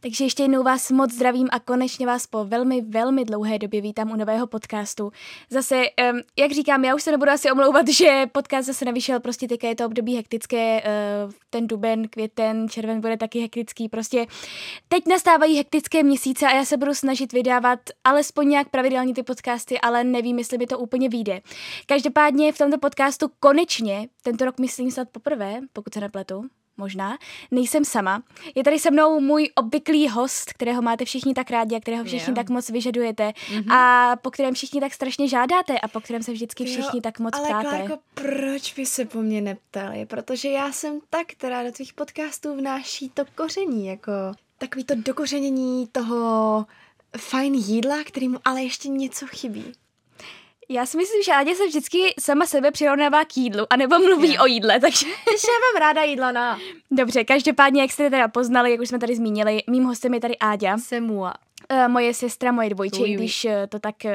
Takže 0.00 0.24
ještě 0.24 0.42
jednou 0.42 0.62
vás 0.62 0.90
moc 0.90 1.12
zdravím 1.12 1.48
a 1.52 1.60
konečně 1.60 2.06
vás 2.06 2.26
po 2.26 2.44
velmi, 2.44 2.80
velmi 2.80 3.24
dlouhé 3.24 3.58
době 3.58 3.80
vítám 3.80 4.10
u 4.10 4.16
nového 4.16 4.46
podcastu. 4.46 5.12
Zase, 5.50 5.82
um, 6.12 6.20
jak 6.38 6.52
říkám, 6.52 6.84
já 6.84 6.94
už 6.94 7.02
se 7.02 7.10
nebudu 7.10 7.30
asi 7.30 7.50
omlouvat, 7.50 7.88
že 7.98 8.26
podcast 8.32 8.66
zase 8.66 8.84
nevyšel, 8.84 9.20
prostě 9.20 9.48
teďka 9.48 9.68
je 9.68 9.74
to 9.74 9.86
období 9.86 10.16
hektické, 10.16 10.82
uh, 10.82 11.32
ten 11.50 11.66
duben, 11.66 12.08
květen, 12.08 12.68
červen 12.68 13.00
bude 13.00 13.16
taky 13.16 13.40
hektický, 13.40 13.88
prostě 13.88 14.26
teď 14.88 15.06
nastávají 15.06 15.56
hektické 15.56 16.02
měsíce 16.02 16.46
a 16.46 16.56
já 16.56 16.64
se 16.64 16.76
budu 16.76 16.94
snažit 16.94 17.32
vydávat 17.32 17.80
alespoň 18.04 18.48
nějak 18.48 18.68
pravidelně 18.68 19.14
ty 19.14 19.22
podcasty, 19.22 19.80
ale 19.80 20.04
nevím, 20.04 20.38
jestli 20.38 20.58
by 20.58 20.66
to 20.66 20.78
úplně 20.78 21.08
vyjde. 21.08 21.40
Každopádně 21.86 22.52
v 22.52 22.58
tomto 22.58 22.78
podcastu 22.78 23.30
konečně, 23.40 24.08
tento 24.22 24.44
rok 24.44 24.58
myslím 24.58 24.90
snad 24.90 25.08
poprvé, 25.12 25.60
pokud 25.72 25.94
se 25.94 26.00
nepletu, 26.00 26.44
možná, 26.76 27.18
nejsem 27.50 27.84
sama. 27.84 28.22
Je 28.54 28.64
tady 28.64 28.78
se 28.78 28.90
mnou 28.90 29.20
můj 29.20 29.50
obvyklý 29.54 30.08
host, 30.08 30.52
kterého 30.52 30.82
máte 30.82 31.04
všichni 31.04 31.34
tak 31.34 31.50
rádi 31.50 31.76
a 31.76 31.80
kterého 31.80 32.04
všichni 32.04 32.30
Jo. 32.30 32.34
tak 32.34 32.50
moc 32.50 32.70
vyžadujete 32.70 33.32
Mhm. 33.54 33.72
a 33.72 34.16
po 34.22 34.30
kterém 34.30 34.54
všichni 34.54 34.80
tak 34.80 34.94
strašně 34.94 35.28
žádáte 35.28 35.78
a 35.78 35.88
po 35.88 36.00
kterém 36.00 36.22
se 36.22 36.32
vždycky 36.32 36.64
Jo, 36.64 36.70
všichni 36.72 37.00
tak 37.00 37.18
moc 37.18 37.34
ale 37.34 37.48
ptáte. 37.48 37.68
Klárko, 37.68 37.98
proč 38.14 38.74
by 38.74 38.86
se 38.86 39.04
po 39.04 39.18
mně 39.22 39.40
neptali? 39.40 40.06
Protože 40.06 40.48
já 40.48 40.72
jsem 40.72 41.00
ta, 41.10 41.18
která 41.26 41.62
do 41.62 41.72
tvých 41.72 41.94
podcastů 41.94 42.56
vnáší 42.56 43.10
to 43.14 43.22
koření, 43.34 43.86
jako 43.86 44.12
takový 44.58 44.84
to 44.84 44.94
dokořenění 44.96 45.86
toho 45.92 46.66
fajn 47.18 47.54
jídla, 47.54 47.96
kterýmu 48.04 48.38
ale 48.44 48.62
ještě 48.62 48.88
něco 48.88 49.26
chybí. 49.26 49.72
Já 50.68 50.86
si 50.86 50.96
myslím, 50.96 51.22
že 51.22 51.32
Ádě 51.32 51.54
se 51.54 51.66
vždycky 51.66 52.14
sama 52.20 52.46
sebe 52.46 52.70
přirovnává 52.70 53.24
k 53.24 53.36
jídlu, 53.36 53.66
anebo 53.70 53.98
mluví 53.98 54.34
Jo. 54.34 54.42
o 54.42 54.46
jídle, 54.46 54.80
takže... 54.80 55.06
Já 55.08 55.56
mám 55.74 55.80
ráda 55.80 56.02
jídla, 56.02 56.32
no. 56.32 56.58
Dobře, 56.90 57.24
každopádně, 57.24 57.80
jak 57.82 57.92
jste 57.92 58.10
teda 58.10 58.28
poznali, 58.28 58.70
jak 58.70 58.80
už 58.80 58.88
jsme 58.88 58.98
tady 58.98 59.16
zmínili, 59.16 59.62
mým 59.70 59.84
hostem 59.84 60.14
je 60.14 60.20
tady 60.20 60.38
Áďa, 60.38 60.78
Semua. 60.78 61.34
uh, 61.72 61.88
moje 61.88 62.14
sestra, 62.14 62.52
moje 62.52 62.70
dvojče, 62.70 63.02
oui. 63.02 63.14
když 63.14 63.44
uh, 63.44 63.50
to 63.68 63.78
tak 63.78 63.94
uh, 64.04 64.10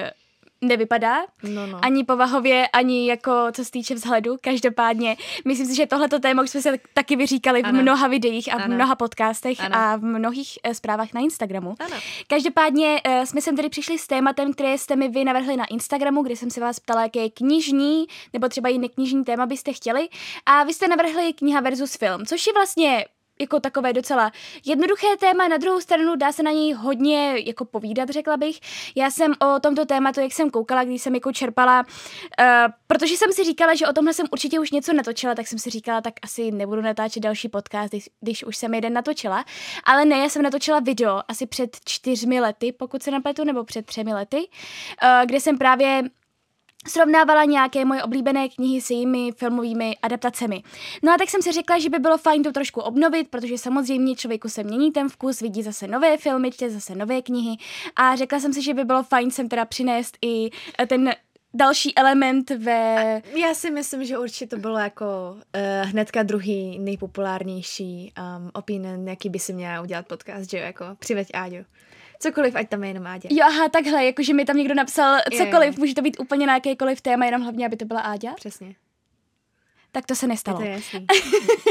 nevypadá. 0.62 1.18
No, 1.44 1.68
no. 1.68 1.80
Ani 1.82 2.04
povahově, 2.04 2.68
ani 2.68 3.08
jako 3.10 3.32
co 3.52 3.66
se 3.66 3.72
týče 3.72 3.96
vzhledu. 3.96 4.38
Každopádně, 4.42 5.18
myslím 5.46 5.68
si, 5.68 5.76
že 5.76 5.86
tohleto 5.86 6.20
téma 6.20 6.44
už 6.44 6.50
jsme 6.50 6.62
se 6.62 6.78
taky 6.94 7.16
vyříkali 7.16 7.62
v 7.62 7.66
Ano. 7.66 7.82
mnoha 7.82 8.08
videích 8.08 8.54
a 8.54 8.58
v 8.58 8.62
Ano. 8.62 8.76
mnoha 8.76 8.96
podcastech 8.96 9.60
Ano. 9.60 9.76
a 9.76 9.96
v 9.96 10.04
mnohých 10.04 10.60
eh, 10.64 10.74
zprávách 10.74 11.14
na 11.14 11.22
Instagramu. 11.22 11.76
Ano. 11.80 11.96
Každopádně 12.28 13.02
uh, 13.08 13.24
jsme 13.24 13.42
sem 13.42 13.56
tedy 13.56 13.70
přišli 13.70 14.00
s 14.00 14.08
tématem, 14.08 14.54
které 14.54 14.78
jste 14.78 14.96
mi 14.96 15.10
vy 15.10 15.24
navrhli 15.24 15.58
na 15.58 15.66
Instagramu, 15.66 16.24
kde 16.24 16.36
jsem 16.36 16.50
se 16.50 16.62
vás 16.62 16.80
ptala, 16.80 17.02
jaké 17.02 17.30
knižní 17.30 18.06
nebo 18.34 18.50
třeba 18.50 18.70
i 18.70 18.78
neknižní 18.78 19.24
téma 19.24 19.46
byste 19.46 19.74
chtěli. 19.74 20.10
A 20.46 20.64
vy 20.64 20.74
jste 20.74 20.88
navrhli 20.88 21.34
kniha 21.34 21.62
versus 21.62 21.96
film, 21.96 22.26
což 22.26 22.48
je 22.48 22.54
vlastně 22.54 23.06
jako 23.42 23.60
takové 23.60 23.94
docela 23.94 24.32
jednoduché 24.66 25.08
téma, 25.20 25.48
na 25.48 25.58
druhou 25.58 25.82
stranu 25.82 26.16
dá 26.16 26.32
se 26.32 26.44
na 26.44 26.52
něj 26.52 26.74
hodně 26.74 27.36
jako 27.46 27.66
povídat, 27.66 28.10
řekla 28.10 28.38
bych. 28.38 28.60
Já 28.96 29.12
jsem 29.12 29.34
o 29.34 29.60
tomto 29.60 29.86
tématu, 29.86 30.20
jak 30.20 30.34
jsem 30.34 30.50
koukala, 30.50 30.84
když 30.84 31.02
jsem 31.02 31.16
jako 31.16 31.32
čerpala, 31.32 31.80
uh, 31.80 32.46
protože 32.88 33.18
jsem 33.18 33.32
si 33.32 33.44
říkala, 33.44 33.76
že 33.76 33.88
o 33.88 33.94
tomhle 33.94 34.14
jsem 34.14 34.28
určitě 34.32 34.60
už 34.60 34.72
něco 34.72 34.94
natočila, 34.94 35.36
tak 35.36 35.48
jsem 35.48 35.60
si 35.60 35.70
říkala, 35.70 36.02
tak 36.02 36.14
asi 36.24 36.52
nebudu 36.52 36.82
natáčet 36.82 37.24
další 37.24 37.50
podcast, 37.50 37.90
když, 37.90 38.10
když 38.22 38.44
už 38.44 38.58
jsem 38.58 38.74
jeden 38.74 38.94
natočila. 38.94 39.46
Ale 39.84 40.06
ne, 40.06 40.18
já 40.18 40.30
jsem 40.30 40.42
natočila 40.42 40.80
video 40.80 41.22
asi 41.28 41.46
před 41.46 41.78
čtyřmi 41.86 42.42
lety, 42.42 42.72
pokud 42.72 43.04
se 43.04 43.12
napletu, 43.12 43.44
nebo 43.44 43.64
před 43.64 43.86
třemi 43.86 44.14
lety, 44.14 44.38
uh, 44.38 45.26
kde 45.26 45.40
jsem 45.40 45.58
právě 45.58 46.04
srovnávala 46.88 47.46
nějaké 47.46 47.86
moje 47.86 48.04
oblíbené 48.04 48.50
knihy 48.50 48.82
s 48.82 48.90
jejími 48.90 49.32
filmovými 49.32 49.98
adaptacemi. 50.02 50.64
No 51.04 51.14
a 51.14 51.18
tak 51.18 51.30
jsem 51.30 51.42
si 51.42 51.52
řekla, 51.52 51.80
že 51.80 51.90
by 51.90 52.00
bylo 52.00 52.18
fajn 52.18 52.44
to 52.44 52.52
trošku 52.52 52.82
obnovit, 52.82 53.28
protože 53.30 53.58
samozřejmě 53.58 54.16
člověku 54.16 54.50
se 54.50 54.64
mění 54.64 54.92
ten 54.92 55.10
vkus, 55.10 55.40
vidí 55.40 55.64
zase 55.64 55.88
nové 55.88 56.18
filmy, 56.18 56.52
čte 56.52 56.70
zase 56.70 56.96
nové 56.96 57.22
knihy 57.22 57.58
a 57.96 58.16
řekla 58.16 58.40
jsem 58.40 58.54
si, 58.54 58.62
že 58.62 58.74
by 58.74 58.84
bylo 58.84 59.04
fajn 59.04 59.32
sem 59.32 59.50
teda 59.50 59.66
přinést 59.66 60.18
i 60.22 60.50
eh, 60.80 60.86
ten 60.88 61.14
další 61.54 61.98
element 61.98 62.50
ve... 62.50 63.22
Já 63.36 63.54
si 63.54 63.72
myslím, 63.72 64.06
že 64.06 64.18
určitě 64.18 64.48
to 64.48 64.58
bylo 64.58 64.78
jako 64.78 65.06
uh, 65.36 65.90
hnedka 65.90 66.24
druhý 66.24 66.80
nejpopulárnější 66.80 68.14
um, 68.18 68.52
opinion, 68.54 69.08
jaký 69.08 69.30
by 69.30 69.40
si 69.40 69.54
měla 69.54 69.82
udělat 69.82 70.08
podcast, 70.08 70.52
že 70.52 70.58
jo, 70.58 70.64
jako 70.64 70.86
přiveď 71.00 71.28
Áďu. 71.34 71.66
Cokoliv, 72.22 72.56
ať 72.56 72.70
tam 72.70 72.84
je 72.84 72.90
jenom 72.90 73.08
Áďa. 73.08 73.30
Jo, 73.32 73.46
aha, 73.48 73.70
takhle, 73.70 74.06
jakože 74.06 74.34
mi 74.34 74.46
tam 74.46 74.58
někdo 74.58 74.74
napsal 74.76 75.18
cokoliv, 75.38 75.78
jo. 75.78 75.80
může 75.80 75.96
to 75.96 76.02
být 76.02 76.20
úplně 76.20 76.48
na 76.48 76.54
jakékoliv 76.54 77.02
téma, 77.02 77.26
jenom 77.26 77.42
hlavně, 77.42 77.66
aby 77.66 77.78
to 77.78 77.86
byla 77.86 78.02
Áďa. 78.02 78.34
Přesně. 78.34 78.76
Tak 79.92 80.06
to 80.06 80.16
se 80.16 80.26
Je 80.26 80.28
nestalo. 80.28 80.58
to 80.58 80.64
jasný. 80.64 81.06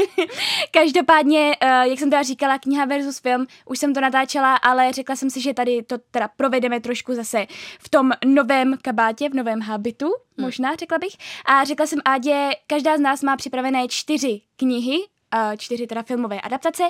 Každopádně, 0.71 1.55
eh, 1.61 1.87
jak 1.87 1.99
jsem 1.99 2.09
teda 2.09 2.23
říkala, 2.23 2.59
kniha 2.59 2.85
versus 2.85 3.19
film, 3.19 3.47
už 3.65 3.79
jsem 3.79 3.93
to 3.93 4.01
natáčela, 4.01 4.55
ale 4.55 4.93
řekla 4.93 5.15
jsem 5.15 5.29
si, 5.29 5.41
že 5.41 5.53
tady 5.53 5.83
to 5.83 5.97
teda 6.11 6.27
provedeme 6.27 6.79
trošku 6.79 7.13
zase 7.13 7.47
v 7.79 7.89
tom 7.89 8.11
novém 8.25 8.77
kabátě, 8.81 9.29
v 9.29 9.33
novém 9.33 9.59
habitu, 9.59 10.13
možná 10.37 10.75
řekla 10.75 10.97
bych. 10.97 11.13
A 11.45 11.63
řekla 11.63 11.87
jsem 11.87 11.99
Ádě, 12.05 12.49
každá 12.67 12.97
z 12.97 12.99
nás 12.99 13.23
má 13.23 13.37
připravené 13.37 13.87
čtyři 13.87 14.41
knihy, 14.55 14.97
eh, 15.35 15.57
čtyři 15.57 15.87
teda 15.87 16.03
filmové 16.03 16.41
adaptace. 16.41 16.83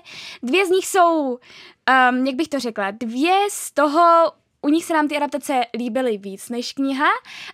Dvě 0.43 0.65
z 0.65 0.69
nich 0.69 0.87
jsou, 0.87 1.31
um, 1.31 2.25
jak 2.25 2.35
bych 2.35 2.47
to 2.47 2.59
řekla, 2.59 2.91
dvě 2.91 3.33
z 3.49 3.71
toho 3.71 4.31
u 4.61 4.69
nich 4.69 4.85
se 4.85 4.93
nám 4.93 5.07
ty 5.07 5.17
adaptace 5.17 5.61
líbily 5.77 6.17
víc 6.17 6.49
než 6.49 6.73
kniha 6.73 7.07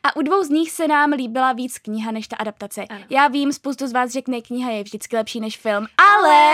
a 0.03 0.15
u 0.15 0.21
dvou 0.21 0.43
z 0.43 0.49
nich 0.49 0.71
se 0.71 0.87
nám 0.87 1.11
líbila 1.11 1.53
víc 1.53 1.77
kniha 1.77 2.11
než 2.11 2.27
ta 2.27 2.35
adaptace. 2.35 2.85
Ano. 2.89 3.05
Já 3.09 3.27
vím, 3.27 3.53
spoustu 3.53 3.87
z 3.87 3.91
vás 3.91 4.11
řekne, 4.11 4.41
kniha 4.41 4.71
je 4.71 4.83
vždycky 4.83 5.15
lepší 5.15 5.39
než 5.39 5.57
film, 5.57 5.87
ale 5.97 6.53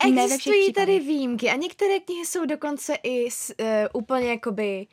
všech 0.00 0.16
Existují 0.16 0.72
tady 0.72 0.98
výjimky 0.98 1.50
a 1.50 1.56
některé 1.56 2.00
knihy 2.00 2.26
jsou 2.26 2.44
dokonce 2.44 2.94
i 3.02 3.30
s, 3.30 3.54
uh, 3.60 3.66
úplně 3.92 4.30
jakoby 4.30 4.86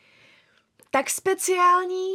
tak 0.92 1.10
speciální 1.10 2.10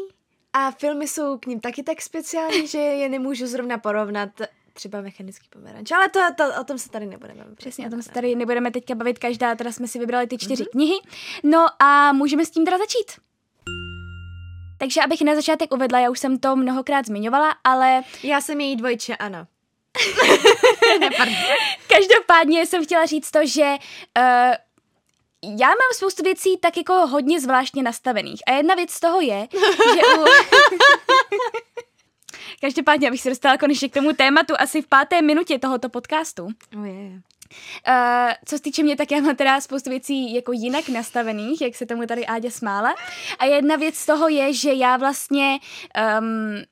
a 0.53 0.71
filmy 0.71 1.09
jsou 1.09 1.39
k 1.39 1.47
ním 1.47 1.61
taky 1.61 1.83
tak 1.83 2.03
speciální, 2.03 2.67
že 2.67 2.79
je 2.79 3.09
nemůžu 3.09 3.47
zrovna 3.47 3.79
porovnat 3.79 4.31
třeba 4.81 5.01
mechanický 5.01 5.49
pomeranč. 5.51 5.91
Ale 5.91 6.09
to, 6.09 6.21
to, 6.37 6.61
o 6.61 6.65
tom 6.65 6.79
se 6.79 6.89
tady 6.91 7.07
nebudeme 7.07 7.43
bavit. 7.45 7.57
Přesně, 7.59 7.87
o 7.87 7.91
tom 7.91 8.03
se 8.03 8.11
tady 8.11 8.35
nebudeme 8.35 8.71
teďka 8.71 8.95
bavit 8.95 9.19
každá, 9.19 9.55
teda 9.55 9.73
jsme 9.73 9.89
si 9.89 9.99
vybrali 9.99 10.27
ty 10.27 10.39
čtyři 10.39 10.63
Mhm. 10.63 10.71
knihy. 10.71 10.95
No 11.43 11.67
a 11.83 12.13
můžeme 12.13 12.47
s 12.47 12.51
tím 12.51 12.65
teda 12.65 12.79
začít. 12.79 13.13
Takže 14.79 15.01
abych 15.03 15.21
na 15.23 15.35
začátek 15.35 15.75
uvedla, 15.75 15.99
já 15.99 16.11
už 16.11 16.19
jsem 16.19 16.39
to 16.39 16.57
mnohokrát 16.57 17.07
zmiňovala, 17.07 17.55
ale 17.65 18.03
Já 18.23 18.41
jsem 18.41 18.61
její 18.61 18.77
dvojče, 18.77 19.17
ano. 19.17 19.47
každopádně 21.89 22.67
jsem 22.67 22.85
chtěla 22.85 23.07
říct 23.07 23.31
to, 23.31 23.39
že 23.47 23.77
uh, 24.19 24.55
já 25.61 25.67
mám 25.69 25.91
spoustu 25.95 26.23
věcí 26.23 26.57
tak 26.59 26.77
jako 26.77 26.93
hodně 27.07 27.41
zvláštně 27.41 27.83
nastavených. 27.83 28.41
A 28.47 28.53
jedna 28.53 28.75
věc 28.75 28.91
z 28.91 29.01
toho 29.01 29.21
je, 29.21 29.49
že 29.95 30.01
u... 30.21 30.25
Každopádně, 32.61 33.09
abych 33.09 33.21
se 33.21 33.29
dostala 33.29 33.59
konečně 33.59 33.89
k 33.89 33.95
tomu 33.95 34.13
tématu 34.13 34.55
asi 34.59 34.83
v 34.83 34.87
páté 34.87 35.23
minutě 35.23 35.59
tohoto 35.59 35.89
podcastu. 35.89 36.49
Oh, 36.77 36.85
je. 36.85 37.23
Uh, 37.89 38.33
co 38.45 38.57
se 38.57 38.63
týče 38.63 38.83
mě, 38.83 38.97
tak 38.97 39.11
já 39.11 39.21
mám 39.21 39.37
teda 39.37 39.61
spoustu 39.61 39.91
věcí 39.91 40.35
jako 40.35 40.53
jinak 40.53 40.89
nastavených, 40.89 41.61
jak 41.61 41.75
se 41.75 41.87
tomu 41.87 42.07
tady 42.07 42.27
Áďa 42.27 42.51
smála. 42.51 42.95
A 43.39 43.45
jedna 43.45 43.77
věc 43.77 43.97
z 43.97 44.07
toho 44.07 44.29
je, 44.29 44.55
že 44.55 44.73
já 44.73 44.97
vlastně 44.97 45.59
um, 46.21 46.65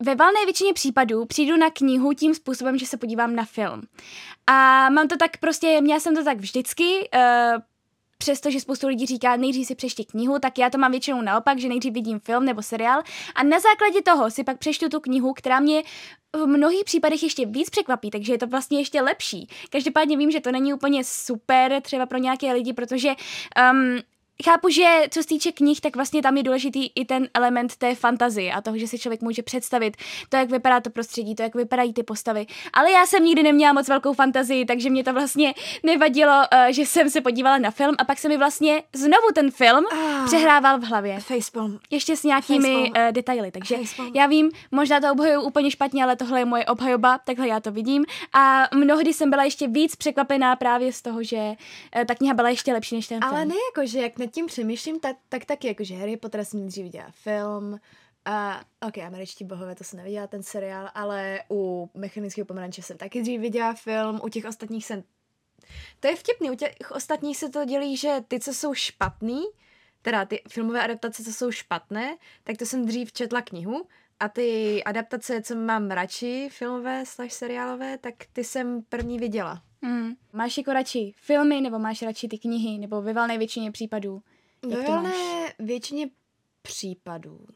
ve 0.00 0.14
valné 0.14 0.44
většině 0.44 0.72
případů 0.72 1.24
přijdu 1.24 1.56
na 1.56 1.70
knihu 1.70 2.12
tím 2.12 2.34
způsobem, 2.34 2.78
že 2.78 2.86
se 2.86 2.96
podívám 2.96 3.34
na 3.36 3.44
film. 3.44 3.82
A 4.46 4.90
mám 4.90 5.08
to 5.08 5.16
tak 5.16 5.36
prostě, 5.36 5.80
měla 5.80 6.00
jsem 6.00 6.14
to 6.14 6.24
tak 6.24 6.38
vždycky, 6.38 7.08
uh, 7.14 7.62
přestože 8.22 8.60
spoustu 8.60 8.88
lidí 8.88 9.06
říká, 9.06 9.36
nejdřív 9.36 9.66
si 9.66 9.74
přečti 9.74 10.04
knihu, 10.04 10.38
tak 10.38 10.58
já 10.58 10.70
to 10.70 10.78
mám 10.78 10.90
většinou 10.90 11.22
naopak, 11.22 11.58
že 11.58 11.68
nejdřív 11.68 11.92
vidím 11.92 12.20
film 12.20 12.44
nebo 12.44 12.62
seriál 12.62 13.02
a 13.34 13.42
na 13.42 13.60
základě 13.60 14.02
toho 14.02 14.30
si 14.30 14.44
pak 14.44 14.58
přečtu 14.58 14.88
tu 14.88 15.00
knihu, 15.00 15.32
která 15.32 15.60
mě 15.60 15.82
v 16.32 16.46
mnohých 16.46 16.84
případech 16.84 17.22
ještě 17.22 17.46
víc 17.46 17.70
překvapí, 17.70 18.10
takže 18.10 18.32
je 18.32 18.38
to 18.38 18.46
vlastně 18.46 18.78
ještě 18.78 19.02
lepší. 19.02 19.48
Každopádně 19.70 20.16
vím, 20.16 20.30
že 20.30 20.40
to 20.40 20.52
není 20.52 20.74
úplně 20.74 21.04
super 21.04 21.82
třeba 21.82 22.06
pro 22.06 22.18
nějaké 22.18 22.52
lidi, 22.52 22.72
protože 22.72 23.08
um, 23.72 23.98
chápu, 24.44 24.68
že 24.68 25.02
co 25.10 25.22
se 25.22 25.28
týče 25.28 25.52
knih, 25.52 25.80
tak 25.80 25.96
vlastně 25.96 26.22
tam 26.22 26.36
je 26.36 26.42
důležitý 26.42 26.90
i 26.94 27.04
ten 27.04 27.28
element 27.34 27.76
té 27.76 27.94
fantazie 27.94 28.52
a 28.52 28.60
toho, 28.60 28.78
že 28.78 28.88
si 28.88 28.98
člověk 28.98 29.20
může 29.20 29.42
představit 29.42 29.96
to, 30.28 30.36
jak 30.36 30.50
vypadá 30.50 30.80
to 30.80 30.90
prostředí, 30.90 31.34
to, 31.34 31.42
jak 31.42 31.54
vypadají 31.54 31.92
ty 31.92 32.02
postavy. 32.02 32.46
Ale 32.72 32.90
já 32.90 33.06
jsem 33.06 33.24
nikdy 33.24 33.42
neměla 33.42 33.72
moc 33.72 33.88
velkou 33.88 34.12
fantazii, 34.12 34.64
takže 34.64 34.90
mě 34.90 35.04
to 35.04 35.12
vlastně 35.12 35.54
nevadilo, 35.82 36.32
uh, 36.32 36.72
že 36.72 36.82
jsem 36.82 37.10
se 37.10 37.20
podívala 37.20 37.58
na 37.58 37.70
film 37.70 37.94
a 37.98 38.04
pak 38.04 38.18
se 38.18 38.28
mi 38.28 38.36
vlastně 38.36 38.82
znovu 38.92 39.28
ten 39.34 39.50
film 39.50 39.84
ah, 39.92 40.24
přehrával 40.26 40.78
v 40.78 40.84
hlavě. 40.84 41.20
Facepalm. 41.20 41.78
Ještě 41.90 42.16
s 42.16 42.24
nějakými 42.24 42.90
uh, 42.90 43.12
detaily, 43.12 43.50
takže 43.50 43.76
Facepalm. 43.76 44.10
já 44.14 44.26
vím, 44.26 44.50
možná 44.70 45.00
to 45.00 45.12
obhajuju 45.12 45.40
úplně 45.40 45.70
špatně, 45.70 46.04
ale 46.04 46.16
tohle 46.16 46.38
je 46.38 46.44
moje 46.44 46.66
obhajoba, 46.66 47.18
takhle 47.18 47.48
já 47.48 47.60
to 47.60 47.72
vidím. 47.72 48.04
A 48.32 48.68
mnohdy 48.74 49.12
jsem 49.12 49.30
byla 49.30 49.44
ještě 49.44 49.68
víc 49.68 49.96
překvapená 49.96 50.56
právě 50.56 50.92
z 50.92 51.02
toho, 51.02 51.22
že 51.22 51.36
uh, 51.36 52.04
ta 52.04 52.14
kniha 52.14 52.34
byla 52.34 52.48
ještě 52.48 52.72
lepší 52.72 52.94
než 52.94 53.08
ten 53.08 53.24
ale 53.24 53.30
film. 53.30 53.36
Ale 53.36 53.46
ne 53.46 53.54
jako, 53.70 53.86
že 53.86 53.98
jak 53.98 54.18
tím 54.26 54.46
přemýšlím, 54.46 55.00
tak, 55.00 55.16
tak 55.28 55.44
taky, 55.44 55.68
jakože 55.68 55.94
Harry 55.94 56.16
Potter 56.16 56.44
jsem 56.44 56.66
dřív 56.66 56.84
viděla 56.84 57.06
film, 57.10 57.80
a 58.24 58.64
ok, 58.88 58.98
američtí 58.98 59.44
bohové, 59.44 59.74
to 59.74 59.84
jsem 59.84 59.96
neviděla 59.96 60.26
ten 60.26 60.42
seriál, 60.42 60.90
ale 60.94 61.40
u 61.50 61.90
Mechanického 61.94 62.46
pomeranče 62.46 62.82
jsem 62.82 62.98
taky 62.98 63.22
dřív 63.22 63.40
viděla 63.40 63.74
film, 63.74 64.20
u 64.24 64.28
těch 64.28 64.44
ostatních 64.44 64.86
jsem... 64.86 65.02
To 66.00 66.08
je 66.08 66.16
vtipný, 66.16 66.50
u 66.50 66.54
těch 66.54 66.90
ostatních 66.90 67.36
se 67.36 67.48
to 67.48 67.64
dělí, 67.64 67.96
že 67.96 68.16
ty, 68.28 68.40
co 68.40 68.54
jsou 68.54 68.74
špatný, 68.74 69.44
teda 70.02 70.24
ty 70.24 70.42
filmové 70.48 70.84
adaptace, 70.84 71.24
co 71.24 71.32
jsou 71.32 71.50
špatné, 71.50 72.16
tak 72.44 72.56
to 72.56 72.66
jsem 72.66 72.86
dřív 72.86 73.12
četla 73.12 73.42
knihu 73.42 73.86
a 74.20 74.28
ty 74.28 74.84
adaptace, 74.84 75.42
co 75.42 75.54
mám 75.54 75.90
radši, 75.90 76.48
filmové 76.52 77.06
slash 77.06 77.32
seriálové, 77.32 77.98
tak 77.98 78.14
ty 78.32 78.44
jsem 78.44 78.82
první 78.82 79.18
viděla. 79.18 79.62
Hmm. 79.82 80.12
Máš 80.32 80.58
jako 80.58 80.72
radši 80.72 81.12
filmy, 81.16 81.60
nebo 81.60 81.78
máš 81.78 82.02
radši 82.02 82.28
ty 82.28 82.38
knihy, 82.38 82.78
nebo 82.78 83.02
ve 83.02 83.12
valné 83.12 83.38
většině 83.38 83.72
případů? 83.72 84.22
Jak 84.68 84.80
ve 84.80 84.86
valné 84.86 85.12
většině 85.58 86.10
případů 86.62 87.46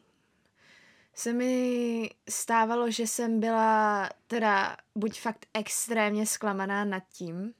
se 1.17 1.33
mi 1.33 2.09
stávalo, 2.29 2.91
že 2.91 3.07
jsem 3.07 3.39
byla 3.39 4.09
teda 4.27 4.77
buď 4.95 5.19
fakt 5.19 5.45
extrémně 5.53 6.25
zklamaná 6.25 6.85
nad 6.85 7.03
tím, 7.09 7.53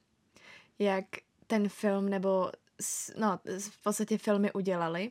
jak 0.78 1.04
ten 1.46 1.68
film 1.68 2.08
nebo 2.08 2.52
no, 3.18 3.40
v 3.70 3.82
podstatě 3.82 4.18
filmy 4.18 4.52
udělali. 4.52 5.10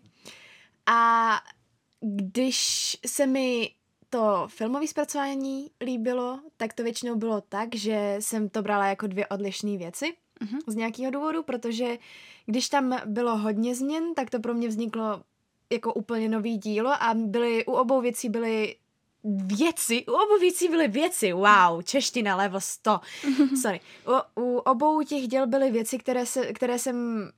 A 0.85 1.31
když 2.01 2.97
se 3.05 3.25
mi 3.25 3.75
to 4.09 4.47
filmové 4.47 4.87
zpracování 4.87 5.71
líbilo, 5.81 6.39
tak 6.57 6.73
to 6.73 6.83
většinou 6.83 7.15
bylo 7.15 7.41
tak, 7.41 7.75
že 7.75 8.15
jsem 8.19 8.49
to 8.49 8.61
brala 8.61 8.87
jako 8.87 9.07
dvě 9.07 9.27
odlišné 9.27 9.77
věci. 9.77 10.13
Uh-huh. 10.41 10.59
z 10.67 10.75
nějakého 10.75 11.11
důvodu, 11.11 11.43
protože 11.43 11.97
když 12.45 12.69
tam 12.69 12.99
bylo 13.05 13.37
hodně 13.37 13.75
změn, 13.75 14.13
tak 14.15 14.29
to 14.29 14.39
pro 14.39 14.53
mě 14.53 14.67
vzniklo 14.67 15.23
jako 15.71 15.93
úplně 15.93 16.29
nový 16.29 16.57
dílo 16.57 16.91
a 17.03 17.13
byly, 17.13 17.65
u 17.65 17.71
obou 17.71 18.01
věcí 18.01 18.29
byly 18.29 18.75
věci, 19.23 20.05
u 20.05 20.11
obou 20.11 20.39
věcí 20.39 20.67
byly 20.67 20.87
věci, 20.87 21.33
wow, 21.33 21.81
čeština 21.83 22.35
level 22.35 22.61
100, 22.61 22.99
sorry, 23.61 23.79
u, 24.35 24.41
u 24.41 24.57
obou 24.57 25.03
těch 25.03 25.27
děl 25.27 25.47
byly 25.47 25.71
věci, 25.71 25.97
které, 25.97 26.25
se, 26.25 26.53
které 26.53 26.79
jsem 26.79 27.29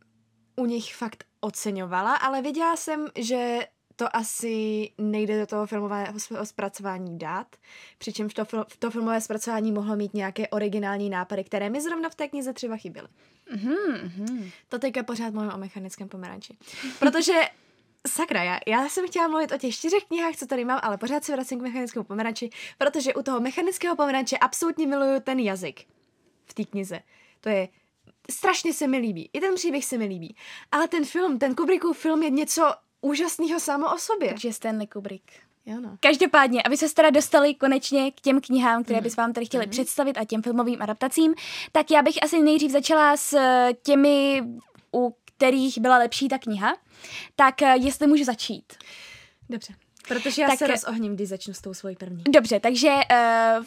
u 0.55 0.65
nich 0.65 0.95
fakt 0.95 1.23
oceňovala, 1.41 2.15
ale 2.15 2.41
věděla 2.41 2.75
jsem, 2.75 3.07
že 3.15 3.59
to 3.99 4.15
asi 4.15 4.89
nejde 4.97 5.39
do 5.39 5.45
toho 5.45 5.65
filmového 5.65 6.19
zpracování 6.43 7.19
dát, 7.19 7.55
přičemž 7.97 8.33
to, 8.33 8.45
v 8.45 8.77
to 8.79 8.91
filmové 8.91 9.21
zpracování 9.21 9.71
mohlo 9.71 9.95
mít 9.95 10.13
nějaké 10.13 10.47
originální 10.47 11.09
nápady, 11.09 11.43
které 11.43 11.69
mi 11.69 11.81
zrovna 11.81 12.09
v 12.09 12.15
té 12.15 12.27
knize 12.27 12.53
třeba 12.53 12.77
chyběly. 12.77 13.07
Mm-hmm. 13.55 14.51
To 14.69 14.79
teďka 14.79 15.03
pořád 15.03 15.33
mluvím 15.33 15.51
o 15.51 15.57
mechanickém 15.57 16.09
pomeranči. 16.09 16.57
Protože 16.99 17.33
Sakra, 18.07 18.43
já, 18.43 18.59
já 18.67 18.89
jsem 18.89 19.07
chtěla 19.07 19.27
mluvit 19.27 19.51
o 19.51 19.57
těch 19.57 19.75
čtyřech 19.75 20.03
knihách, 20.03 20.35
co 20.35 20.45
tady 20.45 20.65
mám, 20.65 20.79
ale 20.83 20.97
pořád 20.97 21.23
se 21.23 21.31
vracím 21.31 21.59
k 21.59 21.61
mechanickému 21.61 22.03
pomeranči, 22.03 22.49
protože 22.77 23.13
u 23.13 23.23
toho 23.23 23.39
mechanického 23.39 23.95
pomeranče 23.95 24.37
absolutně 24.37 24.87
miluju 24.87 25.19
ten 25.19 25.39
jazyk 25.39 25.85
v 26.45 26.53
té 26.53 26.65
knize. 26.65 26.99
To 27.41 27.49
je 27.49 27.69
strašně 28.31 28.73
se 28.73 28.87
mi 28.87 28.97
líbí. 28.97 29.29
I 29.33 29.39
ten 29.39 29.55
příběh 29.55 29.85
se 29.85 29.97
mi 29.97 30.05
líbí. 30.05 30.35
Ale 30.71 30.87
ten 30.87 31.05
film, 31.05 31.39
ten 31.39 31.55
Kubrickův 31.55 31.97
film 31.97 32.23
je 32.23 32.29
něco 32.29 32.73
úžasného 33.01 33.59
samo 33.59 33.95
o 33.95 33.97
sobě. 33.97 34.29
Takže 34.29 34.53
Stanley 34.53 34.87
Kubrick. 34.87 35.23
Jo 35.65 35.79
no. 35.79 35.97
Každopádně, 35.99 36.63
aby 36.63 36.77
se 36.77 36.93
teda 36.93 37.09
dostali 37.09 37.55
konečně 37.55 38.11
k 38.11 38.21
těm 38.21 38.41
knihám, 38.41 38.83
které 38.83 38.99
mm. 38.99 39.03
bys 39.03 39.15
vám 39.15 39.33
tady 39.33 39.45
chtěli 39.45 39.65
mm. 39.65 39.71
představit 39.71 40.17
a 40.17 40.25
těm 40.25 40.41
filmovým 40.41 40.81
adaptacím, 40.81 41.35
tak 41.71 41.91
já 41.91 42.01
bych 42.01 42.23
asi 42.23 42.41
nejdřív 42.41 42.71
začala 42.71 43.17
s 43.17 43.33
eh, 43.33 43.73
těmi, 43.83 44.43
u 44.95 45.15
kterých 45.25 45.77
byla 45.77 45.97
lepší 45.97 46.27
ta 46.27 46.37
kniha. 46.37 46.75
Tak 47.35 47.61
eh, 47.61 47.77
jestli 47.77 48.07
můžu 48.07 48.23
začít. 48.23 48.73
Dobře. 49.49 49.73
Protože 50.07 50.41
já 50.41 50.47
tak, 50.47 50.57
se 50.57 50.67
rozohním, 50.67 51.15
když 51.15 51.29
začnu 51.29 51.53
s 51.53 51.61
tou 51.61 51.73
svojí 51.73 51.95
první. 51.95 52.23
Dobře, 52.29 52.59
takže 52.59 52.89
uh, 52.89 53.65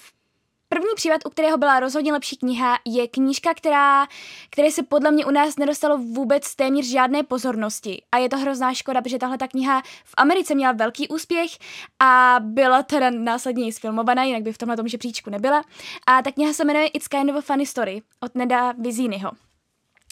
První 0.73 0.89
případ, 0.97 1.21
u 1.27 1.31
kterého 1.31 1.59
byla 1.59 1.81
rozhodně 1.81 2.13
lepší 2.13 2.37
kniha, 2.37 2.79
je 2.85 3.09
knížka, 3.09 3.55
která, 3.55 4.07
které 4.51 4.71
se 4.71 4.83
podle 4.83 5.11
mě 5.11 5.27
u 5.27 5.31
nás 5.31 5.57
nedostalo 5.57 5.99
vůbec 5.99 6.55
téměř 6.57 6.87
žádné 6.87 7.23
pozornosti. 7.23 8.03
A 8.13 8.19
je 8.19 8.29
to 8.29 8.39
hrozná 8.39 8.75
škoda, 8.75 9.03
protože 9.03 9.19
tahle 9.19 9.39
ta 9.39 9.49
kniha 9.49 9.83
v 10.05 10.15
Americe 10.17 10.55
měla 10.55 10.73
velký 10.73 11.09
úspěch 11.09 11.51
a 11.99 12.37
byla 12.41 12.83
teda 12.83 13.11
následně 13.11 13.67
i 13.67 13.73
sfilmovaná, 13.73 14.25
jinak 14.25 14.43
by 14.43 14.53
v 14.53 14.59
tomhle 14.59 14.77
tom 14.77 14.89
žebříčku 14.89 15.31
nebyla. 15.31 15.63
A 16.07 16.23
ta 16.23 16.33
kniha 16.33 16.53
se 16.53 16.65
jmenuje 16.65 16.87
It's 16.87 17.09
Kind 17.09 17.31
of 17.31 17.37
a 17.37 17.41
Funny 17.41 17.67
Story 17.67 18.03
od 18.21 18.35
Neda 18.35 18.73
Vizínyho. 18.73 19.31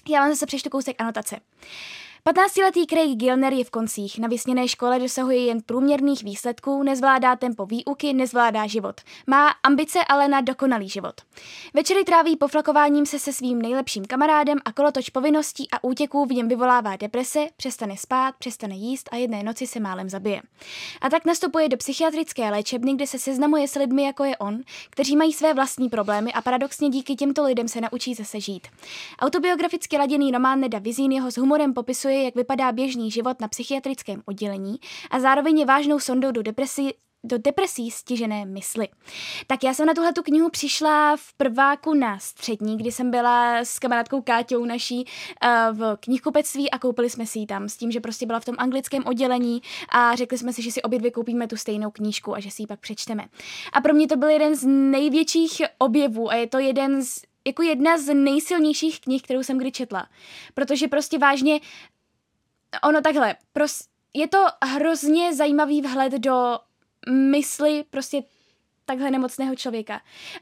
Já 0.09 0.21
vám 0.21 0.31
zase 0.31 0.47
přečtu 0.47 0.71
kousek 0.71 1.01
anotace. 1.01 1.37
15-letý 2.27 2.87
Craig 2.87 3.19
Gilner 3.19 3.53
je 3.53 3.65
v 3.65 3.71
koncích. 3.71 4.19
Na 4.19 4.29
vysněné 4.29 4.69
škole 4.69 4.99
dosahuje 4.99 5.45
jen 5.45 5.63
průměrných 5.67 6.25
výsledků, 6.25 6.83
nezvládá 6.83 7.37
tempo 7.37 7.67
výuky, 7.67 8.13
nezvládá 8.13 8.67
život. 8.67 9.01
Má 9.27 9.49
ambice 9.63 9.99
ale 10.09 10.29
na 10.29 10.41
dokonalý 10.41 10.89
život. 10.89 11.15
Večery 11.75 12.05
tráví 12.05 12.37
poflakováním 12.37 13.07
se 13.07 13.19
se 13.19 13.33
svým 13.33 13.63
nejlepším 13.63 14.05
kamarádem 14.05 14.59
a 14.65 14.73
kolotoč 14.73 15.11
povinností 15.11 15.69
a 15.73 15.85
útěků 15.85 16.25
v 16.25 16.33
něm 16.33 16.49
vyvolává 16.49 16.97
deprese, 16.97 17.47
přestane 17.57 17.97
spát, 17.97 18.35
přestane 18.39 18.75
jíst 18.75 19.09
a 19.13 19.17
jedné 19.17 19.43
noci 19.43 19.67
se 19.67 19.81
málem 19.81 20.09
zabije. 20.09 20.43
A 21.01 21.11
tak 21.11 21.25
nastupuje 21.25 21.69
do 21.69 21.77
psychiatrické 21.77 22.51
léčebny, 22.51 22.95
kde 22.95 23.07
se 23.07 23.19
seznamuje 23.19 23.69
s 23.69 23.75
lidmi 23.75 24.03
jako 24.03 24.25
je 24.25 24.37
on, 24.37 24.61
kteří 24.91 25.17
mají 25.17 25.33
své 25.33 25.55
vlastní 25.55 25.89
problémy 25.89 26.33
a 26.33 26.43
paradoxně 26.43 26.89
díky 26.89 27.15
těmto 27.15 27.45
lidem 27.45 27.69
se 27.69 27.81
naučí 27.81 28.15
zase 28.15 28.41
žít. 28.41 28.69
Autobiograficky 29.21 29.99
laděný 29.99 30.31
román 30.31 30.61
Neda 30.61 30.81
jeho 31.11 31.31
s 31.31 31.37
humorem 31.37 31.75
popisuje 31.75 32.10
popisuje, 32.11 32.25
jak 32.25 32.35
vypadá 32.35 32.73
běžný 32.73 33.11
život 33.11 33.41
na 33.41 33.49
psychiatrickém 33.49 34.23
oddělení 34.27 34.77
a 35.11 35.21
zároveň 35.21 35.59
je 35.59 35.67
vážnou 35.67 35.99
sondou 35.99 36.31
do 36.31 36.43
depresí 36.43 36.93
do 37.25 37.39
depresí 37.39 37.91
stižené 37.91 38.45
mysli. 38.45 38.89
Tak 39.47 39.65
já 39.65 39.75
jsem 39.75 39.87
na 39.87 39.95
tuhle 39.95 40.13
tu 40.13 40.23
knihu 40.23 40.51
přišla 40.51 41.17
v 41.17 41.33
prváku 41.37 41.95
na 41.95 42.19
střední, 42.19 42.77
kdy 42.77 42.93
jsem 42.93 43.11
byla 43.11 43.59
s 43.59 43.79
kamarádkou 43.79 44.23
Káťou 44.23 44.65
naší 44.65 45.05
uh, 45.05 45.77
v 45.77 45.97
knihkupectví 46.01 46.71
a 46.71 46.79
koupili 46.79 47.11
jsme 47.11 47.27
si 47.27 47.39
ji 47.39 47.47
tam 47.47 47.69
s 47.69 47.77
tím, 47.77 47.91
že 47.91 48.01
prostě 48.01 48.27
byla 48.27 48.41
v 48.41 48.45
tom 48.45 48.55
anglickém 48.59 49.07
oddělení 49.07 49.63
a 49.89 50.17
řekli 50.17 50.39
jsme 50.39 50.53
si, 50.53 50.63
že 50.63 50.73
si 50.73 50.83
obě 50.83 50.99
dvě 50.99 51.11
koupíme 51.11 51.47
tu 51.47 51.57
stejnou 51.57 51.91
knížku 51.91 52.35
a 52.35 52.41
že 52.41 52.51
si 52.51 52.63
ji 52.63 52.67
pak 52.67 52.81
přečteme. 52.81 53.25
A 53.73 53.81
pro 53.81 53.95
mě 53.95 54.09
to 54.09 54.17
byl 54.17 54.29
jeden 54.29 54.57
z 54.57 54.67
největších 54.67 55.63
objevů 55.79 56.31
a 56.31 56.35
je 56.35 56.47
to 56.47 56.59
jeden 56.59 57.05
z 57.05 57.21
jako 57.47 57.63
jedna 57.63 57.99
z 57.99 58.15
nejsilnějších 58.15 59.01
knih, 59.01 59.23
kterou 59.23 59.43
jsem 59.43 59.59
kdy 59.59 59.73
četla. 59.73 60.09
Protože 60.55 60.89
prostě 60.89 61.19
vážně 61.19 61.61
ono 62.83 63.01
takhle, 63.01 63.37
pros, 63.53 63.83
je 64.15 64.29
to 64.29 64.47
hrozně 64.65 65.35
zajímavý 65.35 65.83
vhled 65.83 66.13
do 66.13 66.59
mysli 67.11 67.85
prostě 67.91 68.23
takhle 68.91 69.11
nemocného 69.11 69.57
člověka. 69.57 70.01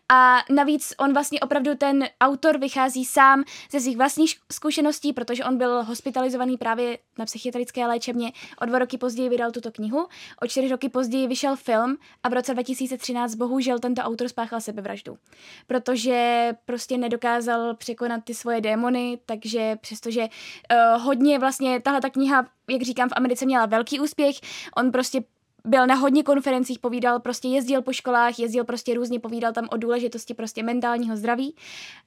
A 0.09 0.38
navíc 0.50 0.95
on 0.99 1.12
vlastně 1.12 1.40
opravdu 1.40 1.75
ten 1.75 2.09
autor 2.21 2.59
vychází 2.59 3.05
sám 3.05 3.45
ze 3.71 3.81
svých 3.81 3.97
vlastních 3.97 4.37
zkušeností, 4.52 5.12
protože 5.12 5.45
on 5.45 5.59
byl 5.59 5.85
hospitalizovaný 5.85 6.57
právě 6.57 6.99
na 7.19 7.25
psychiatrické 7.25 7.87
léčebně. 7.87 8.33
O 8.61 8.67
dva 8.67 8.78
roky 8.78 8.99
později 8.99 9.28
vydal 9.28 9.50
tuto 9.50 9.71
knihu, 9.71 10.09
o 10.43 10.47
čtyři 10.47 10.69
roky 10.69 10.88
později 10.88 11.26
vyšel 11.26 11.57
film 11.57 11.97
a 12.23 12.28
v 12.28 12.33
roce 12.33 12.55
2013 12.55 13.35
bohužel 13.35 13.78
tento 13.78 14.02
autor 14.02 14.28
spáchal 14.28 14.61
sebevraždu. 14.61 15.19
Protože 15.67 16.50
prostě 16.64 16.99
nedokázal 16.99 17.75
překonat 17.75 18.25
ty 18.25 18.35
svoje 18.35 18.61
démony, 18.61 19.19
takže 19.26 19.76
přestože 19.81 20.21
uh, 20.23 21.02
hodně 21.02 21.38
vlastně 21.38 21.81
tahle 21.81 22.00
ta 22.00 22.11
kniha 22.11 22.47
jak 22.71 22.83
říkám, 22.83 23.09
v 23.09 23.12
Americe 23.17 23.47
měla 23.47 23.67
velký 23.67 24.00
úspěch. 24.00 24.37
On 24.76 24.93
prostě 24.93 25.23
byl 25.69 25.87
na 25.87 25.95
hodně 25.95 26.23
konferencích, 26.23 26.79
povídal, 26.79 27.21
prostě 27.21 27.49
jezdil 27.49 27.83
po 27.83 27.93
školách, 27.93 28.39
jezdil 28.39 28.65
prostě 28.65 28.95
různě, 28.95 29.21
povídal 29.21 29.53
tam 29.53 29.69
o 29.71 29.77
důležitosti 29.77 30.35
prostě 30.35 30.63
mentálního 30.63 31.17
zdraví, 31.17 31.57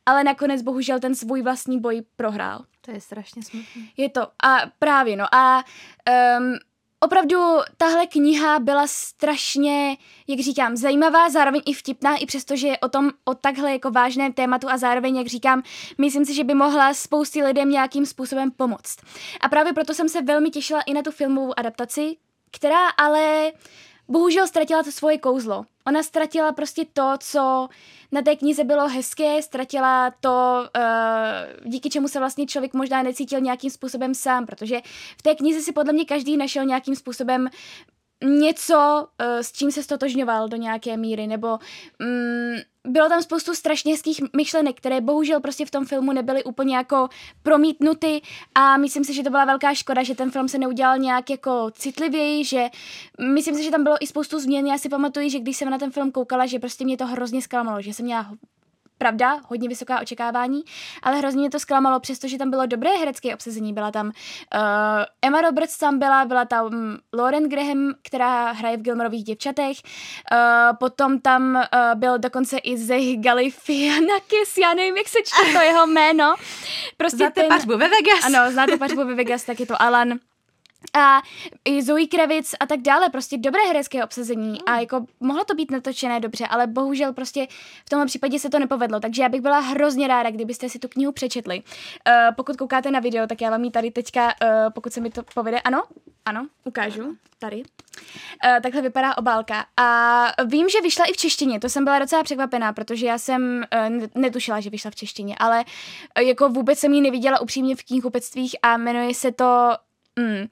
ale 0.06 0.24
nakonec 0.24 0.62
bohužel 0.62 1.00
ten 1.00 1.16
svůj 1.16 1.42
vlastní 1.42 1.80
boj 1.80 2.02
prohrál. 2.16 2.66
To 2.82 2.92
je 2.92 3.02
strašně 3.02 3.44
smutné. 3.44 3.82
Je 3.98 4.10
to. 4.10 4.22
A 4.22 4.58
právě, 4.80 5.16
no. 5.16 5.36
A 5.36 5.64
um, 6.40 6.58
opravdu 7.00 7.38
tahle 7.78 8.08
kniha 8.08 8.60
byla 8.60 8.88
strašně, 8.88 9.98
jak 10.28 10.40
říkám, 10.40 10.76
zajímavá, 10.76 11.30
zároveň 11.30 11.62
i 11.66 11.74
vtipná, 11.74 12.16
i 12.16 12.26
přesto, 12.26 12.56
že 12.56 12.68
je 12.68 12.80
o 12.80 12.90
tom, 12.90 13.12
o 13.26 13.34
takhle 13.34 13.72
jako 13.72 13.92
vážném 13.92 14.34
tématu 14.34 14.70
a 14.70 14.78
zároveň, 14.78 15.18
jak 15.18 15.28
říkám, 15.28 15.64
myslím 15.98 16.26
si, 16.26 16.34
že 16.34 16.44
by 16.44 16.54
mohla 16.54 16.94
spoustě 16.94 17.44
lidem 17.44 17.70
nějakým 17.70 18.06
způsobem 18.06 18.52
pomoct. 18.52 18.98
A 19.42 19.50
právě 19.50 19.74
proto 19.74 19.94
jsem 19.94 20.10
se 20.10 20.22
velmi 20.22 20.50
těšila 20.50 20.82
i 20.82 20.94
na 20.94 21.02
tu 21.02 21.12
filmovou 21.12 21.60
adaptaci, 21.60 22.18
která 22.52 22.88
ale 22.88 23.52
bohužel 24.08 24.48
ztratila 24.48 24.84
to 24.84 24.92
svoje 24.92 25.18
kouzlo. 25.18 25.66
Ona 25.88 26.04
ztratila 26.04 26.52
prostě 26.52 26.86
to, 26.94 27.14
co 27.20 27.70
na 28.12 28.22
té 28.22 28.36
knize 28.36 28.64
bylo 28.64 28.88
hezké, 28.88 29.42
ztratila 29.42 30.12
to, 30.20 30.64
uh, 30.78 31.72
díky 31.72 31.90
čemu 31.90 32.08
se 32.08 32.20
vlastně 32.20 32.46
člověk 32.46 32.74
možná 32.74 33.04
necítil 33.04 33.40
nějakým 33.40 33.70
způsobem 33.70 34.16
sám, 34.16 34.46
protože 34.46 34.82
v 35.18 35.22
té 35.22 35.36
knize 35.36 35.62
si 35.62 35.72
podle 35.72 35.94
mě 35.94 36.06
každý 36.06 36.38
našel 36.38 36.66
nějakým 36.66 36.96
způsobem 36.96 37.50
něco, 38.24 39.08
uh, 39.22 39.40
s 39.40 39.52
čím 39.52 39.72
se 39.72 39.84
stotožňoval 39.84 40.48
do 40.48 40.58
nějaké 40.58 40.98
míry, 40.98 41.28
nebo 41.28 41.60
um, 42.02 42.62
bylo 42.88 43.10
tam 43.10 43.22
spoustu 43.22 43.54
strašně 43.54 43.94
hezkých 43.94 44.22
myšlenek, 44.36 44.78
které 44.78 45.02
bohužel 45.02 45.40
prostě 45.40 45.66
v 45.66 45.72
tom 45.72 45.86
filmu 45.86 46.14
nebyly 46.14 46.44
úplně 46.44 46.76
jako 46.76 47.10
promítnuty 47.44 48.22
a 48.56 48.78
myslím 48.78 49.04
si, 49.04 49.14
že 49.14 49.24
to 49.24 49.30
byla 49.30 49.46
velká 49.46 49.74
škoda, 49.74 50.04
že 50.04 50.16
ten 50.16 50.32
film 50.32 50.48
se 50.48 50.58
neudělal 50.58 50.98
nějak 50.98 51.30
jako 51.30 51.72
citlivěji, 51.72 52.46
že 52.46 52.70
myslím 53.34 53.56
si, 53.56 53.64
že 53.64 53.72
tam 53.72 53.84
bylo 53.84 53.96
i 54.00 54.08
spoustu 54.08 54.40
změn. 54.40 54.68
Já 54.68 54.78
si 54.78 54.90
pamatuju, 54.90 55.30
že 55.30 55.40
když 55.40 55.58
jsem 55.58 55.70
na 55.70 55.78
ten 55.78 55.92
film 55.92 56.12
koukala, 56.12 56.46
že 56.46 56.60
prostě 56.60 56.86
mě 56.86 56.98
to 56.98 57.08
hrozně 57.08 57.42
zklamalo, 57.42 57.82
že 57.82 57.94
jsem 57.94 58.06
měla 58.06 58.32
pravda, 59.02 59.40
hodně 59.48 59.70
vysoká 59.70 60.02
očekávání, 60.02 60.62
ale 61.04 61.18
hrozně 61.18 61.40
mě 61.40 61.50
to 61.50 61.60
zklamalo, 61.60 62.00
přestože 62.00 62.38
tam 62.38 62.50
bylo 62.50 62.66
dobré 62.66 62.90
herecké 62.90 63.34
obsazení. 63.34 63.74
Byla 63.74 63.92
tam 63.92 64.08
uh, 64.08 64.12
Emma 65.22 65.42
Roberts 65.42 65.78
tam 65.78 66.00
byla, 66.00 66.26
byla 66.26 66.46
tam 66.46 66.98
Lauren 67.14 67.50
Graham, 67.50 67.94
která 68.02 68.52
hraje 68.52 68.78
v 68.78 68.82
Gilmorových 68.82 69.24
děvčatech, 69.24 69.78
uh, 69.78 70.78
potom 70.78 71.20
tam 71.20 71.56
uh, 71.56 72.00
byl 72.00 72.20
dokonce 72.20 72.58
i 72.58 72.78
Zeh 72.78 73.18
Galifianakis, 73.18 74.58
já 74.62 74.74
nevím, 74.74 74.98
jak 74.98 75.08
se 75.08 75.20
čte 75.26 75.54
to 75.54 75.60
jeho 75.60 75.88
jméno. 75.88 76.36
Prostě 76.98 77.18
znáte 77.18 77.42
ten, 77.42 77.50
pařbu 77.50 77.72
ve 77.72 77.90
Vegas? 77.90 78.26
Ano, 78.26 78.52
znáte 78.52 78.78
pařbu 78.78 79.06
ve 79.06 79.16
Vegas, 79.16 79.44
tak 79.44 79.60
je 79.60 79.66
to 79.66 79.82
Alan 79.82 80.20
a 80.94 81.22
i 81.66 81.84
Zoe 81.84 82.08
Kravitz 82.08 82.56
a 82.60 82.66
tak 82.66 82.82
dále, 82.82 83.10
prostě 83.10 83.38
dobré 83.38 83.62
herecké 83.68 84.04
obsazení 84.04 84.62
a 84.62 84.80
jako 84.80 85.06
mohlo 85.20 85.44
to 85.44 85.56
být 85.56 85.72
natočené 85.72 86.20
dobře, 86.20 86.48
ale 86.48 86.68
bohužel 86.68 87.14
prostě 87.14 87.48
v 87.86 87.90
tomhle 87.90 88.06
případě 88.06 88.40
se 88.40 88.50
to 88.50 88.60
nepovedlo, 88.60 89.00
takže 89.00 89.22
já 89.24 89.30
bych 89.30 89.42
byla 89.42 89.60
hrozně 89.60 90.08
ráda, 90.08 90.32
kdybyste 90.32 90.70
si 90.70 90.80
tu 90.80 90.88
knihu 90.88 91.12
přečetli. 91.12 91.62
Uh, 91.62 92.36
pokud 92.36 92.58
koukáte 92.58 92.92
na 92.92 93.00
video, 93.00 93.28
tak 93.28 93.42
já 93.42 93.50
vám 93.50 93.64
ji 93.64 93.72
tady 93.72 93.92
teďka, 93.92 94.26
uh, 94.26 94.74
pokud 94.74 94.94
se 94.94 95.02
mi 95.02 95.10
to 95.10 95.24
povede, 95.34 95.60
ano, 95.62 95.84
ano, 96.26 96.48
ukážu, 96.64 97.16
tady. 97.40 97.58
Uh, 97.58 98.60
takhle 98.64 98.82
vypadá 98.82 99.18
obálka. 99.18 99.66
A 99.78 100.28
vím, 100.46 100.70
že 100.70 100.82
vyšla 100.82 101.06
i 101.06 101.14
v 101.14 101.18
češtině, 101.18 101.60
to 101.60 101.70
jsem 101.70 101.84
byla 101.84 102.00
docela 102.00 102.24
překvapená, 102.24 102.74
protože 102.74 103.06
já 103.06 103.18
jsem 103.18 103.64
uh, 104.00 104.08
netušila, 104.16 104.60
že 104.60 104.70
vyšla 104.70 104.92
v 104.92 104.96
češtině, 104.96 105.36
ale 105.40 105.64
uh, 106.20 106.28
jako 106.28 106.50
vůbec 106.50 106.80
jsem 106.80 106.94
ji 106.94 107.02
neviděla 107.02 107.42
upřímně 107.42 107.76
v 107.76 107.84
knihkupectvích 107.84 108.56
a 108.62 108.78
jmenuje 108.78 109.14
se 109.14 109.32
to 109.32 109.70
Mm. 110.20 110.48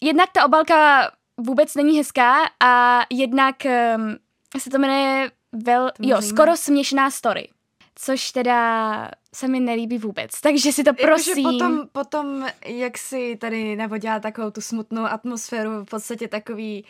Jednak 0.00 0.30
ta 0.32 0.44
obalka 0.44 1.10
vůbec 1.38 1.74
není 1.74 1.98
hezká 1.98 2.34
a 2.60 3.00
jednak 3.10 3.56
um, 3.96 4.16
se 4.58 4.70
to 4.70 4.78
jmenuje 4.78 5.30
vel, 5.52 5.90
jo, 6.00 6.22
skoro 6.22 6.56
směšná 6.56 7.10
story. 7.10 7.48
Což 7.94 8.30
teda 8.30 9.10
se 9.34 9.48
mi 9.48 9.60
nelíbí 9.60 9.98
vůbec, 9.98 10.30
takže 10.40 10.72
si 10.72 10.84
to 10.84 10.94
prosím. 10.94 11.38
Jakože 11.38 11.58
potom, 11.58 11.88
potom, 11.92 12.46
jak 12.66 12.98
si 12.98 13.36
tady 13.36 13.76
navodila 13.76 14.20
takovou 14.20 14.50
tu 14.50 14.60
smutnou 14.60 15.04
atmosféru, 15.04 15.84
v 15.84 15.88
podstatě 15.90 16.28
takový 16.28 16.84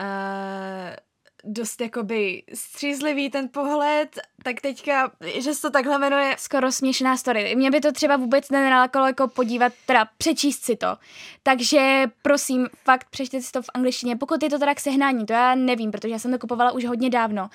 uh, 0.00 0.96
dost 1.44 1.80
jakoby 1.80 2.42
střízlivý 2.54 3.30
ten 3.30 3.48
pohled, 3.48 4.18
tak 4.42 4.60
teďka, 4.60 5.12
že 5.38 5.54
se 5.54 5.62
to 5.62 5.70
takhle 5.70 5.98
jmenuje... 5.98 6.36
Skoro 6.38 6.72
směšná 6.72 7.16
story. 7.16 7.56
Mě 7.56 7.70
by 7.70 7.80
to 7.80 7.92
třeba 7.92 8.16
vůbec 8.16 8.50
nenalákalo 8.50 9.06
jako 9.06 9.28
podívat, 9.28 9.72
teda 9.86 10.08
přečíst 10.18 10.64
si 10.64 10.76
to. 10.76 10.96
Takže 11.42 12.04
prosím, 12.22 12.68
fakt 12.84 13.06
přečtěte 13.10 13.42
si 13.42 13.52
to 13.52 13.62
v 13.62 13.70
angličtině. 13.74 14.16
Pokud 14.16 14.42
je 14.42 14.50
to 14.50 14.58
teda 14.58 14.74
k 14.74 14.80
sehnání, 14.80 15.26
to 15.26 15.32
já 15.32 15.54
nevím, 15.54 15.90
protože 15.90 16.12
já 16.12 16.18
jsem 16.18 16.30
to 16.30 16.38
kupovala 16.38 16.72
už 16.72 16.84
hodně 16.84 17.10
dávno. 17.10 17.50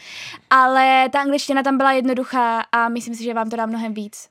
Ale 0.50 1.10
ta 1.10 1.22
angličtina 1.22 1.64
tam 1.64 1.78
byla 1.78 1.92
jednoduchá 1.92 2.62
a 2.62 2.90
myslím 2.90 3.16
si, 3.16 3.24
že 3.24 3.34
vám 3.34 3.50
to 3.50 3.56
dá 3.56 3.66
mnohem 3.66 3.94
víc. 3.94 4.30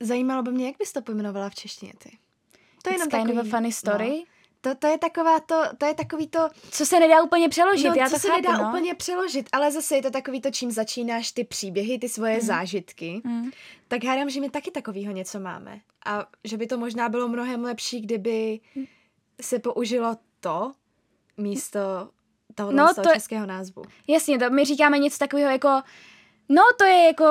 Zajímalo 0.00 0.42
by 0.42 0.50
mě, 0.50 0.66
jak 0.66 0.76
bys 0.78 0.92
to 0.92 1.02
pojmenovala 1.02 1.50
v 1.50 1.54
češtině 1.54 1.92
ty? 1.98 2.18
To 2.82 2.90
je 2.90 2.94
jenom 2.94 3.08
kind 3.08 3.22
takový, 3.22 3.38
of 3.38 3.54
a 3.54 3.56
funny 3.56 3.72
story. 3.72 4.10
No 4.10 4.33
to, 4.64 4.74
to 4.74 4.86
je 4.86 4.98
taková 4.98 5.40
to, 5.40 5.62
to 5.78 5.86
je 5.86 5.94
takový 5.94 6.28
to... 6.28 6.48
Co 6.70 6.86
se 6.86 7.00
nedá 7.00 7.22
úplně 7.22 7.48
přeložit, 7.48 7.88
no, 7.88 7.94
já 7.94 8.06
co 8.06 8.14
to 8.14 8.18
se 8.18 8.28
chápu, 8.28 8.42
nedá 8.42 8.58
no. 8.58 8.68
úplně 8.68 8.94
přeložit, 8.94 9.48
ale 9.52 9.72
zase 9.72 9.96
je 9.96 10.02
to 10.02 10.10
takový 10.10 10.40
to, 10.40 10.50
čím 10.50 10.70
začínáš 10.70 11.32
ty 11.32 11.44
příběhy, 11.44 11.98
ty 11.98 12.08
svoje 12.08 12.34
mm. 12.34 12.40
zážitky. 12.40 13.20
Mm. 13.24 13.50
Tak 13.88 14.04
hádám, 14.04 14.30
že 14.30 14.40
my 14.40 14.50
taky 14.50 14.70
takového 14.70 15.12
něco 15.12 15.40
máme. 15.40 15.80
A 16.06 16.26
že 16.44 16.56
by 16.56 16.66
to 16.66 16.78
možná 16.78 17.08
bylo 17.08 17.28
mnohem 17.28 17.64
lepší, 17.64 18.00
kdyby 18.00 18.60
mm. 18.74 18.84
se 19.40 19.58
použilo 19.58 20.16
to 20.40 20.72
místo 21.36 21.80
toho, 22.54 22.72
no, 22.72 22.94
toho 22.94 23.08
to 23.08 23.14
českého 23.14 23.46
názvu. 23.46 23.82
Jasně, 24.08 24.38
to 24.38 24.50
my 24.50 24.64
říkáme 24.64 24.98
něco 24.98 25.18
takového 25.18 25.50
jako 25.50 25.82
no 26.48 26.62
to 26.78 26.84
je 26.84 27.06
jako 27.06 27.24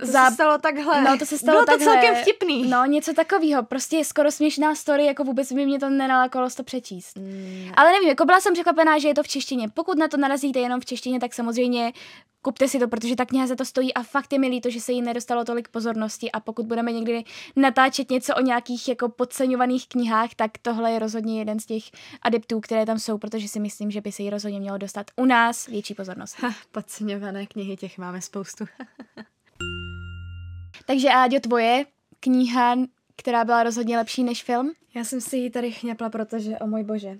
to 0.00 0.06
za... 0.06 0.28
se 0.28 0.34
stalo 0.34 0.58
takhle. 0.58 1.02
No, 1.02 1.18
to 1.18 1.26
se 1.26 1.38
stalo 1.38 1.56
Bylo 1.56 1.66
takhle. 1.66 1.86
to 1.86 1.92
celkem 1.92 2.22
vtipný. 2.22 2.68
No, 2.68 2.84
něco 2.84 3.12
takového. 3.12 3.62
Prostě 3.62 3.96
je 3.96 4.04
skoro 4.04 4.30
směšná 4.30 4.74
story, 4.74 5.06
jako 5.06 5.24
vůbec 5.24 5.52
by 5.52 5.66
mě 5.66 5.78
to 5.78 5.90
nenalákalo 5.90 6.48
to 6.56 6.62
přečíst. 6.62 7.16
Mm. 7.16 7.70
Ale 7.74 7.92
nevím, 7.92 8.08
jako 8.08 8.24
byla 8.24 8.40
jsem 8.40 8.54
překvapená, 8.54 8.98
že 8.98 9.08
je 9.08 9.14
to 9.14 9.22
v 9.22 9.28
češtině. 9.28 9.68
Pokud 9.68 9.98
na 9.98 10.08
to 10.08 10.16
narazíte 10.16 10.58
jenom 10.58 10.80
v 10.80 10.84
češtině, 10.84 11.20
tak 11.20 11.34
samozřejmě 11.34 11.92
kupte 12.44 12.68
si 12.68 12.78
to, 12.78 12.88
protože 12.88 13.16
ta 13.16 13.24
kniha 13.24 13.46
za 13.46 13.56
to 13.56 13.64
stojí 13.64 13.94
a 13.94 14.02
fakt 14.02 14.32
je 14.32 14.38
mi 14.38 14.48
líto, 14.48 14.70
že 14.70 14.80
se 14.80 14.92
jí 14.92 15.02
nedostalo 15.02 15.44
tolik 15.44 15.68
pozornosti 15.68 16.32
a 16.32 16.40
pokud 16.40 16.66
budeme 16.66 16.92
někdy 16.92 17.24
natáčet 17.56 18.10
něco 18.10 18.34
o 18.34 18.40
nějakých 18.40 18.88
jako 18.88 19.08
podceňovaných 19.08 19.88
knihách, 19.88 20.34
tak 20.36 20.50
tohle 20.62 20.92
je 20.92 20.98
rozhodně 20.98 21.38
jeden 21.38 21.60
z 21.60 21.66
těch 21.66 21.82
adeptů, 22.22 22.60
které 22.60 22.86
tam 22.86 22.98
jsou, 22.98 23.18
protože 23.18 23.48
si 23.48 23.60
myslím, 23.60 23.90
že 23.90 24.00
by 24.00 24.12
se 24.12 24.22
jí 24.22 24.30
rozhodně 24.30 24.60
mělo 24.60 24.78
dostat 24.78 25.06
u 25.16 25.24
nás 25.24 25.66
větší 25.66 25.94
pozornost. 25.94 26.36
Ha, 26.38 26.54
podceňované 26.72 27.46
knihy, 27.46 27.76
těch 27.76 27.98
máme 27.98 28.22
spoustu. 28.22 28.64
Takže 30.86 31.08
Áďo, 31.08 31.40
tvoje 31.40 31.84
kniha, 32.20 32.76
která 33.16 33.44
byla 33.44 33.62
rozhodně 33.62 33.98
lepší 33.98 34.24
než 34.24 34.42
film? 34.42 34.72
Já 34.94 35.04
jsem 35.04 35.20
si 35.20 35.36
ji 35.36 35.50
tady 35.50 35.72
chňapla, 35.72 36.10
protože, 36.10 36.58
o 36.58 36.66
můj 36.66 36.82
bože, 36.82 37.18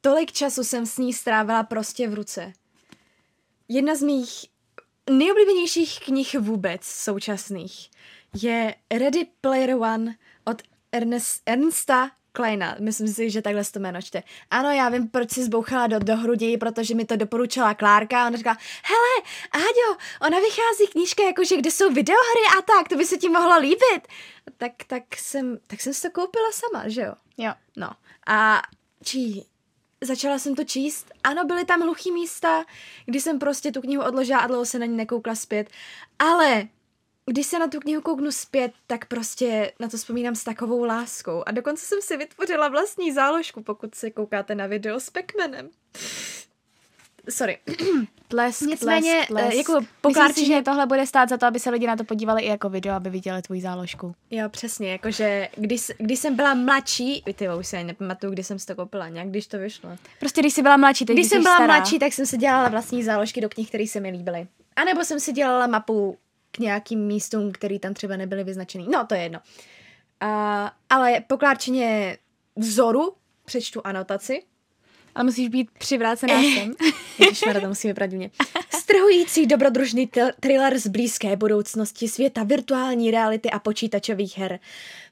tolik 0.00 0.32
času 0.32 0.64
jsem 0.64 0.86
s 0.86 0.98
ní 0.98 1.12
strávila 1.12 1.62
prostě 1.62 2.08
v 2.08 2.14
ruce. 2.14 2.52
Jedna 3.68 3.94
z 3.94 4.02
mých 4.02 4.28
nejoblíbenějších 5.10 6.00
knih 6.00 6.34
vůbec 6.34 6.84
současných 6.84 7.90
je 8.42 8.74
Ready 8.90 9.26
Player 9.40 9.70
One 9.70 10.16
od 10.44 10.62
Ernest, 10.92 11.42
Ernsta 11.46 12.10
Kleina, 12.32 12.76
myslím 12.80 13.08
si, 13.08 13.30
že 13.30 13.42
takhle 13.42 13.64
se 13.64 13.72
to 13.72 13.78
jméno 13.78 14.02
čte. 14.02 14.22
Ano, 14.50 14.70
já 14.70 14.88
vím, 14.88 15.08
proč 15.08 15.30
si 15.30 15.44
zbouchala 15.44 15.86
do, 15.86 15.98
do 15.98 16.16
hrudi, 16.16 16.56
protože 16.56 16.94
mi 16.94 17.04
to 17.04 17.16
doporučila 17.16 17.74
Klárka 17.74 18.22
a 18.22 18.26
ona 18.26 18.36
říká, 18.36 18.56
hele, 18.84 19.28
Áďo, 19.52 19.98
ona 20.20 20.40
vychází 20.40 20.86
knížka, 20.92 21.22
jakože 21.22 21.56
kde 21.56 21.70
jsou 21.70 21.92
videohry 21.92 22.40
a 22.58 22.62
tak, 22.62 22.88
to 22.88 22.96
by 22.96 23.06
se 23.06 23.16
ti 23.16 23.28
mohlo 23.28 23.58
líbit. 23.58 24.08
Tak, 24.56 24.72
tak 24.86 25.16
jsem, 25.16 25.58
tak 25.66 25.80
jsem 25.80 25.94
si 25.94 26.02
to 26.02 26.10
koupila 26.10 26.52
sama, 26.52 26.88
že 26.88 27.00
jo? 27.00 27.14
Jo. 27.38 27.52
No. 27.76 27.90
A 28.26 28.62
či 29.04 29.44
začala 30.00 30.38
jsem 30.38 30.54
to 30.54 30.64
číst. 30.64 31.12
Ano, 31.24 31.44
byly 31.44 31.64
tam 31.64 31.80
hluchý 31.80 32.12
místa, 32.12 32.64
kdy 33.06 33.20
jsem 33.20 33.38
prostě 33.38 33.72
tu 33.72 33.80
knihu 33.80 34.02
odložila 34.02 34.38
a 34.38 34.46
dlouho 34.46 34.66
se 34.66 34.78
na 34.78 34.86
ní 34.86 34.96
nekoukla 34.96 35.34
zpět. 35.34 35.70
Ale 36.18 36.68
když 37.30 37.46
se 37.46 37.58
na 37.58 37.68
tu 37.68 37.80
knihu 37.80 38.02
kouknu 38.02 38.32
zpět, 38.32 38.72
tak 38.86 39.04
prostě 39.06 39.72
na 39.80 39.88
to 39.88 39.96
vzpomínám 39.96 40.34
s 40.34 40.44
takovou 40.44 40.84
láskou. 40.84 41.42
A 41.46 41.50
dokonce 41.50 41.86
jsem 41.86 41.98
si 42.02 42.16
vytvořila 42.16 42.68
vlastní 42.68 43.12
záložku, 43.12 43.62
pokud 43.62 43.94
se 43.94 44.10
koukáte 44.10 44.54
na 44.54 44.66
video 44.66 45.00
s 45.00 45.10
Pac-Manem. 45.12 45.68
Sorry. 47.30 47.58
Plesk, 48.28 48.60
Nicméně, 48.62 49.24
plesk, 49.28 49.28
plesk. 49.28 49.56
jako 49.56 49.80
pokládám, 50.00 50.44
že 50.46 50.62
tohle 50.62 50.86
bude 50.86 51.06
stát 51.06 51.28
za 51.28 51.36
to, 51.36 51.46
aby 51.46 51.60
se 51.60 51.70
lidi 51.70 51.86
na 51.86 51.96
to 51.96 52.04
podívali 52.04 52.42
i 52.42 52.46
jako 52.48 52.68
video, 52.68 52.94
aby 52.94 53.10
viděli 53.10 53.42
tvůj 53.42 53.60
záložku. 53.60 54.14
Jo, 54.30 54.48
přesně, 54.48 54.92
jakože 54.92 55.48
když, 55.56 55.82
když 55.98 56.18
jsem 56.18 56.36
byla 56.36 56.54
mladší, 56.54 57.22
ty 57.34 57.48
už 57.58 57.66
si 57.66 57.76
ani 57.76 57.86
nepamatuju, 57.86 58.32
kdy 58.32 58.44
jsem 58.44 58.58
si 58.58 58.66
to 58.66 58.74
koupila, 58.74 59.08
nějak 59.08 59.28
když 59.28 59.46
to 59.46 59.58
vyšlo. 59.58 59.90
Prostě 60.20 60.40
když 60.40 60.54
jsi 60.54 60.62
byla 60.62 60.76
mladší, 60.76 61.04
teď 61.06 61.16
Když 61.16 61.26
jsem 61.28 61.42
byla 61.42 61.54
stará. 61.56 61.74
mladší, 61.74 61.98
tak 61.98 62.12
jsem 62.12 62.26
si 62.26 62.36
dělala 62.36 62.68
vlastní 62.68 63.02
záložky 63.02 63.40
do 63.40 63.48
knih, 63.48 63.68
které 63.68 63.86
se 63.86 64.00
mi 64.00 64.10
líbily. 64.10 64.46
A 64.76 64.84
nebo 64.84 65.04
jsem 65.04 65.20
si 65.20 65.32
dělala 65.32 65.66
mapu 65.66 66.16
k 66.52 66.58
nějakým 66.58 67.06
místům, 67.06 67.52
které 67.52 67.78
tam 67.78 67.94
třeba 67.94 68.16
nebyly 68.16 68.44
vyznačený. 68.44 68.86
No, 68.92 69.06
to 69.06 69.14
je 69.14 69.22
jedno. 69.22 69.40
Uh, 70.22 70.68
ale 70.90 71.20
po 71.26 71.38
klárčině 71.38 72.18
vzoru 72.56 73.14
přečtu 73.44 73.80
anotaci. 73.84 74.42
Ale 75.14 75.24
musíš 75.24 75.48
být 75.48 75.70
přivrácená 75.78 76.34
sem. 76.34 76.74
Ježišmarja, 77.18 77.60
to 77.60 77.68
musíme 77.68 77.92
vybrat 77.92 78.10
mě. 78.10 78.30
Strhující 78.70 79.46
dobrodružný 79.46 80.10
thriller 80.40 80.78
z 80.78 80.86
blízké 80.86 81.36
budoucnosti 81.36 82.08
světa 82.08 82.42
virtuální 82.42 83.10
reality 83.10 83.50
a 83.50 83.58
počítačových 83.58 84.38
her. 84.38 84.58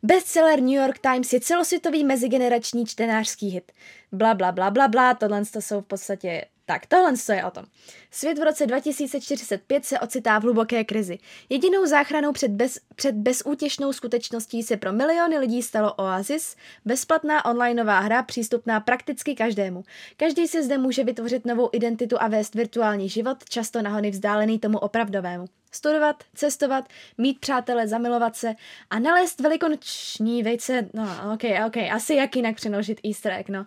Bestseller 0.02 0.60
New 0.60 0.74
York 0.74 0.98
Times 0.98 1.32
je 1.32 1.40
celosvětový 1.40 2.04
mezigenerační 2.04 2.86
čtenářský 2.86 3.48
hit. 3.48 3.72
Bla, 4.12 4.34
bla, 4.34 4.52
bla, 4.52 4.70
bla, 4.70 4.88
bla, 4.88 5.14
tohle 5.14 5.44
to 5.44 5.60
jsou 5.60 5.80
v 5.80 5.86
podstatě 5.86 6.44
tak, 6.66 6.86
tohle 6.86 7.12
je 7.32 7.44
o 7.44 7.50
tom. 7.50 7.64
Svět 8.10 8.38
v 8.38 8.42
roce 8.42 8.66
2045 8.66 9.84
se 9.84 9.98
ocitá 9.98 10.38
v 10.38 10.42
hluboké 10.42 10.84
krizi. 10.84 11.18
Jedinou 11.48 11.86
záchranou 11.86 12.32
před, 12.32 12.50
bez, 12.50 12.78
před 12.96 13.14
bezútěšnou 13.14 13.92
skutečností 13.92 14.62
se 14.62 14.76
pro 14.76 14.92
miliony 14.92 15.38
lidí 15.38 15.62
stalo 15.62 15.94
Oasis, 15.94 16.56
bezplatná 16.84 17.44
onlineová 17.44 18.00
hra 18.00 18.22
přístupná 18.22 18.80
prakticky 18.80 19.34
každému. 19.34 19.84
Každý 20.16 20.48
si 20.48 20.62
zde 20.62 20.78
může 20.78 21.04
vytvořit 21.04 21.46
novou 21.46 21.68
identitu 21.72 22.16
a 22.22 22.28
vést 22.28 22.54
virtuální 22.54 23.08
život, 23.08 23.44
často 23.48 23.82
nahony 23.82 24.10
vzdálený 24.10 24.58
tomu 24.58 24.78
opravdovému. 24.78 25.44
Studovat, 25.72 26.24
cestovat, 26.34 26.88
mít 27.18 27.40
přátele, 27.40 27.88
zamilovat 27.88 28.36
se 28.36 28.54
a 28.90 28.98
nalézt 28.98 29.40
velikonoční 29.40 30.42
vejce, 30.42 30.88
no 30.94 31.04
ok, 31.34 31.42
ok, 31.66 31.76
asi 31.76 32.14
jak 32.14 32.36
jinak 32.36 32.56
přenožit 32.56 33.00
easter 33.04 33.32
egg, 33.32 33.48
no. 33.48 33.66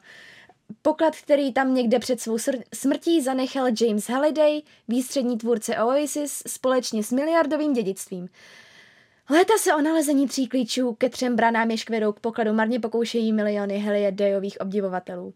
Poklad, 0.82 1.16
který 1.16 1.54
tam 1.54 1.74
někde 1.74 2.00
před 2.00 2.22
svou 2.22 2.38
smrtí 2.74 3.22
zanechal 3.22 3.68
James 3.82 4.10
Halliday, 4.10 4.62
výstřední 4.88 5.38
tvůrce 5.38 5.78
Oasis, 5.78 6.44
společně 6.48 7.04
s 7.04 7.12
miliardovým 7.12 7.74
dědictvím. 7.74 8.30
Léta 9.30 9.54
se 9.58 9.76
o 9.76 9.82
nalezení 9.82 10.28
tří 10.28 10.48
klíčů 10.48 10.94
ke 10.94 11.10
třem 11.10 11.36
branám 11.36 11.72
jež 11.72 11.90
vedou 11.90 12.12
k 12.12 12.20
pokladu 12.20 12.54
marně 12.54 12.80
pokoušejí 12.80 13.34
miliony 13.34 13.80
Hallidayových 13.80 14.62
obdivovatelů. 14.62 15.34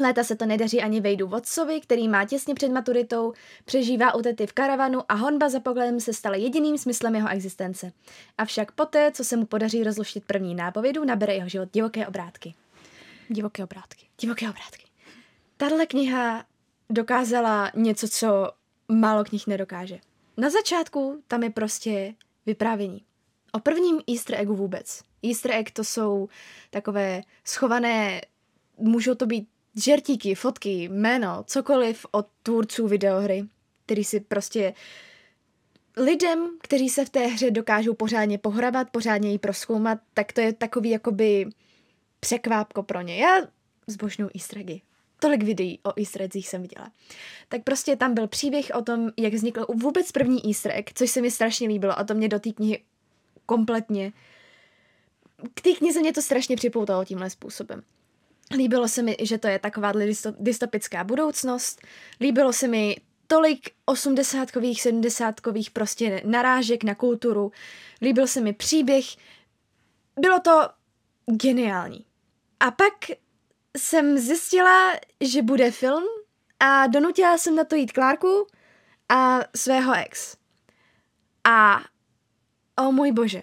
Léta 0.00 0.24
se 0.24 0.36
to 0.36 0.46
nedaří 0.46 0.82
ani 0.82 1.00
Vejdu 1.00 1.26
Vodcovi, 1.26 1.80
který 1.80 2.08
má 2.08 2.24
těsně 2.24 2.54
před 2.54 2.68
maturitou, 2.68 3.32
přežívá 3.64 4.14
u 4.14 4.22
tety 4.22 4.46
v 4.46 4.52
karavanu 4.52 5.00
a 5.08 5.14
honba 5.14 5.48
za 5.48 5.60
pokladem 5.60 6.00
se 6.00 6.12
stala 6.12 6.36
jediným 6.36 6.78
smyslem 6.78 7.14
jeho 7.14 7.28
existence. 7.28 7.92
Avšak 8.38 8.72
poté, 8.72 9.12
co 9.12 9.24
se 9.24 9.36
mu 9.36 9.46
podaří 9.46 9.84
rozluštit 9.84 10.24
první 10.26 10.54
nápovědu, 10.54 11.04
nabere 11.04 11.34
jeho 11.34 11.48
život 11.48 11.68
divoké 11.72 12.06
obrátky. 12.06 12.54
Divoké 13.28 13.64
obrátky. 13.64 14.06
Divoké 14.20 14.50
obrátky. 14.50 14.86
Tahle 15.56 15.86
kniha 15.86 16.44
dokázala 16.90 17.72
něco, 17.74 18.08
co 18.08 18.50
málo 18.88 19.24
knih 19.24 19.46
nedokáže. 19.46 19.98
Na 20.36 20.50
začátku 20.50 21.22
tam 21.28 21.42
je 21.42 21.50
prostě 21.50 22.14
vyprávění. 22.46 23.04
O 23.52 23.58
prvním 23.58 24.00
easter 24.08 24.40
eggu 24.40 24.54
vůbec. 24.54 25.02
Easter 25.22 25.50
egg 25.50 25.70
to 25.70 25.84
jsou 25.84 26.28
takové 26.70 27.22
schované, 27.44 28.20
můžou 28.78 29.14
to 29.14 29.26
být 29.26 29.48
žertíky, 29.76 30.34
fotky, 30.34 30.82
jméno, 30.82 31.44
cokoliv 31.46 32.06
od 32.10 32.26
tvůrců 32.42 32.88
videohry, 32.88 33.44
který 33.86 34.04
si 34.04 34.20
prostě 34.20 34.74
lidem, 35.96 36.50
kteří 36.62 36.88
se 36.88 37.04
v 37.04 37.10
té 37.10 37.26
hře 37.26 37.50
dokážou 37.50 37.94
pořádně 37.94 38.38
pohrabat, 38.38 38.90
pořádně 38.90 39.32
ji 39.32 39.38
proskoumat, 39.38 39.98
tak 40.14 40.32
to 40.32 40.40
je 40.40 40.52
takový 40.52 40.90
jakoby 40.90 41.46
překvápko 42.26 42.82
pro 42.82 43.00
ně. 43.00 43.16
Já 43.16 43.42
zbožňuji 43.86 44.30
easter 44.34 44.58
eggy. 44.58 44.80
Tolik 45.20 45.42
videí 45.42 45.78
o 45.82 45.92
easter 46.00 46.22
eggích 46.22 46.48
jsem 46.48 46.62
viděla. 46.62 46.90
Tak 47.48 47.62
prostě 47.64 47.96
tam 47.96 48.14
byl 48.14 48.28
příběh 48.28 48.70
o 48.74 48.82
tom, 48.82 49.10
jak 49.16 49.34
vznikl 49.34 49.66
vůbec 49.74 50.12
první 50.12 50.46
easter 50.46 50.72
egg, 50.74 50.90
což 50.94 51.10
se 51.10 51.20
mi 51.20 51.30
strašně 51.30 51.68
líbilo 51.68 51.98
a 51.98 52.04
to 52.04 52.14
mě 52.14 52.28
do 52.28 52.38
té 52.40 52.52
knihy 52.52 52.82
kompletně 53.46 54.12
k 55.54 55.60
té 55.60 55.72
knize 55.72 56.00
mě 56.00 56.12
to 56.12 56.22
strašně 56.22 56.56
připoutalo 56.56 57.04
tímhle 57.04 57.30
způsobem. 57.30 57.82
Líbilo 58.56 58.88
se 58.88 59.02
mi, 59.02 59.16
že 59.22 59.38
to 59.38 59.48
je 59.48 59.58
taková 59.58 59.92
dystopická 60.38 61.04
budoucnost. 61.04 61.82
Líbilo 62.20 62.52
se 62.52 62.68
mi 62.68 62.96
tolik 63.26 63.70
osmdesátkových, 63.84 64.82
sedmdesátkových 64.82 65.70
prostě 65.70 66.22
narážek 66.24 66.84
na 66.84 66.94
kulturu. 66.94 67.52
Líbil 68.02 68.26
se 68.26 68.40
mi 68.40 68.52
příběh. 68.52 69.04
Bylo 70.20 70.40
to 70.40 70.68
geniální. 71.26 72.05
A 72.60 72.70
pak 72.70 72.92
jsem 73.76 74.18
zjistila, 74.18 74.92
že 75.20 75.42
bude 75.42 75.70
film 75.70 76.04
a 76.60 76.86
donutila 76.86 77.38
jsem 77.38 77.56
na 77.56 77.64
to 77.64 77.76
jít 77.76 77.92
Klárku 77.92 78.46
a 79.08 79.40
svého 79.56 79.94
ex. 79.94 80.36
A 81.44 81.80
o 82.78 82.92
můj 82.92 83.12
bože. 83.12 83.42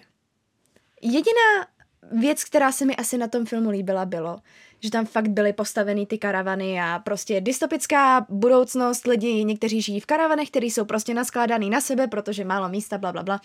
Jediná 1.02 1.66
věc, 2.12 2.44
která 2.44 2.72
se 2.72 2.84
mi 2.84 2.96
asi 2.96 3.18
na 3.18 3.28
tom 3.28 3.46
filmu 3.46 3.70
líbila, 3.70 4.04
bylo, 4.04 4.38
že 4.80 4.90
tam 4.90 5.06
fakt 5.06 5.28
byly 5.28 5.52
postaveny 5.52 6.06
ty 6.06 6.18
karavany 6.18 6.80
a 6.80 6.98
prostě 6.98 7.40
dystopická 7.40 8.26
budoucnost, 8.28 9.06
lidi, 9.06 9.44
někteří 9.44 9.82
žijí 9.82 10.00
v 10.00 10.06
karavanech, 10.06 10.50
který 10.50 10.70
jsou 10.70 10.84
prostě 10.84 11.14
naskládaný 11.14 11.70
na 11.70 11.80
sebe, 11.80 12.06
protože 12.06 12.44
málo 12.44 12.68
místa, 12.68 12.98
bla, 12.98 13.12
bla, 13.12 13.22
bla. 13.22 13.40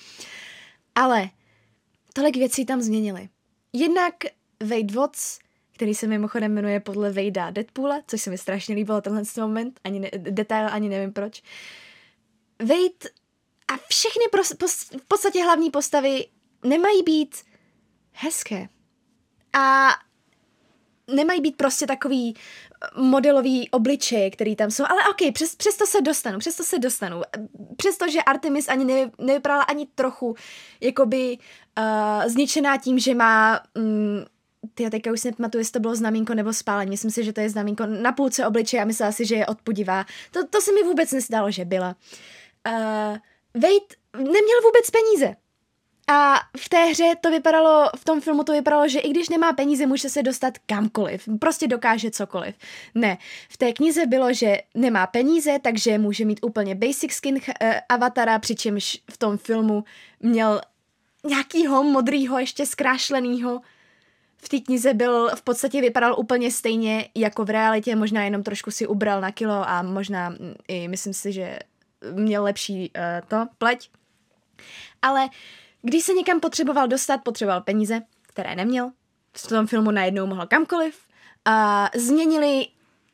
Ale 0.96 1.30
tolik 2.13 2.36
věcí 2.36 2.65
tam 2.65 2.82
změnili. 2.82 3.30
Jednak 3.74 4.13
Wade 4.63 4.94
Watts, 4.94 5.39
který 5.80 5.96
se 5.96 6.08
mimochodem 6.08 6.54
jmenuje 6.54 6.80
podle 6.80 7.12
Vejda 7.12 7.52
Deadpoola, 7.52 8.02
což 8.08 8.22
se 8.22 8.30
mi 8.30 8.38
strašně 8.38 8.76
líbilo 8.76 9.02
tenhle 9.02 9.24
moment, 9.39 9.80
ani 9.84 10.00
ne, 10.00 10.10
detail, 10.18 10.68
ani 10.72 10.89
nevím 10.89 11.13
proč. 11.13 11.42
Wade 12.60 13.12
a 13.68 13.78
všechny 13.88 14.24
pros, 14.32 14.54
pos, 14.54 14.84
v 14.84 15.08
podstatě 15.08 15.44
hlavní 15.44 15.70
postavy 15.70 16.26
nemají 16.65 17.04
být 17.04 17.36
hezké. 18.12 18.68
A 19.54 19.89
nemají 21.08 21.42
být 21.42 21.58
prostě 21.58 21.88
takový 21.88 22.36
eh, 22.36 23.02
modelový 23.02 23.70
obličeje, 23.70 24.32
který 24.32 24.56
tam 24.56 24.72
jsou, 24.72 24.84
ale 24.89 25.02
ok, 25.10 25.34
přes, 25.34 25.56
přesto 25.56 25.86
se 25.86 26.02
dostanu, 26.02 26.39
přesto 26.39 26.63
se 26.63 26.80
dostanu. 26.80 27.22
Přestože 27.78 28.22
Artemis 28.22 28.70
ani 28.70 28.86
nevy, 28.86 29.12
nevypadala 29.18 29.63
ani 29.63 29.88
trochu 29.96 30.36
jakoby 30.82 31.38
uh, 31.78 32.30
zničená 32.30 32.78
tím, 32.78 33.00
že 33.00 33.15
má 33.15 33.62
um, 33.76 34.26
ty 34.74 34.89
teďka 34.89 35.12
už 35.12 35.19
si 35.19 35.28
nepamatuju, 35.28 35.60
jestli 35.62 35.72
to 35.72 35.80
bylo 35.80 35.95
znamínko 35.95 36.34
nebo 36.34 36.54
spálení. 36.54 36.89
Myslím 36.89 37.12
si, 37.12 37.24
že 37.24 37.34
to 37.34 37.41
je 37.41 37.50
znamínko 37.50 37.86
na 37.86 38.12
půlce 38.12 38.48
obličeje 38.48 38.82
a 38.82 38.86
myslela 38.86 39.12
si, 39.12 39.26
že 39.26 39.36
je 39.36 39.45
odpudivá. 39.45 40.06
To, 40.32 40.48
to 40.48 40.62
se 40.62 40.72
mi 40.72 40.84
vůbec 40.84 41.12
nestálo, 41.12 41.52
že 41.52 41.65
byla. 41.65 41.95
Uh, 42.67 43.17
Wade 43.54 43.95
neměl 44.17 44.62
vůbec 44.63 44.89
peníze. 44.89 45.36
A 46.12 46.36
v 46.58 46.69
té 46.69 46.86
hře 46.86 47.13
to 47.22 47.32
vypadalo, 47.32 47.89
v 47.98 48.06
tom 48.06 48.22
filmu 48.22 48.43
to 48.43 48.54
vypadalo, 48.54 48.88
že 48.88 49.00
i 49.00 49.10
když 49.10 49.30
nemá 49.30 49.54
peníze, 49.54 49.86
může 49.86 50.10
se 50.10 50.24
dostat 50.24 50.58
kamkoliv. 50.65 51.30
Prostě 51.39 51.67
dokáže 51.67 52.12
cokoliv. 52.12 52.56
Ne, 52.95 53.17
v 53.50 53.58
té 53.58 53.74
knize 53.74 54.06
bylo, 54.06 54.34
že 54.34 54.58
nemá 54.76 55.08
peníze, 55.08 55.60
takže 55.62 55.98
může 55.98 56.26
mít 56.26 56.39
úplně 56.41 56.76
basic 56.76 57.12
skin 57.12 57.36
uh, 57.36 57.72
avatara, 57.89 58.39
přičemž 58.39 58.98
v 59.12 59.17
tom 59.17 59.38
filmu 59.38 59.84
měl 60.19 60.62
nějakýho 61.24 61.84
modrýho, 61.84 62.39
ještě 62.39 62.65
zkrášlenýho. 62.65 63.62
V 64.41 64.49
té 64.49 64.60
knize 64.60 64.93
byl, 64.93 65.30
v 65.36 65.41
podstatě 65.41 65.82
vypadal 65.82 66.15
úplně 66.17 66.52
stejně 66.52 67.10
jako 67.15 67.45
v 67.45 67.49
realitě, 67.49 67.95
možná 67.95 68.23
jenom 68.23 68.43
trošku 68.43 68.71
si 68.71 68.88
ubral 68.88 69.21
na 69.21 69.32
kilo 69.32 69.69
a 69.69 69.82
možná 69.82 70.30
mm, 70.30 70.54
i 70.67 70.88
myslím 70.88 71.13
si, 71.13 71.34
že 71.34 71.60
měl 72.12 72.43
lepší 72.43 72.91
uh, 72.95 73.28
to, 73.28 73.47
pleť. 73.58 73.89
Ale 75.02 75.25
uh, 75.25 75.30
když 75.82 76.04
se 76.04 76.13
někam 76.13 76.39
potřeboval 76.39 76.88
dostat, 76.88 77.17
potřeboval 77.23 77.62
peníze, 77.62 78.02
které 78.21 78.56
neměl. 78.56 78.91
V 79.38 79.47
tom 79.47 79.67
filmu 79.67 79.91
najednou 79.91 80.28
mohl 80.28 80.47
kamkoliv. 80.47 80.99
A 81.45 81.89
změnili, 81.95 82.67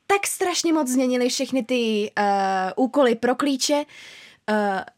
tak 0.07 0.27
strašně 0.27 0.73
moc 0.73 0.87
změnili 0.87 1.29
všechny 1.29 1.63
ty 1.63 2.11
uh, 2.19 2.85
úkoly 2.85 3.15
pro 3.15 3.35
klíče. 3.35 3.73
Uh, 3.73 3.83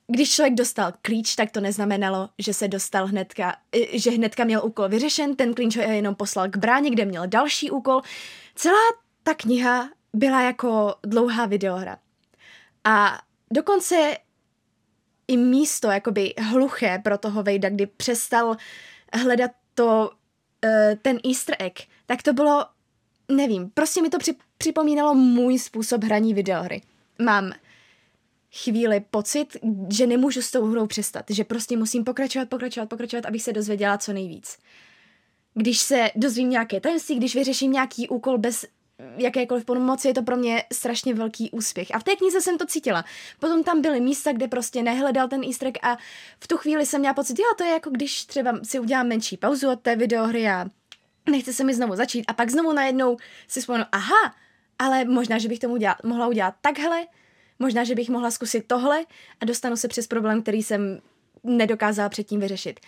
když 0.07 0.31
člověk 0.31 0.55
dostal 0.55 0.93
klíč, 1.01 1.35
tak 1.35 1.51
to 1.51 1.59
neznamenalo, 1.59 2.29
že 2.39 2.53
se 2.53 2.67
dostal 2.67 3.07
hnedka, 3.07 3.55
že 3.93 4.11
hnedka 4.11 4.43
měl 4.43 4.61
úkol 4.65 4.89
vyřešen, 4.89 5.35
ten 5.35 5.53
klíč 5.53 5.77
ho 5.77 5.83
jenom 5.83 6.15
poslal 6.15 6.49
k 6.49 6.57
bráně, 6.57 6.89
kde 6.89 7.05
měl 7.05 7.27
další 7.27 7.71
úkol. 7.71 8.01
Celá 8.55 8.81
ta 9.23 9.33
kniha 9.33 9.89
byla 10.13 10.41
jako 10.41 10.95
dlouhá 11.03 11.45
videohra. 11.45 11.97
A 12.83 13.21
dokonce 13.51 14.17
i 15.27 15.37
místo 15.37 15.87
jakoby 15.87 16.33
hluché 16.37 16.99
pro 17.03 17.17
toho 17.17 17.43
Vejda, 17.43 17.69
kdy 17.69 17.85
přestal 17.85 18.57
hledat 19.13 19.51
to, 19.73 20.11
uh, 20.65 20.95
ten 21.01 21.19
easter 21.25 21.55
egg, 21.59 21.79
tak 22.05 22.23
to 22.23 22.33
bylo, 22.33 22.65
nevím, 23.31 23.69
prostě 23.69 24.01
mi 24.01 24.09
to 24.09 24.17
při, 24.17 24.35
připomínalo 24.57 25.13
můj 25.13 25.59
způsob 25.59 26.03
hraní 26.03 26.33
videohry. 26.33 26.81
Mám 27.21 27.51
chvíli 28.63 28.99
pocit, 29.11 29.57
že 29.89 30.07
nemůžu 30.07 30.41
s 30.41 30.51
tou 30.51 30.65
hrou 30.65 30.87
přestat, 30.87 31.25
že 31.29 31.43
prostě 31.43 31.77
musím 31.77 32.03
pokračovat, 32.03 32.49
pokračovat, 32.49 32.89
pokračovat, 32.89 33.25
abych 33.25 33.43
se 33.43 33.53
dozvěděla 33.53 33.97
co 33.97 34.13
nejvíc. 34.13 34.57
Když 35.53 35.79
se 35.79 36.11
dozvím 36.15 36.49
nějaké 36.49 36.79
tajemství, 36.79 37.15
když 37.15 37.35
vyřeším 37.35 37.71
nějaký 37.71 38.09
úkol 38.09 38.37
bez 38.37 38.65
jakékoliv 39.17 39.65
pomoci, 39.65 40.07
je 40.07 40.13
to 40.13 40.21
pro 40.21 40.37
mě 40.37 40.63
strašně 40.73 41.13
velký 41.13 41.51
úspěch. 41.51 41.87
A 41.93 41.99
v 41.99 42.03
té 42.03 42.15
knize 42.15 42.41
jsem 42.41 42.57
to 42.57 42.65
cítila. 42.65 43.05
Potom 43.39 43.63
tam 43.63 43.81
byly 43.81 44.01
místa, 44.01 44.31
kde 44.31 44.47
prostě 44.47 44.83
nehledal 44.83 45.27
ten 45.27 45.43
easter 45.43 45.67
egg 45.67 45.77
a 45.81 45.97
v 46.39 46.47
tu 46.47 46.57
chvíli 46.57 46.85
jsem 46.85 46.99
měla 46.99 47.13
pocit, 47.13 47.39
jo, 47.39 47.45
to 47.57 47.63
je 47.63 47.71
jako 47.71 47.89
když 47.89 48.25
třeba 48.25 48.59
si 48.63 48.79
udělám 48.79 49.07
menší 49.07 49.37
pauzu 49.37 49.71
od 49.71 49.81
té 49.81 49.95
videohry 49.95 50.49
a 50.49 50.65
nechce 51.29 51.53
se 51.53 51.63
mi 51.63 51.73
znovu 51.73 51.95
začít 51.95 52.25
a 52.27 52.33
pak 52.33 52.49
znovu 52.49 52.73
najednou 52.73 53.17
si 53.47 53.59
vzpomenu, 53.59 53.85
aha, 53.91 54.35
ale 54.79 55.05
možná, 55.05 55.37
že 55.37 55.49
bych 55.49 55.59
tomu 55.59 55.77
mohla 56.03 56.27
udělat 56.27 56.55
takhle, 56.61 57.05
možná, 57.59 57.83
že 57.83 57.95
bych 57.95 58.09
mohla 58.09 58.31
zkusit 58.31 58.67
tohle 58.67 59.05
a 59.41 59.45
dostanu 59.45 59.77
se 59.77 59.87
přes 59.87 60.07
problém, 60.07 60.41
který 60.41 60.63
jsem 60.63 60.99
nedokázala 61.43 62.09
předtím 62.09 62.39
vyřešit. 62.39 62.79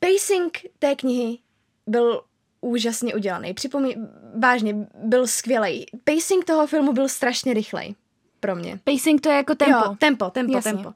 Pacing 0.00 0.58
té 0.78 0.94
knihy 0.94 1.38
byl 1.86 2.22
úžasně 2.60 3.14
udělaný. 3.14 3.54
Připomí, 3.54 3.94
vážně, 4.38 4.74
byl 4.94 5.26
skvělý. 5.26 5.86
Pacing 6.04 6.44
toho 6.44 6.66
filmu 6.66 6.92
byl 6.92 7.08
strašně 7.08 7.54
rychlej 7.54 7.94
pro 8.40 8.56
mě. 8.56 8.80
Pacing 8.84 9.20
to 9.20 9.28
je 9.28 9.36
jako 9.36 9.54
tempo. 9.54 9.84
Jo, 9.84 9.96
tempo, 9.98 10.30
tempo, 10.30 10.56
Jasně. 10.56 10.72
tempo. 10.72 10.88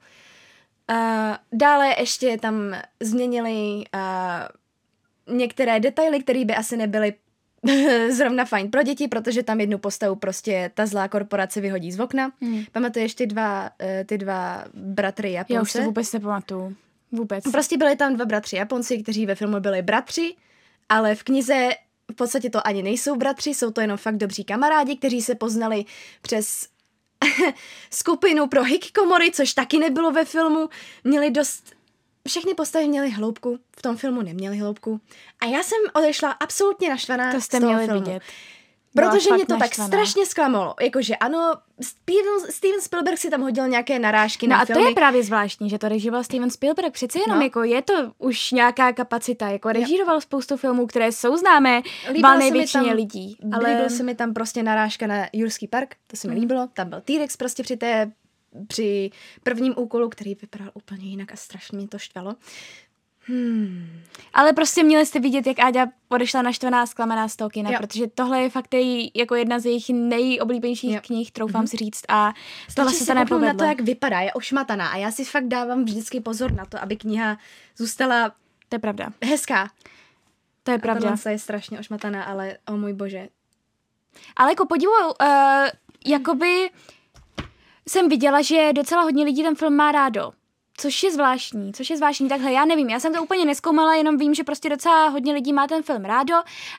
Uh, 0.91 1.37
dále 1.53 1.95
ještě 1.99 2.39
tam 2.39 2.77
změnili 3.01 3.85
uh, 3.95 5.37
některé 5.37 5.81
detaily, 5.81 6.23
které 6.23 6.45
by 6.45 6.55
asi 6.55 6.77
nebyly 6.77 7.15
zrovna 8.11 8.45
fajn 8.45 8.71
pro 8.71 8.83
děti, 8.83 9.09
protože 9.09 9.43
tam 9.43 9.61
jednu 9.61 9.79
postavu 9.79 10.17
prostě 10.17 10.71
ta 10.75 10.87
zlá 10.87 11.09
korporace 11.09 11.61
vyhodí 11.61 11.93
z 11.93 12.01
okna. 12.01 12.33
Hmm. 12.41 12.65
Pamatuješ 12.73 13.15
ty 13.15 13.27
dva, 13.27 13.63
uh, 13.63 13.87
ty 14.07 14.19
dva 14.19 14.65
bratry 14.75 15.33
Japonce? 15.33 15.55
Já 15.55 15.63
už 15.63 15.73
to 15.73 15.83
vůbec 15.83 16.13
nepamatuju. 16.13 16.77
Vůbec. 17.13 17.45
Prostě 17.53 17.77
byli 17.77 17.97
tam 17.97 18.15
dva 18.15 18.25
bratři 18.25 18.57
Japonci, 18.57 19.03
kteří 19.03 19.27
ve 19.27 19.35
filmu 19.35 19.61
byli 19.61 19.83
bratři, 19.83 20.35
ale 20.89 21.15
v 21.15 21.23
knize 21.23 21.71
v 22.13 22.15
podstatě 22.15 22.51
to 22.51 22.67
ani 22.67 22.83
nejsou 22.83 23.17
bratři, 23.17 23.51
jsou 23.51 23.71
to 23.71 23.81
jenom 23.81 23.97
fakt 23.97 24.17
dobří 24.17 24.45
kamarádi, 24.45 24.97
kteří 24.97 25.23
se 25.23 25.35
poznali 25.35 25.85
přes 26.23 26.67
skupinu 27.91 28.47
pro 28.47 28.65
hikikomory, 28.65 29.31
což 29.31 29.55
taky 29.55 29.79
nebylo 29.79 30.11
ve 30.11 30.25
filmu. 30.25 30.69
Měli 31.05 31.31
dost... 31.31 31.75
Všechny 32.29 32.55
postavy 32.55 32.89
měly 32.89 33.11
hloubku, 33.11 33.59
v 33.79 33.83
tom 33.83 33.97
filmu 33.97 34.23
neměli 34.23 34.57
hloubku. 34.59 35.01
A 35.41 35.47
já 35.47 35.63
jsem 35.63 35.79
odešla 35.95 36.31
absolutně 36.31 36.89
naštvaná 36.91 37.33
to 37.33 37.41
jste 37.41 37.57
z 37.57 37.61
toho 37.61 37.73
měli 37.73 37.87
filmu. 37.87 38.01
vidět. 38.01 38.23
Protože 38.95 39.35
mě 39.35 39.47
to 39.47 39.57
naštvaná. 39.57 39.89
tak 39.89 39.89
strašně 39.89 40.27
zklamalo. 40.27 40.75
Jakože 40.81 41.17
ano, 41.17 41.53
Steven, 41.81 42.51
Steven 42.51 42.81
Spielberg 42.81 43.19
si 43.19 43.31
tam 43.31 43.41
hodil 43.41 43.69
nějaké 43.69 43.99
narážky 43.99 44.47
No 44.47 44.51
na 44.51 44.63
a 44.63 44.67
to 44.67 44.73
filmy. 44.73 44.89
je 44.89 44.95
právě 44.95 45.23
zvláštní, 45.23 45.71
že 45.71 45.79
to 45.79 45.89
režíroval 45.89 46.25
Steven 46.25 46.51
Spielberg. 46.51 46.93
Přece 46.93 47.19
jenom 47.19 47.39
No. 47.39 47.45
jako 47.45 47.63
je 47.65 47.83
to 47.83 48.13
už 48.19 48.51
nějaká 48.53 48.93
kapacita. 48.93 49.49
Jako 49.49 49.73
režíroval 49.73 50.21
spoustu 50.21 50.57
filmů, 50.57 50.87
které 50.87 51.13
jsou 51.13 51.37
známé 51.37 51.83
valné 52.23 52.51
většině 52.51 52.85
tam- 52.85 52.97
lidí. 52.97 53.37
Ale... 53.53 53.65
Ale 53.67 53.75
Líbil 53.75 53.91
se 53.97 54.03
mi 54.03 54.15
tam 54.15 54.35
prostě 54.35 54.63
narážka 54.63 55.07
na 55.07 55.27
Jurský 55.33 55.69
park, 55.69 55.95
to 56.07 56.17
se 56.17 56.29
mi 56.29 56.35
líbilo. 56.35 56.69
Tam 56.75 56.89
byl 56.89 57.01
T-Rex 57.01 57.37
prostě 57.37 57.63
při 57.63 57.77
té, 57.77 58.13
při 58.69 59.11
prvním 59.43 59.75
úkolu, 59.77 60.09
který 60.09 60.35
vypadal 60.35 60.71
úplně 60.75 61.05
jinak 61.05 61.33
a 61.33 61.37
strašně 61.37 61.79
mě 61.79 61.89
to 61.89 61.99
štvalo. 61.99 62.35
Hmm. 63.27 64.01
Ale 64.35 64.53
prostě 64.53 64.83
měli 64.85 65.07
jste 65.07 65.21
vidět, 65.21 65.47
jak 65.47 65.59
Áďa 65.59 65.87
odešla 66.09 66.43
naštvaná, 66.43 66.87
zklamaná 66.87 67.29
z 67.29 67.37
toho 67.37 67.51
kina, 67.51 67.71
Jo. 67.71 67.79
protože 67.81 68.07
tohle 68.07 68.43
je 68.43 68.51
fakt 68.51 68.75
její, 68.75 69.11
jako 69.15 69.35
jedna 69.35 69.59
z 69.59 69.67
jejich 69.67 69.89
nejoblíbenějších 69.89 70.95
Jo. 70.95 71.01
knih, 71.03 71.31
troufám 71.33 71.67
si 71.67 71.77
říct, 71.77 72.03
a 72.09 72.33
tohle 72.75 72.91
Stačí 72.93 73.05
se 73.05 73.07
to 73.07 73.13
kouknout 73.13 73.31
na 73.31 73.37
nepovedlo. 73.37 73.59
to, 73.59 73.65
jak 73.65 73.81
vypadá, 73.81 74.21
je 74.21 74.33
ošmataná 74.33 74.89
a 74.89 74.97
já 74.97 75.11
si 75.11 75.25
fakt 75.25 75.49
dávám 75.49 75.85
vždycky 75.85 76.21
pozor 76.21 76.53
na 76.53 76.65
to, 76.65 76.83
aby 76.83 76.97
kniha 76.97 77.39
zůstala 77.77 78.29
To 78.69 78.75
je 78.75 78.79
pravda. 78.79 79.13
hezká. 79.25 79.71
To 80.63 80.71
je 80.71 80.77
A 80.77 80.81
pravda. 80.81 81.11
tohle 81.11 81.33
je 81.33 81.39
strašně 81.39 81.79
ošmataná, 81.81 82.25
ale 82.25 82.59
o 82.69 82.77
můj 82.77 82.93
bože. 82.93 83.29
Ale 84.37 84.51
jako 84.51 84.67
podivu, 84.67 84.93
uh, 85.23 85.27
jakoby 86.07 86.71
jsem 87.89 88.09
viděla, 88.09 88.43
že 88.43 88.73
docela 88.73 89.03
hodně 89.03 89.25
lidí 89.25 89.43
ten 89.43 89.55
film 89.55 89.77
má 89.77 89.93
rádo. 89.93 90.33
Což 90.77 91.03
je 91.03 91.13
zvláštní, 91.13 91.73
což 91.73 91.91
je 91.91 91.97
zvláštní. 91.97 92.29
Takhle, 92.29 92.53
já 92.53 92.65
nevím, 92.65 92.91
já 92.91 93.01
jsem 93.01 93.15
to 93.15 93.23
úplně 93.23 93.45
neskoumala, 93.45 93.95
jenom 93.95 94.17
vím, 94.17 94.35
že 94.35 94.45
prostě 94.45 94.69
docela 94.69 95.09
hodně 95.09 95.33
lidí 95.33 95.53
má 95.53 95.67
ten 95.67 95.83
film 95.83 96.05
rádo, 96.05 96.35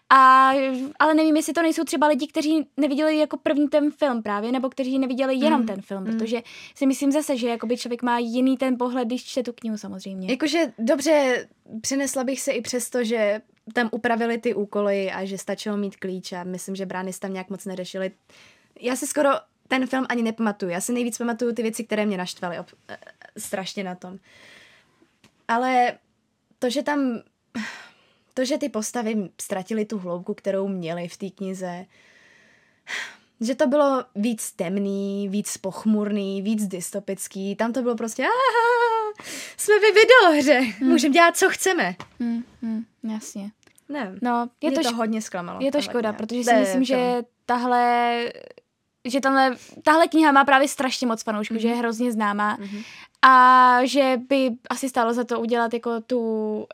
a, 0.09 0.51
ale 0.99 1.13
nevím, 1.13 1.35
jestli 1.35 1.53
to 1.53 1.61
nejsou 1.61 1.83
třeba 1.83 2.07
lidi, 2.07 2.27
kteří 2.27 2.67
neviděli 2.77 3.17
jako 3.17 3.37
první 3.37 3.67
ten 3.67 3.91
film 3.91 4.23
právě, 4.23 4.51
nebo 4.51 4.69
kteří 4.69 4.99
neviděli 4.99 5.35
jenom 5.35 5.59
Mm, 5.61 5.67
ten 5.67 5.81
film, 5.81 6.03
mm. 6.03 6.11
protože 6.11 6.41
si 6.75 6.85
myslím 6.85 7.11
zase, 7.11 7.37
že 7.37 7.47
jakoby 7.47 7.77
člověk 7.77 8.03
má 8.03 8.19
jiný 8.19 8.57
ten 8.57 8.77
pohled, 8.77 9.07
když 9.07 9.25
čte 9.25 9.43
tu 9.43 9.53
knihu 9.53 9.77
samozřejmě. 9.77 10.31
Jakože 10.31 10.73
dobře, 10.79 11.47
přinesla 11.81 12.23
bych 12.23 12.41
se 12.41 12.51
i 12.51 12.61
přesto, 12.61 13.03
že 13.03 13.41
tam 13.73 13.89
upravili 13.91 14.37
ty 14.37 14.53
úkoly 14.53 15.11
a 15.11 15.25
že 15.25 15.37
stačilo 15.37 15.77
mít 15.77 15.95
klíč 15.95 16.31
a 16.31 16.43
myslím, 16.43 16.75
že 16.75 16.85
brány 16.85 17.11
tam 17.19 17.33
nějak 17.33 17.49
moc 17.49 17.65
neřešily. 17.65 18.11
Já 18.79 18.95
si 18.95 19.07
skoro 19.07 19.29
ten 19.67 19.87
film 19.87 20.05
ani 20.09 20.23
nepamatuju. 20.23 20.71
Já 20.71 20.81
si 20.81 20.93
nejvíc 20.93 21.17
pamatuju 21.17 21.53
ty 21.53 21.61
věci, 21.63 21.83
které 21.83 22.05
mě 22.05 22.17
naštvaly 22.17 22.59
ob- 22.59 22.67
eh, 22.89 22.97
strašně 23.37 23.83
na 23.83 23.95
tom. 23.95 24.19
Ale 25.47 25.97
to, 26.59 26.69
že 26.69 26.83
tam 26.83 27.21
to, 28.33 28.45
že 28.45 28.57
ty 28.57 28.69
postavy 28.69 29.29
ztratily 29.41 29.85
tu 29.85 29.97
hloubku, 29.99 30.33
kterou 30.33 30.67
měly 30.67 31.07
v 31.07 31.17
té 31.17 31.29
knize, 31.29 31.85
že 33.41 33.55
to 33.55 33.67
bylo 33.67 34.05
víc 34.15 34.51
temný, 34.51 35.29
víc 35.29 35.57
pochmurný, 35.57 36.41
víc 36.41 36.67
dystopický, 36.67 37.55
tam 37.55 37.73
to 37.73 37.81
bylo 37.81 37.95
prostě 37.95 38.23
"Aha, 38.23 39.25
jsme 39.57 39.75
ve 39.79 39.87
videohře, 39.91 40.59
hmm. 40.59 40.89
můžeme 40.89 41.13
dělat, 41.13 41.37
co 41.37 41.49
chceme. 41.49 41.95
Hmm, 42.19 42.43
hmm, 42.61 42.85
jasně. 43.13 43.51
Ne, 43.89 44.15
No, 44.21 44.49
je 44.61 44.71
to, 44.71 44.81
to, 44.83 44.95
hodně 44.95 45.21
zklamalo. 45.21 45.59
je 45.61 45.71
to 45.71 45.81
škoda, 45.81 46.09
kniha. 46.09 46.13
protože 46.13 46.43
si 46.43 46.53
myslím, 46.53 46.83
že 46.83 47.23
tahle 47.45 48.33
že 49.05 49.19
tahle, 49.19 49.55
tahle 49.83 50.07
kniha 50.07 50.31
má 50.31 50.45
právě 50.45 50.67
strašně 50.67 51.07
moc 51.07 51.23
fanoušků, 51.23 51.53
mm-hmm. 51.53 51.59
že 51.59 51.67
je 51.67 51.75
hrozně 51.75 52.11
známá 52.11 52.57
Mhm. 52.59 52.81
a 53.21 53.79
že 53.83 54.17
by 54.29 54.49
asi 54.69 54.89
stálo 54.89 55.13
za 55.13 55.23
to 55.23 55.39
udělat 55.39 55.73
jako 55.73 56.01
tu 56.01 56.19
um, 56.57 56.65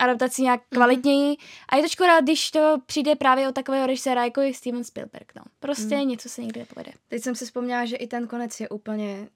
adaptaci 0.00 0.42
nějak 0.42 0.60
kvalitněji. 0.68 1.36
A 1.68 1.76
je 1.76 1.82
to 1.82 1.88
škoda, 1.88 2.20
když 2.20 2.50
to 2.50 2.78
přijde 2.86 3.14
právě 3.16 3.48
od 3.48 3.54
takového 3.54 3.86
režiséra, 3.86 4.24
jako 4.24 4.40
je 4.40 4.54
Steven 4.54 4.84
Spielberg. 4.84 5.32
No. 5.36 5.42
Prostě 5.60 5.96
Mhm. 5.96 6.08
něco 6.08 6.28
se 6.28 6.42
nikdy 6.42 6.60
nepovede. 6.60 6.92
Teď 7.08 7.22
jsem 7.22 7.34
si 7.34 7.44
vzpomněla, 7.44 7.84
že 7.84 7.96
i 7.96 8.06
ten 8.06 8.26
konec 8.26 8.60
je 8.60 8.68
úplně... 8.68 9.28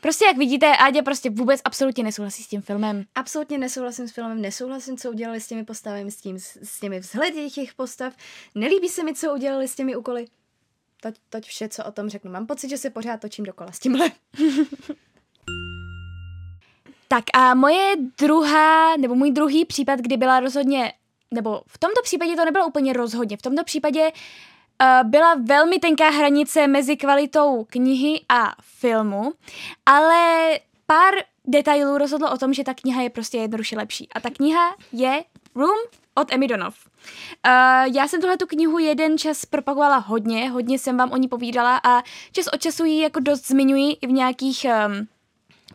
Prostě 0.00 0.24
jak 0.24 0.36
vidíte, 0.36 0.76
Ádě 0.76 1.02
prostě 1.02 1.30
vůbec 1.30 1.60
absolutně 1.64 2.04
nesouhlasí 2.04 2.42
s 2.42 2.48
tím 2.48 2.62
filmem. 2.62 3.04
Absolutně 3.14 3.58
nesouhlasím 3.58 4.08
s 4.08 4.12
filmem, 4.12 4.40
nesouhlasím, 4.40 4.96
co 4.96 5.10
udělali 5.10 5.40
s 5.40 5.46
těmi 5.48 5.64
postavami, 5.64 6.10
s, 6.10 6.16
tím, 6.16 6.38
s 6.38 6.80
těmi 6.80 7.00
vzhledy 7.00 7.50
těch 7.50 7.74
postav. 7.74 8.14
Nelíbí 8.54 8.88
se 8.88 9.04
mi, 9.04 9.14
co 9.14 9.32
udělali 9.34 9.68
s 9.68 9.74
těmi 9.74 9.96
úkoly. 9.96 10.26
Toť, 11.02 11.14
toť 11.30 11.44
vše, 11.46 11.68
co 11.68 11.84
o 11.84 11.92
tom 11.92 12.08
řeknu. 12.08 12.30
Mám 12.30 12.46
pocit, 12.46 12.68
že 12.70 12.78
se 12.78 12.90
pořád 12.90 13.20
točím 13.20 13.44
dokola 13.44 13.72
s 13.72 13.78
tímhle. 13.78 14.10
Tak 17.08 17.24
a 17.34 17.54
moje 17.54 17.96
druhá, 18.18 18.96
nebo 18.96 19.14
můj 19.14 19.30
druhý 19.30 19.64
případ, 19.64 20.00
kdy 20.00 20.16
byla 20.16 20.40
rozhodně, 20.40 20.92
nebo 21.30 21.62
v 21.66 21.78
tomto 21.78 22.02
případě 22.02 22.36
to 22.36 22.44
nebylo 22.44 22.66
úplně 22.66 22.92
rozhodně, 22.92 23.36
v 23.36 23.42
tomto 23.42 23.64
případě 23.64 24.10
uh, 24.10 25.10
byla 25.10 25.34
velmi 25.34 25.78
tenká 25.78 26.10
hranice 26.10 26.66
mezi 26.66 26.96
kvalitou 26.96 27.64
knihy 27.64 28.20
a 28.28 28.52
filmu, 28.60 29.32
ale 29.86 30.50
pár 30.86 31.14
detailů 31.44 31.98
rozhodlo 31.98 32.32
o 32.32 32.38
tom, 32.38 32.54
že 32.54 32.64
ta 32.64 32.74
kniha 32.74 33.02
je 33.02 33.10
prostě 33.10 33.38
jednoduše 33.38 33.76
lepší. 33.76 34.08
A 34.14 34.20
ta 34.20 34.30
kniha 34.30 34.76
je 34.92 35.24
Room 35.54 35.78
od 36.14 36.32
Emmy 36.32 36.48
Donov. 36.48 36.74
Uh, 37.46 37.94
já 37.94 38.08
jsem 38.08 38.20
tuhle 38.20 38.36
tu 38.36 38.46
knihu 38.46 38.78
jeden 38.78 39.18
čas 39.18 39.44
propagovala 39.44 39.96
hodně, 39.96 40.50
hodně 40.50 40.78
jsem 40.78 40.96
vám 40.96 41.12
o 41.12 41.16
ní 41.16 41.28
povídala 41.28 41.80
a 41.84 42.02
čas 42.32 42.46
od 42.54 42.60
času 42.60 42.84
ji 42.84 43.02
jako 43.02 43.20
dost 43.20 43.48
zmiňuji 43.48 43.96
i 44.00 44.06
v 44.06 44.12
nějakých 44.12 44.66
um, 44.86 45.08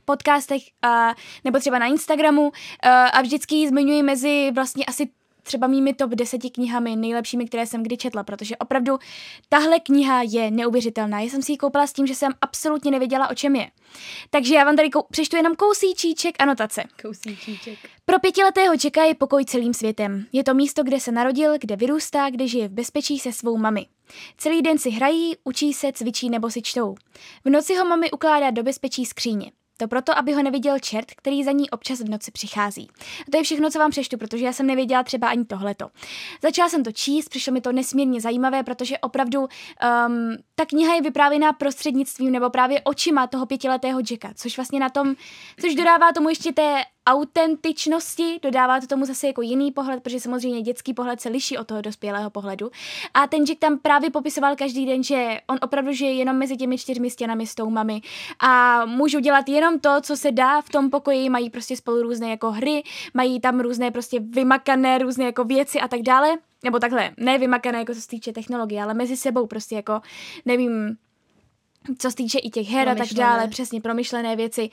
podcastech 0.06 0.62
a, 0.82 1.16
nebo 1.44 1.60
třeba 1.60 1.80
na 1.80 1.86
Instagramu 1.86 2.52
a, 2.84 3.06
a 3.08 3.22
vždycky 3.22 3.56
ji 3.56 3.68
zmiňuji 3.68 4.04
mezi 4.04 4.52
vlastně 4.56 4.86
asi 4.86 5.10
třeba 5.48 5.68
mými 5.68 5.94
top 5.94 6.12
deseti 6.12 6.50
knihami 6.50 6.96
nejlepšími, 6.96 7.46
které 7.46 7.66
jsem 7.66 7.84
kdy 7.84 7.98
četla, 7.98 8.24
protože 8.24 8.58
opravdu 8.58 8.98
tahle 9.50 9.80
kniha 9.80 10.22
je 10.22 10.52
neuvěřitelná. 10.52 11.20
Já 11.20 11.30
jsem 11.30 11.42
si 11.42 11.52
ji 11.52 11.58
koupila 11.58 11.88
s 11.88 11.94
tím, 11.94 12.08
že 12.08 12.16
jsem 12.16 12.32
absolutně 12.42 12.92
nevěděla, 12.92 13.30
o 13.30 13.36
čem 13.36 13.56
je. 13.56 13.72
Takže 14.30 14.56
já 14.56 14.64
vám 14.64 14.76
tady 14.76 14.90
kou- 14.90 15.06
přečtu 15.12 15.36
jenom 15.36 15.56
kousíčíček 15.56 16.36
anotace. 16.40 16.84
Kousíčíček. 17.02 17.80
Pro 18.06 18.20
pětiletého 18.20 18.74
Jacka 18.84 19.04
je 19.04 19.16
pokoj 19.16 19.46
celým 19.46 19.74
světem. 19.74 20.26
Je 20.32 20.44
to 20.44 20.54
místo, 20.54 20.84
kde 20.84 21.00
se 21.00 21.12
narodil, 21.12 21.54
kde 21.60 21.76
vyrůstá, 21.76 22.30
kde 22.30 22.48
žije 22.48 22.68
v 22.68 22.72
bezpečí 22.72 23.20
se 23.20 23.34
svou 23.34 23.58
mami. 23.58 23.86
Celý 24.38 24.62
den 24.62 24.78
si 24.78 24.90
hrají, 24.90 25.36
učí 25.44 25.74
se, 25.74 25.92
cvičí 25.94 26.30
nebo 26.30 26.50
si 26.50 26.62
čtou. 26.62 26.96
V 27.46 27.50
noci 27.50 27.76
ho 27.76 27.86
mami 27.86 28.12
ukládá 28.12 28.52
do 28.52 28.64
bezpečí 28.64 29.06
skříně. 29.06 29.52
To 29.78 29.88
proto, 29.88 30.18
aby 30.18 30.34
ho 30.34 30.44
neviděl 30.44 30.80
čert, 30.80 31.12
který 31.12 31.44
za 31.44 31.52
ní 31.52 31.70
občas 31.70 32.00
v 32.00 32.10
noci 32.10 32.32
přichází. 32.32 32.88
A 33.22 33.32
to 33.32 33.38
je 33.38 33.44
všechno, 33.44 33.70
co 33.70 33.80
vám 33.80 33.92
přečtu, 33.92 34.18
protože 34.18 34.46
já 34.46 34.54
jsem 34.54 34.68
nevěděla 34.68 35.04
třeba 35.04 35.28
ani 35.28 35.46
tohleto. 35.46 35.90
Začala 36.44 36.70
jsem 36.70 36.84
to 36.84 36.92
číst, 36.92 37.30
přišlo 37.30 37.54
mi 37.54 37.62
to 37.62 37.72
nesmírně 37.72 38.22
zajímavé, 38.22 38.64
protože 38.64 38.98
opravdu 38.98 39.40
um, 39.40 39.48
ta 40.56 40.66
kniha 40.66 40.96
je 40.96 41.02
vyprávěná 41.02 41.54
prostřednictvím 41.54 42.32
nebo 42.32 42.50
právě 42.50 42.82
očima 42.82 43.28
toho 43.28 43.46
pětiletého 43.46 44.00
Jacka, 44.00 44.30
což 44.36 44.58
vlastně 44.58 44.80
na 44.80 44.90
tom, 44.90 45.16
což 45.62 45.76
dodává 45.76 46.12
tomu 46.14 46.30
ještě 46.30 46.54
té 46.54 46.84
autentičnosti, 47.08 48.40
dodává 48.42 48.82
to 48.82 48.88
tomu 48.88 49.06
zase 49.06 49.28
jako 49.28 49.42
jiný 49.42 49.72
pohled, 49.72 50.04
protože 50.04 50.20
samozřejmě 50.20 50.62
dětský 50.62 50.94
pohled 50.94 51.22
se 51.22 51.30
liší 51.30 51.58
od 51.58 51.68
toho 51.68 51.82
dospělého 51.82 52.30
pohledu. 52.30 52.72
A 53.14 53.28
ten 53.28 53.46
Jack 53.46 53.60
tam 53.60 53.78
právě 53.78 54.10
popisoval 54.10 54.56
každý 54.56 54.86
den, 54.86 55.04
že 55.04 55.38
on 55.48 55.58
opravdu 55.62 55.92
žije 55.94 56.14
jenom 56.14 56.38
mezi 56.38 56.58
těmi 56.58 56.78
čtyřmi 56.78 57.10
stěnami 57.10 57.48
s 57.48 57.56
tou 57.56 57.70
mami 57.70 58.02
a 58.40 58.86
můžou 58.86 59.20
dělat 59.20 59.50
jenom 59.50 59.80
to, 59.80 60.02
co 60.02 60.18
se 60.18 60.32
dá 60.32 60.62
v 60.62 60.70
tom 60.70 60.90
pokoji, 60.90 61.30
mají 61.30 61.50
prostě 61.50 61.78
spolu 61.78 62.02
různé 62.02 62.30
jako 62.30 62.52
hry, 62.52 62.84
mají 63.14 63.40
tam 63.40 63.60
různé 63.60 63.92
prostě 63.92 64.20
vymakané 64.20 64.98
různé 64.98 65.26
jako 65.26 65.44
věci 65.44 65.80
a 65.80 65.88
tak 65.88 66.02
dále. 66.02 66.38
nebo 66.64 66.80
takhle, 66.80 67.12
ne 67.18 67.38
vymakané 67.38 67.80
jako 67.80 67.94
co 67.94 68.02
se 68.02 68.08
týče 68.08 68.34
technologie, 68.34 68.84
ale 68.84 68.94
mezi 68.94 69.18
sebou 69.18 69.48
prostě 69.48 69.76
jako, 69.76 70.02
nevím, 70.46 70.98
co 71.98 72.10
se 72.10 72.16
týče 72.16 72.40
i 72.40 72.50
těch 72.50 72.68
her 72.68 72.90
a 72.90 72.96
tak 72.96 73.14
dále, 73.14 73.48
přesně 73.48 73.82
promyšlené 73.82 74.36
věci. 74.36 74.70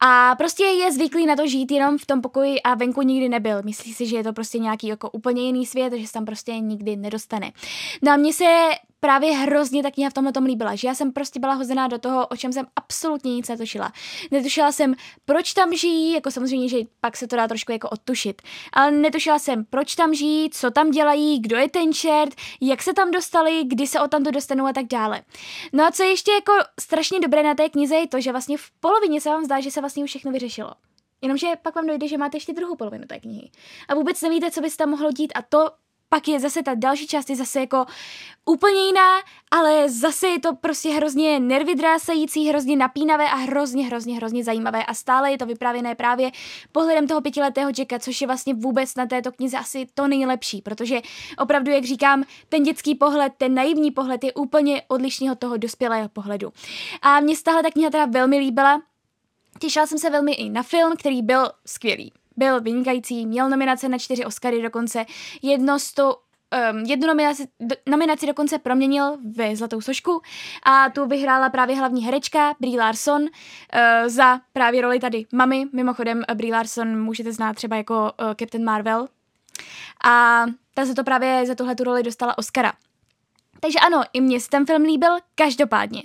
A 0.00 0.34
prostě 0.34 0.64
je 0.64 0.92
zvyklý 0.92 1.26
na 1.26 1.36
to 1.36 1.46
žít 1.46 1.70
jenom 1.70 1.98
v 1.98 2.06
tom 2.06 2.20
pokoji 2.20 2.62
a 2.62 2.74
venku 2.74 3.02
nikdy 3.02 3.28
nebyl. 3.28 3.62
Myslí 3.62 3.94
si, 3.94 4.06
že 4.06 4.16
je 4.16 4.24
to 4.24 4.32
prostě 4.32 4.58
nějaký 4.58 4.86
jako 4.86 5.10
úplně 5.10 5.42
jiný 5.42 5.66
svět, 5.66 5.92
že 5.92 6.06
se 6.06 6.12
tam 6.12 6.24
prostě 6.24 6.58
nikdy 6.60 6.96
nedostane. 6.96 7.52
No 8.02 8.12
a 8.12 8.16
mně 8.16 8.32
se 8.32 8.70
právě 9.00 9.32
hrozně 9.32 9.82
ta 9.82 9.90
kniha 9.90 10.10
v 10.10 10.14
tomhle 10.14 10.32
tom 10.32 10.44
líbila, 10.44 10.74
že 10.74 10.88
já 10.88 10.94
jsem 10.94 11.12
prostě 11.12 11.40
byla 11.40 11.54
hozená 11.54 11.88
do 11.88 11.98
toho, 11.98 12.26
o 12.26 12.36
čem 12.36 12.52
jsem 12.52 12.66
absolutně 12.76 13.34
nic 13.34 13.48
netušila. 13.48 13.92
Netušila 14.30 14.72
jsem, 14.72 14.94
proč 15.24 15.52
tam 15.52 15.74
žijí, 15.74 16.12
jako 16.12 16.30
samozřejmě, 16.30 16.68
že 16.68 16.78
pak 17.00 17.16
se 17.16 17.26
to 17.26 17.36
dá 17.36 17.48
trošku 17.48 17.72
jako 17.72 17.88
odtušit, 17.88 18.42
ale 18.72 18.90
netušila 18.90 19.38
jsem, 19.38 19.64
proč 19.64 19.94
tam 19.94 20.14
žijí, 20.14 20.50
co 20.50 20.70
tam 20.70 20.90
dělají, 20.90 21.40
kdo 21.40 21.56
je 21.56 21.68
ten 21.68 21.92
čert, 21.92 22.34
jak 22.60 22.82
se 22.82 22.94
tam 22.94 23.10
dostali, 23.10 23.64
kdy 23.64 23.86
se 23.86 24.00
o 24.00 24.08
tamto 24.08 24.30
dostanou 24.30 24.66
a 24.66 24.72
tak 24.72 24.86
dále. 24.86 25.22
No 25.72 25.84
a 25.84 25.90
co 25.90 26.02
je 26.02 26.08
ještě 26.08 26.32
jako 26.32 26.52
strašně 26.80 27.20
dobré 27.20 27.42
na 27.42 27.54
té 27.54 27.68
knize 27.68 27.94
je 27.94 28.06
to, 28.06 28.20
že 28.20 28.32
vlastně 28.32 28.58
v 28.58 28.70
polovině 28.80 29.20
se 29.20 29.28
vám 29.28 29.44
zdá, 29.44 29.60
že 29.60 29.70
se 29.70 29.80
vlastně 29.80 30.04
už 30.04 30.10
všechno 30.10 30.32
vyřešilo. 30.32 30.70
Jenomže 31.22 31.46
pak 31.62 31.74
vám 31.74 31.86
dojde, 31.86 32.08
že 32.08 32.18
máte 32.18 32.36
ještě 32.36 32.52
druhou 32.52 32.76
polovinu 32.76 33.04
té 33.06 33.20
knihy. 33.20 33.50
A 33.88 33.94
vůbec 33.94 34.22
nevíte, 34.22 34.50
co 34.50 34.60
by 34.60 34.70
se 34.70 34.76
tam 34.76 34.90
mohlo 34.90 35.12
dít 35.12 35.32
a 35.34 35.42
to 35.42 35.70
pak 36.08 36.28
je 36.28 36.40
zase 36.40 36.62
ta 36.62 36.74
další 36.74 37.06
část 37.06 37.30
je 37.30 37.36
zase 37.36 37.60
jako 37.60 37.86
úplně 38.44 38.86
jiná, 38.86 39.10
ale 39.50 39.88
zase 39.88 40.28
je 40.28 40.40
to 40.40 40.54
prostě 40.54 40.90
hrozně 40.90 41.40
nervydrásající, 41.40 42.48
hrozně 42.48 42.76
napínavé 42.76 43.30
a 43.30 43.34
hrozně, 43.34 43.86
hrozně, 43.86 44.16
hrozně 44.16 44.44
zajímavé. 44.44 44.84
A 44.84 44.94
stále 44.94 45.30
je 45.30 45.38
to 45.38 45.46
vyprávěné 45.46 45.94
právě 45.94 46.30
pohledem 46.72 47.06
toho 47.06 47.20
pětiletého 47.20 47.70
Jacka, 47.78 47.98
což 47.98 48.20
je 48.20 48.26
vlastně 48.26 48.54
vůbec 48.54 48.94
na 48.94 49.06
této 49.06 49.32
knize 49.32 49.58
asi 49.58 49.86
to 49.94 50.08
nejlepší, 50.08 50.62
protože 50.62 51.00
opravdu, 51.38 51.70
jak 51.70 51.84
říkám, 51.84 52.24
ten 52.48 52.62
dětský 52.62 52.94
pohled, 52.94 53.32
ten 53.38 53.54
naivní 53.54 53.90
pohled 53.90 54.24
je 54.24 54.32
úplně 54.32 54.82
odlišný 54.88 55.30
od 55.30 55.38
toho 55.38 55.56
dospělého 55.56 56.08
pohledu. 56.08 56.52
A 57.02 57.20
mě 57.20 57.36
stále 57.36 57.62
ta 57.62 57.70
kniha 57.70 57.90
teda 57.90 58.06
velmi 58.06 58.38
líbila, 58.38 58.82
Těšila 59.58 59.86
jsem 59.86 59.98
se 59.98 60.10
velmi 60.10 60.32
i 60.32 60.50
na 60.50 60.62
film, 60.62 60.92
který 60.96 61.22
byl 61.22 61.50
skvělý 61.66 62.12
vynikající, 62.60 63.26
měl 63.26 63.50
nominace 63.50 63.88
na 63.88 63.98
čtyři 63.98 64.24
Oscary 64.24 64.62
dokonce, 64.62 65.06
jedno 65.42 65.78
z 65.78 65.92
to, 65.92 66.16
um, 66.72 66.78
jednu 66.78 67.06
nominaci, 67.06 67.48
do, 67.60 67.76
nominaci 67.86 68.26
dokonce 68.26 68.58
proměnil 68.58 69.18
ve 69.36 69.56
Zlatou 69.56 69.80
sošku 69.80 70.22
a 70.62 70.90
tu 70.90 71.06
vyhrála 71.06 71.50
právě 71.50 71.76
hlavní 71.76 72.04
herečka 72.04 72.54
Brie 72.60 72.80
Larson 72.80 73.22
uh, 73.22 73.28
za 74.06 74.40
právě 74.52 74.82
roli 74.82 75.00
tady 75.00 75.24
mami. 75.32 75.66
Mimochodem 75.72 76.22
Brie 76.34 76.54
Larson 76.54 77.00
můžete 77.00 77.32
znát 77.32 77.56
třeba 77.56 77.76
jako 77.76 77.94
uh, 77.94 78.34
Captain 78.40 78.64
Marvel. 78.64 79.08
A 80.04 80.44
ta 80.74 80.86
se 80.86 80.94
to 80.94 81.04
právě 81.04 81.46
za 81.46 81.54
tuhle 81.54 81.74
tu 81.74 81.84
roli 81.84 82.02
dostala 82.02 82.38
Oscara. 82.38 82.72
Takže 83.60 83.78
ano, 83.78 84.02
i 84.12 84.20
mně 84.20 84.40
se 84.40 84.48
ten 84.48 84.66
film 84.66 84.82
líbil, 84.82 85.10
každopádně. 85.34 86.02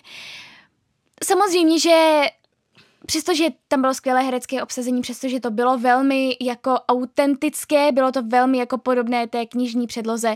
Samozřejmě, 1.24 1.80
že 1.80 2.22
přestože 3.06 3.46
tam 3.68 3.82
bylo 3.82 3.94
skvělé 3.94 4.24
herecké 4.24 4.64
obsazení, 4.64 5.02
přestože 5.02 5.40
to 5.40 5.52
bylo 5.52 5.78
velmi 5.78 6.38
jako 6.42 6.72
autentické, 6.74 7.92
bylo 7.92 8.12
to 8.12 8.24
velmi 8.24 8.58
jako 8.58 8.78
podobné 8.78 9.28
té 9.28 9.46
knižní 9.46 9.88
předloze, 9.88 10.36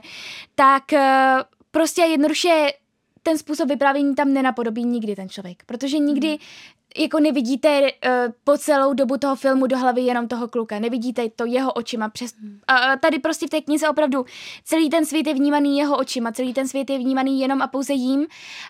tak 0.55 0.93
eh, 0.93 1.37
prostě 1.71 2.01
jednoduše 2.01 2.67
ten 3.23 3.37
způsob 3.37 3.69
vyprávění 3.69 4.15
tam 4.15 4.33
nenapodobí 4.33 4.83
nikdy 4.83 5.15
ten 5.15 5.29
člověk, 5.29 5.63
protože 5.65 5.97
nikdy 5.97 6.27
hmm 6.27 6.37
jako 6.97 7.19
nevidíte 7.19 7.81
uh, 7.81 7.89
po 8.43 8.57
celou 8.57 8.93
dobu 8.93 9.17
toho 9.17 9.35
filmu 9.35 9.67
do 9.67 9.77
hlavy 9.77 10.01
jenom 10.01 10.27
toho 10.27 10.47
kluka, 10.47 10.79
nevidíte 10.79 11.29
to 11.29 11.45
jeho 11.45 11.73
očima. 11.73 12.09
Přes, 12.09 12.33
uh, 12.33 12.95
tady 12.99 13.19
prostě 13.19 13.47
v 13.47 13.49
té 13.49 13.61
knize 13.61 13.89
opravdu 13.89 14.25
celý 14.63 14.89
ten 14.89 15.05
svět 15.05 15.27
je 15.27 15.33
vnímaný 15.33 15.77
jeho 15.77 15.97
očima, 15.97 16.31
celý 16.31 16.53
ten 16.53 16.67
svět 16.67 16.89
je 16.89 16.97
vnímaný 16.97 17.41
jenom 17.41 17.61
a 17.61 17.67
pouze 17.67 17.93
jím. 17.93 18.27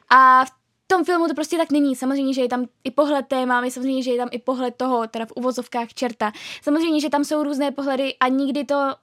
A 0.10 0.46
v 0.46 0.52
tom 0.88 1.06
filmu 1.06 1.28
to 1.28 1.34
prostě 1.34 1.58
tak 1.58 1.72
není. 1.72 1.96
Samozřejmě, 1.96 2.34
že 2.34 2.42
je 2.42 2.48
tam 2.48 2.66
i 2.84 2.92
pohled 2.92 3.26
té 3.28 3.46
mámy, 3.46 3.72
samozřejmě, 3.72 4.04
že 4.04 4.12
je 4.12 4.18
tam 4.18 4.30
i 4.32 4.40
pohled 4.40 4.76
toho, 4.76 5.08
teda 5.08 5.26
v 5.26 5.32
uvozovkách 5.36 5.94
čerta. 5.94 6.32
Samozřejmě, 6.62 7.02
že 7.02 7.10
tam 7.10 7.24
jsou 7.24 7.44
různé 7.44 7.72
pohledy 7.72 8.16
a 8.20 8.28
nikdy 8.28 8.66
to, 8.66 8.96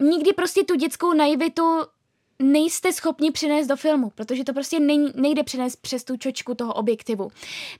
nikdy 0.00 0.32
prostě 0.32 0.64
tu 0.64 0.74
dětskou 0.74 1.12
naivitu 1.12 1.80
nejste 2.38 2.92
schopni 2.92 3.30
přinést 3.30 3.66
do 3.66 3.76
filmu, 3.76 4.10
protože 4.14 4.44
to 4.44 4.52
prostě 4.52 4.80
nejde 5.14 5.42
přinést 5.42 5.76
přes 5.76 6.04
tu 6.04 6.16
čočku 6.16 6.54
toho 6.54 6.74
objektivu. 6.74 7.30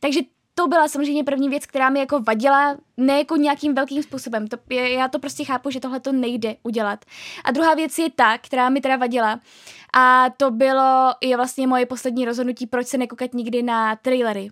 Takže 0.01 0.21
to 0.55 0.69
byla 0.69 0.89
samozřejmě 0.89 1.25
první 1.25 1.49
věc, 1.49 1.67
která 1.67 1.91
mi 1.91 1.99
jako 1.99 2.21
vadila, 2.21 2.77
ne 2.97 3.19
jako 3.19 3.37
nějakým 3.37 3.75
velkým 3.75 4.03
způsobem. 4.03 4.49
To, 4.49 4.57
já 4.75 5.09
to 5.09 5.19
prostě 5.19 5.45
chápu, 5.45 5.71
že 5.71 5.81
tohle 5.81 6.01
to 6.01 6.13
nejde 6.13 6.57
udělat. 6.63 7.05
A 7.45 7.51
druhá 7.51 7.75
věc 7.75 7.99
je 7.99 8.11
ta, 8.11 8.39
která 8.39 8.69
mi 8.69 8.81
teda 8.81 8.97
vadila, 8.97 9.41
a 9.95 10.27
to 10.37 10.51
bylo 10.51 11.15
i 11.21 11.37
vlastně 11.37 11.67
moje 11.67 11.87
poslední 11.87 12.25
rozhodnutí, 12.25 12.67
proč 12.67 12.87
se 12.87 12.99
nekoukat 12.99 13.35
nikdy 13.35 13.63
na 13.63 13.97
trailery 13.97 14.51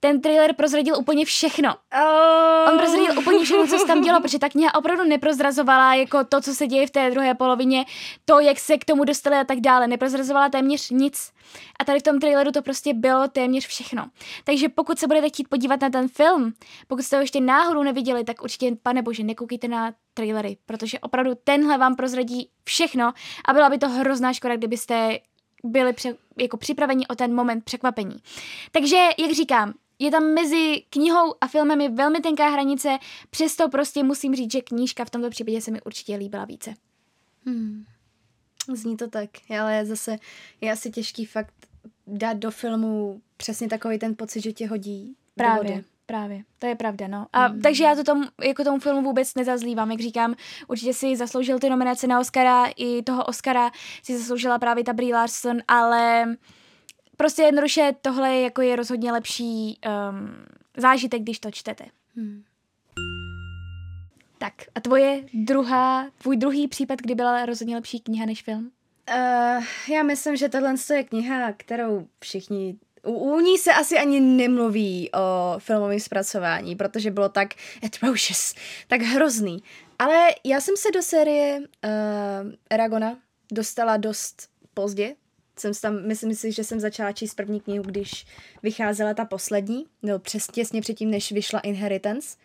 ten 0.00 0.20
trailer 0.20 0.54
prozradil 0.54 0.98
úplně 0.98 1.24
všechno. 1.24 1.74
Oh. 2.02 2.72
On 2.72 2.78
prozradil 2.78 3.18
úplně 3.18 3.44
všechno, 3.44 3.66
co 3.66 3.78
se 3.78 3.86
tam 3.86 4.00
dělo, 4.00 4.20
protože 4.22 4.38
ta 4.38 4.48
kniha 4.48 4.74
opravdu 4.74 5.04
neprozrazovala 5.04 5.94
jako 5.94 6.24
to, 6.24 6.40
co 6.40 6.54
se 6.54 6.66
děje 6.66 6.86
v 6.86 6.90
té 6.90 7.10
druhé 7.10 7.34
polovině, 7.34 7.84
to, 8.24 8.40
jak 8.40 8.58
se 8.58 8.78
k 8.78 8.84
tomu 8.84 9.04
dostali 9.04 9.36
a 9.36 9.44
tak 9.44 9.60
dále. 9.60 9.86
Neprozrazovala 9.86 10.48
téměř 10.48 10.90
nic. 10.90 11.32
A 11.80 11.84
tady 11.84 12.00
v 12.00 12.02
tom 12.02 12.20
traileru 12.20 12.52
to 12.52 12.62
prostě 12.62 12.94
bylo 12.94 13.28
téměř 13.28 13.66
všechno. 13.66 14.06
Takže 14.44 14.68
pokud 14.68 14.98
se 14.98 15.06
budete 15.06 15.28
chtít 15.28 15.48
podívat 15.48 15.80
na 15.80 15.90
ten 15.90 16.08
film, 16.08 16.52
pokud 16.88 17.02
jste 17.02 17.16
ho 17.16 17.22
ještě 17.22 17.40
náhodou 17.40 17.82
neviděli, 17.82 18.24
tak 18.24 18.42
určitě, 18.42 18.76
pane 18.82 19.02
bože, 19.02 19.22
nekoukejte 19.22 19.68
na 19.68 19.92
trailery, 20.14 20.56
protože 20.66 20.98
opravdu 20.98 21.30
tenhle 21.44 21.78
vám 21.78 21.96
prozradí 21.96 22.48
všechno 22.64 23.12
a 23.44 23.52
byla 23.52 23.70
by 23.70 23.78
to 23.78 23.88
hrozná 23.88 24.32
škoda, 24.32 24.56
kdybyste 24.56 25.18
byli 25.64 25.92
pře- 25.92 26.16
jako 26.38 26.56
připraveni 26.56 27.06
o 27.06 27.14
ten 27.14 27.34
moment 27.34 27.64
překvapení. 27.64 28.16
Takže, 28.72 28.96
jak 29.18 29.32
říkám, 29.32 29.72
je 29.98 30.10
tam 30.10 30.24
mezi 30.24 30.82
knihou 30.90 31.34
a 31.40 31.46
filmem 31.46 31.80
je 31.80 31.88
velmi 31.88 32.20
tenká 32.20 32.48
hranice, 32.48 32.98
přesto 33.30 33.68
prostě 33.68 34.02
musím 34.02 34.34
říct, 34.34 34.52
že 34.52 34.60
knížka 34.60 35.04
v 35.04 35.10
tomto 35.10 35.30
případě 35.30 35.60
se 35.60 35.70
mi 35.70 35.82
určitě 35.82 36.16
líbila 36.16 36.44
více. 36.44 36.74
Hmm. 37.46 37.84
Zní 38.72 38.96
to 38.96 39.08
tak, 39.08 39.30
ale 39.60 39.86
zase 39.86 40.18
je 40.60 40.72
asi 40.72 40.90
těžký 40.90 41.24
fakt 41.24 41.54
dát 42.06 42.36
do 42.36 42.50
filmu 42.50 43.20
přesně 43.36 43.68
takový 43.68 43.98
ten 43.98 44.16
pocit, 44.16 44.40
že 44.40 44.52
tě 44.52 44.66
hodí 44.66 45.16
Právě. 45.34 45.84
Právě, 46.06 46.42
to 46.58 46.66
je 46.66 46.74
pravda, 46.74 47.08
no. 47.08 47.26
A 47.32 47.48
mm. 47.48 47.60
takže 47.60 47.84
já 47.84 47.94
to 47.94 48.04
tomu, 48.04 48.24
jako 48.44 48.64
tomu 48.64 48.78
filmu 48.78 49.02
vůbec 49.02 49.34
nezazlívám, 49.34 49.90
jak 49.90 50.00
říkám, 50.00 50.34
určitě 50.68 50.94
si 50.94 51.16
zasloužil 51.16 51.58
ty 51.58 51.70
nominace 51.70 52.06
na 52.06 52.20
Oscara, 52.20 52.64
i 52.76 53.02
toho 53.02 53.24
Oscara 53.24 53.70
si 54.02 54.18
zasloužila 54.18 54.58
právě 54.58 54.84
ta 54.84 54.92
Brie 54.92 55.14
Larson, 55.14 55.58
ale 55.68 56.24
prostě 57.16 57.42
jednoduše 57.42 57.94
tohle 58.02 58.36
jako 58.36 58.62
je 58.62 58.76
rozhodně 58.76 59.12
lepší 59.12 59.78
um, 60.10 60.34
zážitek, 60.76 61.22
když 61.22 61.38
to 61.38 61.50
čtete. 61.50 61.84
Hmm. 62.16 62.42
Tak 64.38 64.52
a 64.74 64.80
tvoje 64.80 65.24
druhá, 65.34 66.06
tvůj 66.18 66.36
druhý 66.36 66.68
případ, 66.68 66.98
kdy 67.02 67.14
byla 67.14 67.46
rozhodně 67.46 67.76
lepší 67.76 68.00
kniha 68.00 68.26
než 68.26 68.42
film? 68.42 68.70
Uh, 69.10 69.64
já 69.94 70.02
myslím, 70.02 70.36
že 70.36 70.48
tohle 70.48 70.74
je 70.94 71.04
kniha, 71.04 71.52
kterou 71.52 72.06
všichni 72.20 72.76
u, 73.04 73.12
u 73.12 73.40
ní 73.40 73.58
se 73.58 73.72
asi 73.72 73.98
ani 73.98 74.20
nemluví 74.20 75.10
o 75.14 75.58
filmovém 75.58 76.00
zpracování, 76.00 76.76
protože 76.76 77.10
bylo 77.10 77.28
tak 77.28 77.48
atrocious, 77.82 78.54
tak 78.88 79.00
hrozný. 79.00 79.62
Ale 79.98 80.28
já 80.44 80.60
jsem 80.60 80.76
se 80.76 80.90
do 80.90 81.02
série 81.02 81.58
uh, 81.58 81.64
Eragona 82.70 83.18
dostala 83.52 83.96
dost 83.96 84.48
pozdě, 84.74 85.14
jsem 85.56 85.72
tam, 85.82 86.06
myslím 86.06 86.34
si, 86.34 86.52
že 86.52 86.64
jsem 86.64 86.80
začala 86.80 87.12
číst 87.12 87.34
první 87.34 87.60
knihu, 87.60 87.84
když 87.84 88.26
vycházela 88.62 89.14
ta 89.14 89.24
poslední, 89.24 89.86
no 90.02 90.18
přes 90.18 90.46
těsně 90.46 90.80
předtím, 90.80 91.10
než 91.10 91.32
vyšla 91.32 91.60
Inheritance. 91.60 92.36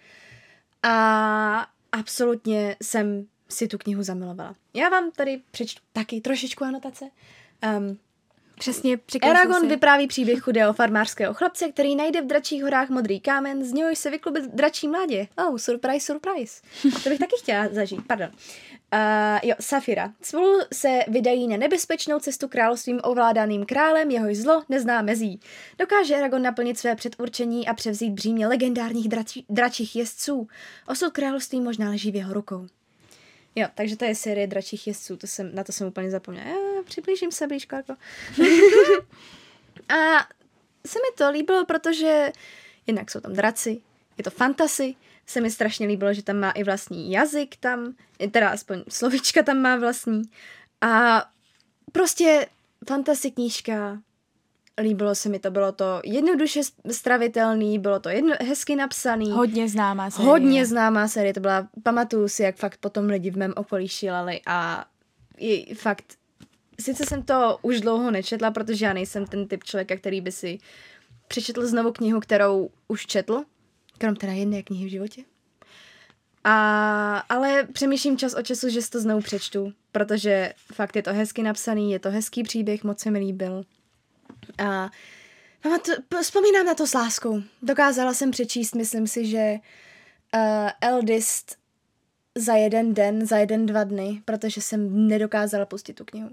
A 0.83 1.67
absolutně 1.91 2.75
jsem 2.83 3.27
si 3.49 3.67
tu 3.67 3.77
knihu 3.77 4.03
zamilovala. 4.03 4.55
Já 4.73 4.89
vám 4.89 5.11
tady 5.11 5.41
přečtu 5.51 5.81
taky 5.93 6.21
trošičku 6.21 6.63
anotace. 6.63 7.05
Um, 7.77 7.97
Přesně, 8.59 8.99
Eragon 9.21 9.61
si. 9.61 9.67
vypráví 9.67 10.07
příběh 10.07 10.39
chudého 10.39 10.73
farmářského 10.73 11.33
chlapce, 11.33 11.71
který 11.71 11.95
najde 11.95 12.21
v 12.21 12.25
dračích 12.25 12.63
horách 12.63 12.89
modrý 12.89 13.19
kámen, 13.19 13.63
z 13.63 13.73
něhož 13.73 13.97
se 13.97 14.09
vyklubil 14.09 14.41
dračí 14.53 14.87
mládě. 14.87 15.27
Oh, 15.37 15.57
surprise, 15.57 16.05
surprise. 16.05 16.61
To 17.03 17.09
bych 17.09 17.19
taky 17.19 17.35
chtěla 17.39 17.67
zažít, 17.71 18.07
pardon. 18.07 18.29
Uh, 18.93 19.49
jo, 19.49 19.55
Safira. 19.59 20.13
Spolu 20.21 20.59
se 20.73 20.99
vydají 21.07 21.47
na 21.47 21.57
nebezpečnou 21.57 22.19
cestu 22.19 22.47
královstvím 22.47 22.99
ovládaným 23.03 23.65
králem, 23.65 24.11
jehož 24.11 24.37
zlo 24.37 24.63
nezná 24.69 25.01
mezí. 25.01 25.39
Dokáže 25.79 26.15
Eragon 26.15 26.41
naplnit 26.41 26.79
své 26.79 26.95
předurčení 26.95 27.67
a 27.67 27.73
převzít 27.73 28.13
břímě 28.13 28.47
legendárních 28.47 29.09
drači, 29.09 29.43
dračích 29.49 29.95
jezdců. 29.95 30.47
Osud 30.87 31.13
království 31.13 31.61
možná 31.61 31.89
leží 31.89 32.11
v 32.11 32.15
jeho 32.15 32.33
rukou. 32.33 32.67
Jo, 33.55 33.67
takže 33.75 33.97
to 33.97 34.05
je 34.05 34.15
série 34.15 34.47
dračích 34.47 34.87
jezdců, 34.87 35.17
to 35.17 35.27
jsem, 35.27 35.55
na 35.55 35.63
to 35.63 35.71
jsem 35.71 35.87
úplně 35.87 36.11
zapomněla. 36.11 36.47
Já, 36.47 36.83
přiblížím 36.85 37.31
se 37.31 37.47
blížko 37.47 37.75
jako. 37.75 37.93
a 39.89 40.27
se 40.87 40.99
mi 40.99 41.15
to 41.17 41.31
líbilo, 41.31 41.65
protože 41.65 42.31
jednak 42.87 43.11
jsou 43.11 43.19
tam 43.19 43.33
draci, 43.33 43.81
je 44.17 44.23
to 44.23 44.29
fantasy, 44.29 44.95
se 45.25 45.41
mi 45.41 45.51
strašně 45.51 45.87
líbilo, 45.87 46.13
že 46.13 46.23
tam 46.23 46.37
má 46.37 46.51
i 46.51 46.63
vlastní 46.63 47.11
jazyk 47.11 47.55
tam, 47.55 47.95
teda 48.31 48.49
aspoň 48.49 48.83
slovička 48.89 49.43
tam 49.43 49.57
má 49.57 49.75
vlastní. 49.75 50.21
A 50.81 51.25
prostě 51.91 52.47
fantasy 52.87 53.31
knížka, 53.31 54.01
líbilo 54.81 55.15
se 55.15 55.29
mi 55.29 55.39
to, 55.39 55.51
bylo 55.51 55.71
to 55.71 56.01
jednoduše 56.03 56.61
stravitelný, 56.91 57.79
bylo 57.79 57.99
to 57.99 58.09
jedno, 58.09 58.33
hezky 58.41 58.75
napsaný. 58.75 59.31
Hodně 59.31 59.69
známá 59.69 60.09
série. 60.09 60.29
Hodně 60.29 60.65
známá 60.65 61.07
série, 61.07 61.33
to 61.33 61.39
byla, 61.39 61.67
pamatuju 61.83 62.27
si, 62.27 62.43
jak 62.43 62.55
fakt 62.55 62.77
potom 62.77 63.05
lidi 63.05 63.31
v 63.31 63.37
mém 63.37 63.53
okolí 63.55 63.87
šíleli 63.87 64.41
a 64.47 64.85
je, 65.37 65.75
fakt, 65.75 66.05
sice 66.79 67.05
jsem 67.05 67.23
to 67.23 67.57
už 67.61 67.81
dlouho 67.81 68.11
nečetla, 68.11 68.51
protože 68.51 68.85
já 68.85 68.93
nejsem 68.93 69.25
ten 69.25 69.47
typ 69.47 69.63
člověka, 69.63 69.95
který 69.95 70.21
by 70.21 70.31
si 70.31 70.57
přečetl 71.27 71.67
znovu 71.67 71.91
knihu, 71.91 72.19
kterou 72.19 72.69
už 72.87 73.05
četl, 73.05 73.43
krom 73.97 74.15
teda 74.15 74.33
jedné 74.33 74.63
knihy 74.63 74.85
v 74.85 74.89
životě. 74.89 75.23
A, 76.43 77.17
ale 77.29 77.67
přemýšlím 77.73 78.17
čas 78.17 78.33
od 78.33 78.41
času, 78.41 78.69
že 78.69 78.81
si 78.81 78.89
to 78.89 78.99
znovu 78.99 79.21
přečtu, 79.21 79.73
protože 79.91 80.53
fakt 80.73 80.95
je 80.95 81.01
to 81.01 81.13
hezky 81.13 81.43
napsaný, 81.43 81.91
je 81.91 81.99
to 81.99 82.11
hezký 82.11 82.43
příběh, 82.43 82.83
moc 82.83 82.99
se 82.99 83.11
mi 83.11 83.19
líbil. 83.19 83.63
A 84.59 84.89
pamatu, 85.61 85.91
vzpomínám 86.21 86.65
na 86.65 86.75
to 86.75 86.87
s 86.87 86.93
láskou. 86.93 87.41
Dokázala 87.61 88.13
jsem 88.13 88.31
přečíst, 88.31 88.75
myslím 88.75 89.07
si, 89.07 89.25
že 89.25 89.55
uh, 90.35 90.69
Eldest 90.81 91.57
za 92.35 92.55
jeden 92.55 92.93
den, 92.93 93.25
za 93.25 93.37
jeden, 93.37 93.65
dva 93.65 93.83
dny, 93.83 94.21
protože 94.25 94.61
jsem 94.61 95.07
nedokázala 95.07 95.65
pustit 95.65 95.93
tu 95.93 96.05
knihu. 96.05 96.29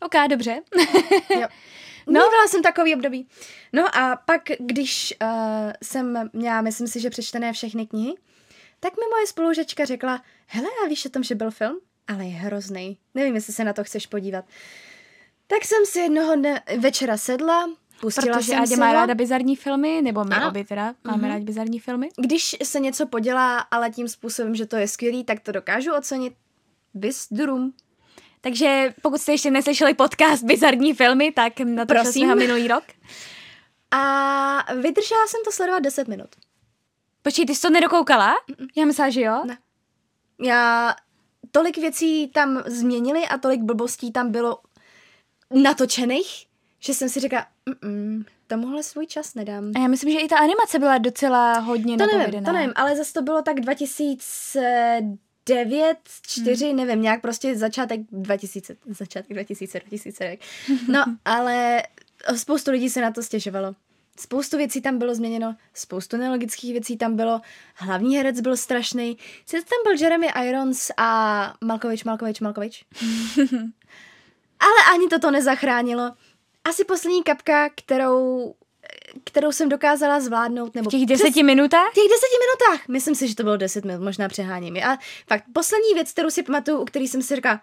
Ok, 0.00 0.28
dobře. 0.28 0.60
jo. 1.40 1.48
No, 2.06 2.20
Mývala 2.20 2.48
jsem 2.48 2.62
takový 2.62 2.94
období. 2.94 3.28
No 3.72 3.96
a 3.96 4.16
pak, 4.16 4.42
když 4.58 5.14
uh, 5.22 5.72
jsem 5.82 6.30
měla, 6.32 6.60
myslím 6.60 6.88
si, 6.88 7.00
že 7.00 7.10
přečtené 7.10 7.52
všechny 7.52 7.86
knihy, 7.86 8.14
tak 8.80 8.92
mi 8.96 9.02
moje 9.10 9.26
spolužečka 9.26 9.84
řekla, 9.84 10.22
hele, 10.46 10.68
a 10.84 10.88
víš 10.88 11.06
o 11.06 11.08
tom, 11.08 11.22
že 11.22 11.34
byl 11.34 11.50
film? 11.50 11.80
Ale 12.08 12.24
je 12.24 12.34
hrozný. 12.34 12.98
Nevím, 13.14 13.34
jestli 13.34 13.52
se 13.52 13.64
na 13.64 13.72
to 13.72 13.84
chceš 13.84 14.06
podívat. 14.06 14.44
Tak 15.52 15.64
jsem 15.64 15.86
si 15.86 15.98
jednoho 15.98 16.36
dne 16.36 16.62
večera 16.78 17.16
sedla, 17.16 17.68
Pustila 18.00 18.36
Protože 18.36 18.46
jsem 18.46 18.62
Adě 18.62 18.76
má 18.76 18.92
ráda 18.92 19.14
bizarní 19.14 19.56
filmy, 19.56 20.02
nebo 20.02 20.24
my 20.24 20.34
ano. 20.34 20.48
obě 20.48 20.64
teda 20.64 20.94
máme 21.04 21.22
mm-hmm. 21.22 21.28
rádi 21.28 21.44
bizarní 21.44 21.78
filmy. 21.78 22.08
Když 22.16 22.56
se 22.62 22.80
něco 22.80 23.06
podělá, 23.06 23.58
ale 23.58 23.90
tím 23.90 24.08
způsobem, 24.08 24.54
že 24.54 24.66
to 24.66 24.76
je 24.76 24.88
skvělý, 24.88 25.24
tak 25.24 25.40
to 25.40 25.52
dokážu 25.52 25.94
ocenit. 25.94 26.34
Bis 26.94 27.26
durum. 27.30 27.72
Takže 28.40 28.94
pokud 29.02 29.20
jste 29.20 29.32
ještě 29.32 29.50
neslyšeli 29.50 29.94
podcast 29.94 30.44
Bizarní 30.44 30.94
filmy, 30.94 31.32
tak 31.32 31.60
na 31.60 31.86
to 31.86 31.94
jsme 32.04 32.26
ho 32.26 32.36
minulý 32.36 32.68
rok. 32.68 32.84
A 33.90 34.74
vydržela 34.74 35.26
jsem 35.26 35.40
to 35.44 35.52
sledovat 35.52 35.78
10 35.78 36.08
minut. 36.08 36.28
Počkej, 37.22 37.46
ty 37.46 37.54
jsi 37.54 37.62
to 37.62 37.70
nedokoukala? 37.70 38.34
Mm-mm. 38.50 38.68
Já 38.76 38.84
myslím, 38.84 39.10
že 39.10 39.20
jo. 39.20 39.42
Ne. 39.44 39.58
Já 40.42 40.94
tolik 41.50 41.78
věcí 41.78 42.28
tam 42.28 42.62
změnili 42.66 43.26
a 43.26 43.38
tolik 43.38 43.60
blbostí 43.60 44.12
tam 44.12 44.30
bylo 44.30 44.58
natočených, 45.52 46.46
že 46.80 46.94
jsem 46.94 47.08
si 47.08 47.20
řekla, 47.20 47.46
mm 47.82 48.24
tomuhle 48.52 48.82
svůj 48.82 49.06
čas 49.06 49.34
nedám. 49.34 49.72
A 49.76 49.78
já 49.78 49.88
myslím, 49.88 50.12
že 50.12 50.18
i 50.18 50.28
ta 50.28 50.38
animace 50.38 50.78
byla 50.78 50.98
docela 50.98 51.58
hodně 51.58 51.96
to 51.96 52.06
nevím, 52.06 52.44
to 52.44 52.52
nevím, 52.52 52.72
ale 52.76 52.96
zase 52.96 53.12
to 53.12 53.22
bylo 53.22 53.42
tak 53.42 53.60
2009, 53.60 55.96
4, 56.22 56.66
hmm. 56.66 56.76
nevím, 56.76 57.02
nějak 57.02 57.20
prostě 57.20 57.56
začátek 57.56 58.00
2000, 58.12 58.76
začátek 58.86 59.32
2000, 59.32 59.80
2000, 59.80 60.36
No, 60.88 61.04
ale 61.24 61.82
spoustu 62.36 62.70
lidí 62.70 62.90
se 62.90 63.00
na 63.00 63.10
to 63.10 63.22
stěžovalo. 63.22 63.74
Spoustu 64.18 64.56
věcí 64.56 64.80
tam 64.80 64.98
bylo 64.98 65.14
změněno, 65.14 65.56
spoustu 65.74 66.16
nelogických 66.16 66.72
věcí 66.72 66.96
tam 66.96 67.16
bylo, 67.16 67.40
hlavní 67.74 68.16
herec 68.16 68.40
byl 68.40 68.56
strašný, 68.56 69.18
sice 69.46 69.66
tam 69.66 69.78
byl 69.84 69.92
Jeremy 70.02 70.28
Irons 70.48 70.90
a 70.96 71.54
Malkovič, 71.64 72.04
Malkovič, 72.04 72.40
Malkovič. 72.40 72.84
Ale 74.62 74.94
ani 74.94 75.08
toto 75.08 75.30
nezachránilo. 75.30 76.10
Asi 76.64 76.84
poslední 76.84 77.22
kapka, 77.22 77.68
kterou 77.68 78.54
kterou 79.24 79.52
jsem 79.52 79.68
dokázala 79.68 80.20
zvládnout. 80.20 80.74
Nebo 80.74 80.90
v 80.90 80.92
těch 80.92 81.06
deseti 81.06 81.30
přes, 81.30 81.42
minutách? 81.42 81.90
V 81.90 81.94
těch 81.94 82.08
deseti 82.10 82.36
minutách. 82.40 82.88
Myslím 82.88 83.14
si, 83.14 83.28
že 83.28 83.34
to 83.34 83.42
bylo 83.42 83.56
deset 83.56 83.84
minut, 83.84 84.04
možná 84.04 84.28
přeháním. 84.28 84.76
A 84.76 84.98
fakt 85.28 85.44
poslední 85.52 85.94
věc, 85.94 86.12
kterou 86.12 86.30
si 86.30 86.42
pamatuju, 86.42 86.78
u 86.78 86.84
který 86.84 87.08
jsem 87.08 87.22
si 87.22 87.36
říkala, 87.36 87.60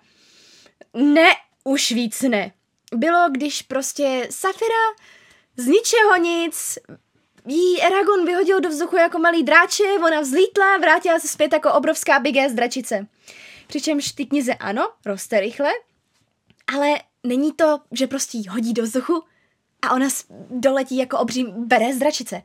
ne, 0.93 1.29
už 1.63 1.91
víc 1.91 2.21
ne. 2.21 2.51
Bylo, 2.95 3.29
když 3.31 3.61
prostě 3.61 4.27
Safira 4.31 4.85
z 5.57 5.67
ničeho 5.67 6.17
nic 6.17 6.79
jí 7.45 7.81
Eragon 7.81 8.25
vyhodil 8.25 8.59
do 8.59 8.69
vzduchu 8.69 8.97
jako 8.97 9.19
malý 9.19 9.43
dráče, 9.43 9.83
ona 9.83 10.21
vzlítla, 10.21 10.77
vrátila 10.77 11.19
se 11.19 11.27
zpět 11.27 11.53
jako 11.53 11.73
obrovská 11.73 12.19
big 12.19 12.37
ass 12.37 12.53
dračice. 12.53 13.07
Přičemž 13.67 14.11
ty 14.11 14.25
knize 14.25 14.53
ano, 14.53 14.91
roste 15.05 15.39
rychle, 15.39 15.69
ale 16.75 16.99
není 17.23 17.53
to, 17.53 17.79
že 17.91 18.07
prostě 18.07 18.37
jí 18.37 18.47
hodí 18.47 18.73
do 18.73 18.83
vzduchu 18.83 19.23
a 19.81 19.93
ona 19.93 20.07
doletí 20.49 20.97
jako 20.97 21.17
obří 21.17 21.45
bere 21.57 21.93
z 21.93 21.97
dračice. 21.97 22.41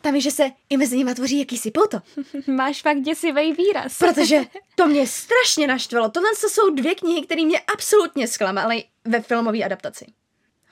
Tam 0.00 0.14
je, 0.14 0.20
že 0.20 0.30
se 0.30 0.50
i 0.70 0.76
mezi 0.76 0.96
nimi 0.96 1.14
tvoří 1.14 1.38
jakýsi 1.38 1.70
pouto. 1.70 1.98
Máš 2.46 2.82
fakt 2.82 3.00
děsivý 3.00 3.52
výraz. 3.52 3.98
Protože 3.98 4.42
to 4.74 4.86
mě 4.86 5.06
strašně 5.06 5.66
naštvalo. 5.66 6.10
Tohle 6.10 6.28
jsou 6.34 6.70
dvě 6.70 6.94
knihy, 6.94 7.22
které 7.22 7.44
mě 7.44 7.60
absolutně 7.60 8.28
zklamaly 8.28 8.84
ve 9.04 9.20
filmové 9.20 9.64
adaptaci. 9.64 10.06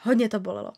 Hodně 0.01 0.29
to 0.29 0.41
bolelo. 0.41 0.73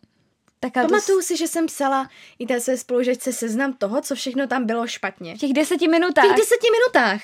Tak 0.60 0.72
Pamatuju 0.72 1.18
to... 1.18 1.22
si, 1.22 1.36
že 1.36 1.48
jsem 1.48 1.66
psala 1.66 2.10
i 2.38 2.46
té 2.46 2.60
své 2.60 2.76
spolužečce 2.76 3.32
seznam 3.32 3.72
toho, 3.72 4.00
co 4.00 4.14
všechno 4.14 4.46
tam 4.46 4.66
bylo 4.66 4.86
špatně. 4.86 5.34
V 5.34 5.38
těch 5.38 5.52
deseti 5.52 5.88
minutách. 5.88 6.24
V 6.24 6.28
těch 6.28 6.36
deseti 6.36 6.66
minutách. 6.70 7.20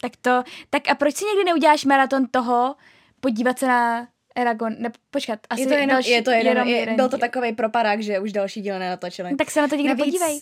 Tak 0.00 0.12
to, 0.20 0.42
tak 0.70 0.88
a 0.88 0.94
proč 0.94 1.16
si 1.16 1.24
někdy 1.24 1.44
neuděláš 1.44 1.84
maraton 1.84 2.26
toho, 2.26 2.74
podívat 3.22 3.58
se 3.58 3.66
na 3.66 4.08
Eragon, 4.36 4.74
ne, 4.78 4.92
počkat, 5.10 5.40
asi 5.50 5.60
je 5.60 5.66
to 5.66 5.74
jenom, 5.74 5.88
další, 5.88 6.10
je 6.10 6.22
to 6.22 6.30
jenom, 6.30 6.46
jenom 6.46 6.68
je, 6.68 6.76
jeden 6.76 6.96
byl 6.96 7.08
to 7.08 7.18
takový 7.18 7.52
propadák, 7.52 8.02
že 8.02 8.20
už 8.20 8.32
další 8.32 8.60
díl 8.60 8.78
nenatočili. 8.78 9.36
Tak 9.36 9.50
se 9.50 9.60
na 9.60 9.68
to 9.68 9.76
Navíc, 9.76 10.04
podívej. 10.04 10.40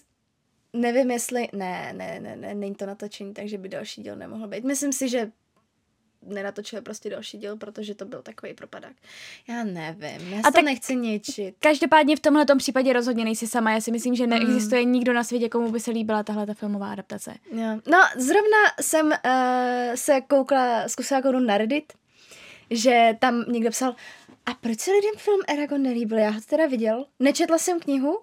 Nevím, 0.73 1.11
jestli, 1.11 1.49
ne, 1.53 1.93
ne, 1.97 2.21
ne, 2.21 2.37
ne, 2.37 2.55
není 2.55 2.75
to 2.75 2.87
natočení, 2.87 3.35
takže 3.35 3.59
by 3.59 3.69
další 3.69 4.03
díl 4.03 4.17
nemohl 4.17 4.49
být. 4.49 4.65
Myslím 4.65 4.93
si, 4.93 5.09
že 5.09 5.31
nenatočili 6.23 6.83
prostě 6.83 7.11
další 7.11 7.39
díl, 7.39 7.57
protože 7.57 7.95
to 7.95 8.05
byl 8.05 8.23
takový 8.23 8.55
propadák. 8.55 8.93
Já 9.49 9.65
nevím, 9.65 10.33
já 10.33 10.39
a 10.39 10.43
to 10.43 10.53
tak 10.53 10.65
nechci 10.65 10.97
ničit. 10.97 11.55
Každopádně 11.59 12.17
v 12.17 12.21
tomhle 12.21 12.47
případě 12.59 12.93
rozhodně 12.93 13.25
nejsi 13.25 13.47
sama. 13.47 13.73
Já 13.73 13.81
si 13.81 13.93
myslím, 13.93 14.15
že 14.15 14.27
neexistuje 14.27 14.83
mm. 14.83 14.93
nikdo 14.93 15.13
na 15.13 15.25
světě, 15.25 15.49
komu 15.49 15.71
by 15.71 15.81
se 15.81 15.91
líbila 15.91 16.23
tahle 16.23 16.47
ta 16.47 16.55
filmová 16.55 16.93
adaptace. 16.93 17.35
Jo. 17.53 17.81
No, 17.87 17.99
zrovna 18.17 18.59
jsem 18.81 19.07
uh, 19.07 19.13
se 19.95 20.21
koukla, 20.21 20.89
zkusila 20.89 21.23
kouknout 21.23 21.43
na 21.43 21.59
Reddit, 21.59 21.93
že 22.71 23.17
tam 23.19 23.45
někdo 23.49 23.71
psal, 23.71 23.95
a 24.47 24.55
proč 24.55 24.81
se 24.81 24.91
lidem 24.91 25.15
film 25.17 25.41
Eragon 25.49 25.83
nelíbil? 25.83 26.19
Já 26.19 26.31
ho 26.31 26.41
teda 26.41 26.67
viděl, 26.67 27.07
nečetla 27.19 27.59
jsem 27.59 27.81
knihu, 27.81 28.19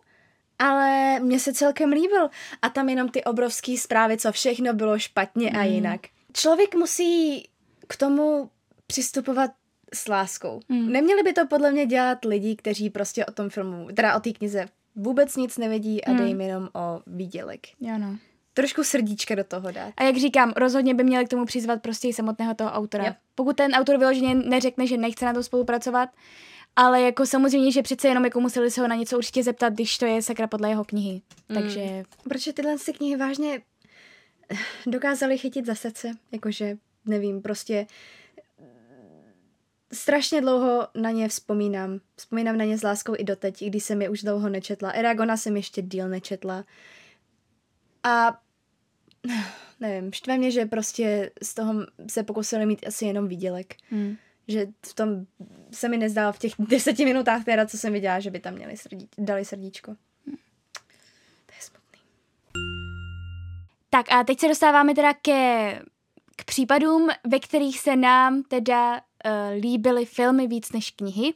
ale 0.59 1.19
mně 1.19 1.39
se 1.39 1.53
celkem 1.53 1.91
líbil. 1.91 2.29
A 2.61 2.69
tam 2.69 2.89
jenom 2.89 3.09
ty 3.09 3.23
obrovské 3.23 3.77
zprávy, 3.77 4.17
co 4.17 4.31
všechno 4.31 4.73
bylo 4.73 4.99
špatně 4.99 5.49
mm. 5.53 5.59
a 5.59 5.63
jinak. 5.63 6.01
Člověk 6.33 6.75
musí 6.75 7.43
k 7.87 7.95
tomu 7.95 8.49
přistupovat 8.87 9.51
s 9.93 10.07
láskou. 10.07 10.59
Mm. 10.69 10.91
Neměli 10.91 11.23
by 11.23 11.33
to 11.33 11.47
podle 11.47 11.71
mě 11.71 11.85
dělat 11.85 12.25
lidi, 12.25 12.55
kteří 12.55 12.89
prostě 12.89 13.25
o 13.25 13.31
tom 13.31 13.49
filmu, 13.49 13.87
teda 13.95 14.15
o 14.15 14.19
té 14.19 14.31
knize 14.31 14.65
vůbec 14.95 15.35
nic 15.35 15.57
nevědí 15.57 16.03
a 16.03 16.11
mm. 16.11 16.17
dej 16.17 16.27
jim 16.27 16.41
jenom 16.41 16.69
o 16.73 17.01
výdělek. 17.07 17.59
Ano. 17.93 18.17
Trošku 18.57 18.83
srdíčka 18.83 19.35
do 19.35 19.43
toho 19.43 19.71
dát. 19.71 19.93
A 19.97 20.03
jak 20.03 20.17
říkám, 20.17 20.53
rozhodně 20.55 20.93
by 20.93 21.03
měli 21.03 21.25
k 21.25 21.29
tomu 21.29 21.45
přizvat 21.45 21.81
prostě 21.81 22.07
i 22.07 22.13
samotného 22.13 22.53
toho 22.53 22.71
autora. 22.71 23.03
Yep. 23.03 23.15
Pokud 23.35 23.55
ten 23.55 23.71
autor 23.71 23.97
vyloženě 23.97 24.35
neřekne, 24.35 24.87
že 24.87 24.97
nechce 24.97 25.25
na 25.25 25.33
to 25.33 25.43
spolupracovat, 25.43 26.09
ale 26.75 27.01
jako 27.01 27.25
samozřejmě, 27.25 27.71
že 27.71 27.81
přece 27.81 28.07
jenom 28.07 28.25
jako 28.25 28.39
museli 28.39 28.71
se 28.71 28.81
ho 28.81 28.87
na 28.87 28.95
něco 28.95 29.17
určitě 29.17 29.43
zeptat, 29.43 29.73
když 29.73 29.97
to 29.97 30.05
je 30.05 30.21
sakra 30.21 30.47
podle 30.47 30.69
jeho 30.69 30.85
knihy. 30.85 31.21
Mm. 31.49 31.55
Takže... 31.55 32.03
Protože 32.23 32.53
tyhle 32.53 32.77
si 32.77 32.93
knihy 32.93 33.15
vážně 33.15 33.61
dokázali 34.85 35.37
chytit 35.37 35.65
za 35.65 35.75
srdce, 35.75 36.11
jakože 36.31 36.77
nevím, 37.05 37.41
prostě 37.41 37.87
strašně 39.93 40.41
dlouho 40.41 40.87
na 40.95 41.11
ně 41.11 41.27
vzpomínám. 41.27 41.99
Vzpomínám 42.15 42.57
na 42.57 42.65
ně 42.65 42.77
s 42.77 42.83
láskou 42.83 43.13
i 43.17 43.23
doteď, 43.23 43.61
i 43.61 43.69
když 43.69 43.83
jsem 43.83 44.01
je 44.01 44.09
už 44.09 44.21
dlouho 44.21 44.49
nečetla. 44.49 44.89
Eragona 44.89 45.37
jsem 45.37 45.57
ještě 45.57 45.81
díl 45.81 46.09
nečetla. 46.09 46.63
A 48.03 48.39
nevím, 49.79 50.13
štve 50.13 50.37
mě, 50.37 50.51
že 50.51 50.65
prostě 50.65 51.31
z 51.43 51.53
toho 51.53 51.73
se 52.09 52.23
pokusili 52.23 52.65
mít 52.65 52.87
asi 52.87 53.05
jenom 53.05 53.27
výdělek. 53.27 53.75
Hmm. 53.89 54.17
Že 54.47 54.67
v 54.85 54.93
tom 54.93 55.25
se 55.71 55.89
mi 55.89 55.97
nezdálo 55.97 56.33
v 56.33 56.39
těch 56.39 56.53
deseti 56.59 57.05
minutách 57.05 57.43
teda, 57.45 57.65
co 57.65 57.77
jsem 57.77 57.93
viděla, 57.93 58.19
že 58.19 58.31
by 58.31 58.39
tam 58.39 58.53
měli 58.53 58.77
srdí, 58.77 59.09
dali 59.17 59.45
srdíčko. 59.45 59.95
Hmm. 60.27 60.37
To 61.45 61.53
je 61.55 61.61
smutný. 61.61 61.99
Tak 63.89 64.11
a 64.11 64.23
teď 64.23 64.39
se 64.39 64.47
dostáváme 64.47 64.95
teda 64.95 65.13
ke 65.13 65.81
k 66.35 66.43
případům, 66.45 67.09
ve 67.27 67.39
kterých 67.39 67.79
se 67.79 67.95
nám 67.95 68.43
teda 68.43 68.93
uh, 68.93 69.01
líbily 69.61 70.05
filmy 70.05 70.47
víc 70.47 70.71
než 70.71 70.91
knihy. 70.91 71.33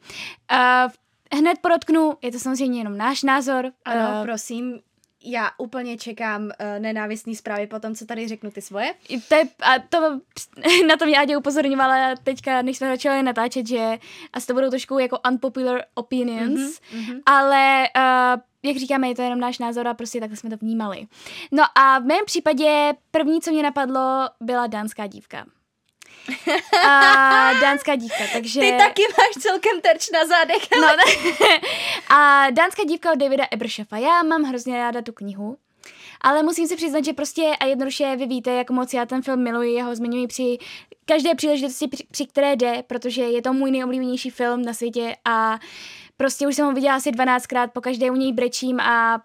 Uh, 0.52 0.92
hned 1.40 1.60
podotknu, 1.62 2.14
je 2.22 2.32
to 2.32 2.40
samozřejmě 2.40 2.80
jenom 2.80 2.98
náš 2.98 3.24
názor. 3.24 3.72
Ano, 3.86 4.20
uh, 4.20 4.26
prosím, 4.26 4.80
já 5.24 5.52
úplně 5.58 5.98
čekám 5.98 6.44
uh, 6.44 6.50
nenávistný 6.80 7.36
zprávy 7.36 7.68
po 7.68 7.80
tom, 7.80 7.96
co 7.96 8.06
tady 8.06 8.28
řeknu 8.28 8.52
ty 8.52 8.62
svoje. 8.62 8.94
To 9.28 9.36
je, 9.36 9.44
a 9.62 9.80
to, 9.90 10.22
na 10.88 10.98
to 10.98 11.06
mě 11.06 11.20
Ádě 11.20 11.38
upozorňovala 11.38 12.16
teďka, 12.24 12.62
než 12.62 12.78
jsme 12.78 12.88
začali 12.88 13.24
natáčet, 13.24 13.68
že 13.68 13.98
asi 14.34 14.48
to 14.48 14.54
budou 14.54 14.70
trošku 14.70 15.00
jako 15.00 15.20
unpopular 15.30 15.82
opinions, 15.94 16.80
mm-hmm, 16.80 17.22
ale 17.26 17.88
uh, 17.98 18.42
jak 18.64 18.78
říkáme, 18.78 19.08
je 19.08 19.16
to 19.16 19.22
jenom 19.22 19.40
náš 19.40 19.60
názor 19.60 19.88
a 19.88 19.94
prostě 19.94 20.20
takhle 20.20 20.38
jsme 20.38 20.50
to 20.50 20.58
vnímali. 20.58 21.08
No 21.52 21.64
a 21.76 22.00
v 22.00 22.04
mém 22.04 22.26
případě 22.26 22.94
první, 23.12 23.42
co 23.42 23.52
mě 23.52 23.64
napadlo, 23.64 24.30
byla 24.42 24.68
dánská 24.68 25.08
dívka. 25.08 25.46
A 26.88 27.54
dánská 27.62 27.96
dívka, 27.96 28.24
takže... 28.34 28.60
Ty 28.60 28.72
taky 28.78 29.02
máš 29.18 29.44
celkem 29.44 29.82
terč 29.82 30.10
na 30.10 30.26
zádech. 30.26 30.68
No, 30.82 30.88
a 32.16 32.50
dánská 32.50 32.84
dívka 32.84 33.12
od 33.12 33.18
Davida 33.18 33.44
Eberšefa. 33.52 33.98
Já 33.98 34.24
mám 34.24 34.44
hrozně 34.44 34.78
ráda 34.78 35.02
tu 35.02 35.12
knihu. 35.12 35.58
Ale 36.22 36.44
musím 36.44 36.68
si 36.68 36.76
přiznat, 36.76 37.06
že 37.06 37.14
prostě 37.14 37.52
a 37.60 37.66
jednoduše 37.66 38.16
vy 38.16 38.26
víte, 38.26 38.52
jak 38.52 38.70
moc 38.70 38.94
já 38.94 39.06
ten 39.06 39.22
film 39.22 39.44
miluji, 39.44 39.74
já 39.74 39.86
ho 39.86 39.96
zmiňuji 39.96 40.28
při 40.28 40.58
každé 41.06 41.36
příležitosti, 41.36 41.88
při, 41.88 42.04
při 42.12 42.26
které 42.26 42.56
jde, 42.56 42.84
protože 42.88 43.22
je 43.22 43.42
to 43.42 43.54
můj 43.54 43.72
nejoblíbenější 43.72 44.30
film 44.30 44.62
na 44.62 44.74
světě 44.74 45.16
a 45.26 45.60
prostě 46.18 46.48
už 46.48 46.56
jsem 46.56 46.66
ho 46.66 46.72
viděla 46.72 46.96
asi 46.96 47.12
12krát, 47.12 47.68
po 47.68 47.82
každé 47.82 48.12
u 48.12 48.16
něj 48.16 48.34
brečím 48.34 48.80
a 48.80 49.22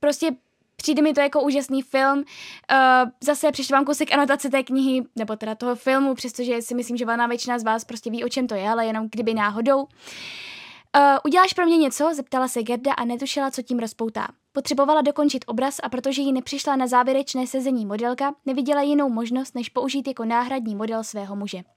prostě 0.00 0.30
přijde 0.76 1.02
mi 1.02 1.14
to 1.14 1.20
jako 1.20 1.42
úžasný 1.42 1.82
film. 1.82 2.18
Uh, 2.18 3.10
zase 3.24 3.50
vám 3.72 3.84
kousek 3.84 4.12
anotace 4.12 4.50
té 4.50 4.62
knihy, 4.62 5.02
nebo 5.16 5.36
teda 5.36 5.54
toho 5.54 5.74
filmu, 5.74 6.14
přestože 6.14 6.62
si 6.62 6.74
myslím, 6.74 6.96
že 6.96 7.04
valná 7.04 7.26
většina 7.26 7.58
z 7.58 7.64
vás 7.64 7.84
prostě 7.84 8.10
ví, 8.10 8.24
o 8.24 8.28
čem 8.28 8.46
to 8.46 8.54
je, 8.54 8.68
ale 8.68 8.86
jenom 8.86 9.08
kdyby 9.12 9.34
náhodou. 9.34 9.78
Uh, 9.82 11.02
uděláš 11.24 11.52
pro 11.52 11.66
mě 11.66 11.76
něco? 11.76 12.14
Zeptala 12.14 12.48
se 12.48 12.62
Gerda 12.62 12.92
a 12.92 13.04
netušila, 13.04 13.50
co 13.50 13.62
tím 13.62 13.78
rozpoutá. 13.78 14.28
Potřebovala 14.52 15.02
dokončit 15.02 15.44
obraz 15.46 15.80
a 15.82 15.88
protože 15.88 16.22
jí 16.22 16.32
nepřišla 16.32 16.76
na 16.76 16.86
závěrečné 16.86 17.46
sezení 17.46 17.86
modelka, 17.86 18.34
neviděla 18.46 18.82
jinou 18.82 19.08
možnost, 19.08 19.54
než 19.54 19.68
použít 19.68 20.08
jako 20.08 20.24
náhradní 20.24 20.76
model 20.76 21.04
svého 21.04 21.36
muže. 21.36 21.75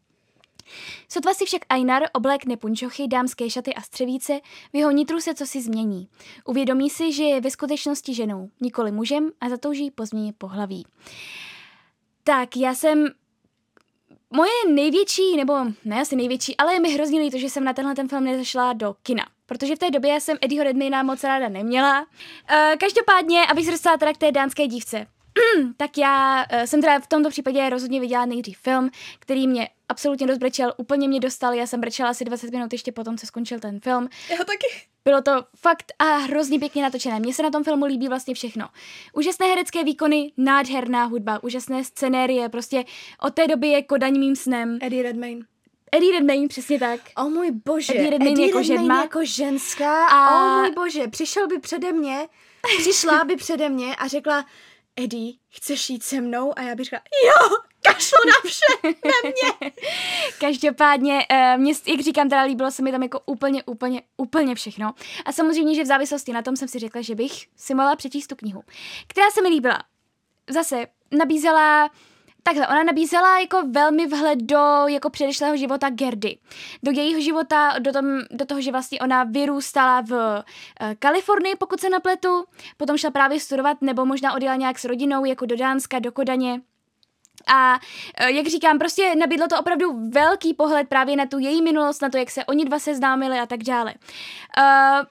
Sotva 1.10 1.34
si 1.34 1.46
však 1.46 1.62
Einar 1.70 2.04
oblékne 2.14 2.58
punčochy, 2.58 3.08
dámské 3.08 3.50
šaty 3.50 3.74
a 3.74 3.82
střevíce, 3.82 4.40
v 4.74 4.76
jeho 4.76 4.92
nitru 4.92 5.20
se 5.20 5.34
co 5.34 5.46
si 5.46 5.62
změní. 5.62 6.08
Uvědomí 6.46 6.90
si, 6.90 7.14
že 7.14 7.24
je 7.24 7.42
ve 7.42 7.52
skutečnosti 7.52 8.14
ženou, 8.14 8.50
nikoli 8.62 8.92
mužem 8.92 9.30
a 9.42 9.50
zatouží 9.50 9.92
po 9.92 10.06
změně 10.06 10.34
pohlaví. 10.34 10.86
Tak, 12.24 12.58
já 12.58 12.76
jsem 12.76 13.08
moje 14.34 14.52
největší, 14.74 15.38
nebo 15.38 15.54
ne 15.86 16.02
asi 16.02 16.16
největší, 16.16 16.58
ale 16.58 16.74
je 16.74 16.80
mi 16.80 16.94
hrozně 16.94 17.20
líto, 17.20 17.38
že 17.38 17.50
jsem 17.50 17.64
na 17.64 17.74
tenhle 17.74 17.96
ten 17.96 18.08
film 18.08 18.24
nezašla 18.24 18.74
do 18.74 18.96
kina. 19.04 19.26
Protože 19.46 19.76
v 19.76 19.80
té 19.80 19.92
době 19.92 20.22
jsem 20.22 20.38
Eddieho 20.42 20.64
Redmayna 20.64 21.04
moc 21.04 21.24
ráda 21.24 21.50
neměla. 21.50 22.02
Uh, 22.02 22.08
každopádně, 22.80 23.46
abych 23.46 23.66
se 23.66 23.72
dostala 23.72 23.98
teda 23.98 24.14
k 24.14 24.18
té 24.18 24.32
dánské 24.32 24.68
dívce. 24.68 25.08
tak 25.78 25.98
já 25.98 26.46
uh, 26.54 26.62
jsem 26.64 26.82
teda 26.82 27.00
v 27.00 27.08
tomto 27.08 27.30
případě 27.30 27.70
rozhodně 27.70 28.00
viděla 28.00 28.26
nejdřív 28.26 28.58
film, 28.58 28.90
který 29.20 29.48
mě 29.48 29.70
absolutně 29.90 30.28
rozbrečel, 30.28 30.74
úplně 30.78 31.08
mě 31.08 31.20
dostal, 31.20 31.54
já 31.54 31.68
jsem 31.68 31.82
brečela 31.82 32.10
asi 32.10 32.26
20 32.26 32.52
minut 32.52 32.74
ještě 32.74 32.92
potom, 32.92 33.18
co 33.18 33.28
skončil 33.28 33.60
ten 33.60 33.80
film. 33.80 34.10
Já 34.30 34.38
taky. 34.38 34.68
Bylo 35.06 35.22
to 35.22 35.32
fakt 35.58 35.92
a 36.00 36.18
hrozně 36.18 36.60
pěkně 36.60 36.84
natočené. 36.84 37.20
Mně 37.20 37.34
se 37.34 37.44
na 37.44 37.50
tom 37.50 37.64
filmu 37.64 37.86
líbí 37.86 38.08
vlastně 38.08 38.34
všechno. 38.34 38.68
Úžasné 39.14 39.48
herecké 39.48 39.84
výkony, 39.84 40.32
nádherná 40.38 41.06
hudba, 41.06 41.44
úžasné 41.44 41.84
scenérie, 41.84 42.50
prostě 42.50 42.86
od 43.22 43.34
té 43.34 43.48
doby 43.48 43.68
je 43.68 43.84
Kodaň 43.84 44.20
mým 44.20 44.36
snem. 44.36 44.80
Eddie 44.82 45.04
Redmayne. 45.04 45.46
Eddie 45.92 46.14
Redmayne, 46.14 46.48
přesně 46.48 46.80
tak. 46.80 47.00
O 47.18 47.22
oh, 47.22 47.30
můj 47.30 47.52
bože. 47.66 47.94
Eddie 47.94 48.10
Redmayne, 48.10 48.32
Eddie 48.32 48.48
jako, 48.48 48.60
Redmayne 48.60 48.84
žena. 48.84 49.02
jako 49.02 49.26
ženská. 49.26 50.08
A... 50.08 50.30
O 50.30 50.36
oh, 50.36 50.60
můj 50.60 50.72
bože, 50.72 51.08
přišel 51.08 51.48
by 51.48 51.60
přede 51.60 51.92
mě, 51.92 52.28
přišla 52.80 53.24
by 53.24 53.36
přede 53.36 53.70
mě 53.70 53.96
a 53.96 54.08
řekla, 54.08 54.46
Eddie, 54.96 55.34
chceš 55.50 55.90
jít 55.90 56.04
se 56.04 56.22
mnou? 56.22 56.54
A 56.60 56.62
já 56.62 56.76
bych 56.76 56.86
řekla, 56.86 57.00
jo, 57.26 57.58
kašlu 57.82 58.18
na 58.28 58.50
vše, 58.50 58.96
na 59.06 59.30
mě. 59.30 59.72
Každopádně, 60.40 61.26
uh, 61.32 61.62
mě, 61.62 61.74
jak 61.88 62.00
říkám, 62.00 62.30
teda 62.30 62.44
líbilo 62.44 62.72
se 62.72 62.82
mi 62.82 62.92
tam 62.92 63.04
jako 63.04 63.20
úplně, 63.26 63.64
úplně, 63.64 64.02
úplně 64.18 64.56
všechno. 64.56 64.94
A 65.26 65.32
samozřejmě, 65.32 65.76
že 65.76 65.84
v 65.84 65.88
závislosti 65.88 66.34
na 66.34 66.42
tom 66.42 66.56
jsem 66.56 66.68
si 66.68 66.80
řekla, 66.80 67.02
že 67.02 67.16
bych 67.16 67.32
si 67.56 67.74
mohla 67.74 67.96
přečíst 67.96 68.28
tu 68.28 68.36
knihu, 68.36 68.64
která 69.08 69.32
se 69.32 69.42
mi 69.42 69.50
líbila. 69.50 69.84
Zase 70.50 70.88
nabízela 71.12 71.90
Takhle, 72.44 72.68
ona 72.68 72.84
nabízela 72.84 73.40
jako 73.40 73.62
velmi 73.70 74.08
vhled 74.08 74.40
do 74.42 74.84
jako 74.88 75.10
předešlého 75.10 75.58
života 75.58 75.90
Gerdy. 75.90 76.38
Do 76.84 76.92
jejího 76.92 77.22
života, 77.22 77.80
do, 77.80 77.94
tom, 77.94 78.06
do 78.32 78.46
toho, 78.46 78.62
že 78.62 78.72
vlastně 78.72 79.00
ona 79.00 79.24
vyrůstala 79.24 80.02
v 80.02 80.12
uh, 80.12 80.44
Kalifornii, 81.00 81.56
pokud 81.56 81.80
se 81.80 81.90
napletu, 81.90 82.46
potom 82.78 82.98
šla 82.98 83.12
právě 83.12 83.40
studovat, 83.40 83.82
nebo 83.82 84.06
možná 84.06 84.34
odjela 84.34 84.56
nějak 84.56 84.80
s 84.80 84.86
rodinou, 84.86 85.26
jako 85.26 85.46
do 85.46 85.56
Dánska, 85.56 86.00
do 86.00 86.12
Kodaně. 86.12 86.62
A 87.48 87.80
eh, 88.18 88.32
jak 88.32 88.48
říkám, 88.48 88.80
prostě 88.80 89.16
nabídlo 89.16 89.48
to 89.48 89.60
opravdu 89.60 90.10
velký 90.10 90.54
pohled 90.54 90.88
právě 90.88 91.16
na 91.16 91.26
tu 91.26 91.40
její 91.40 91.62
minulost, 91.62 92.02
na 92.02 92.10
to, 92.10 92.18
jak 92.18 92.32
se 92.32 92.46
oni 92.46 92.66
dva 92.66 92.80
seznámili 92.80 93.40
a 93.40 93.46
tak 93.46 93.64
dále. 93.64 93.94
Uh, 94.58 95.06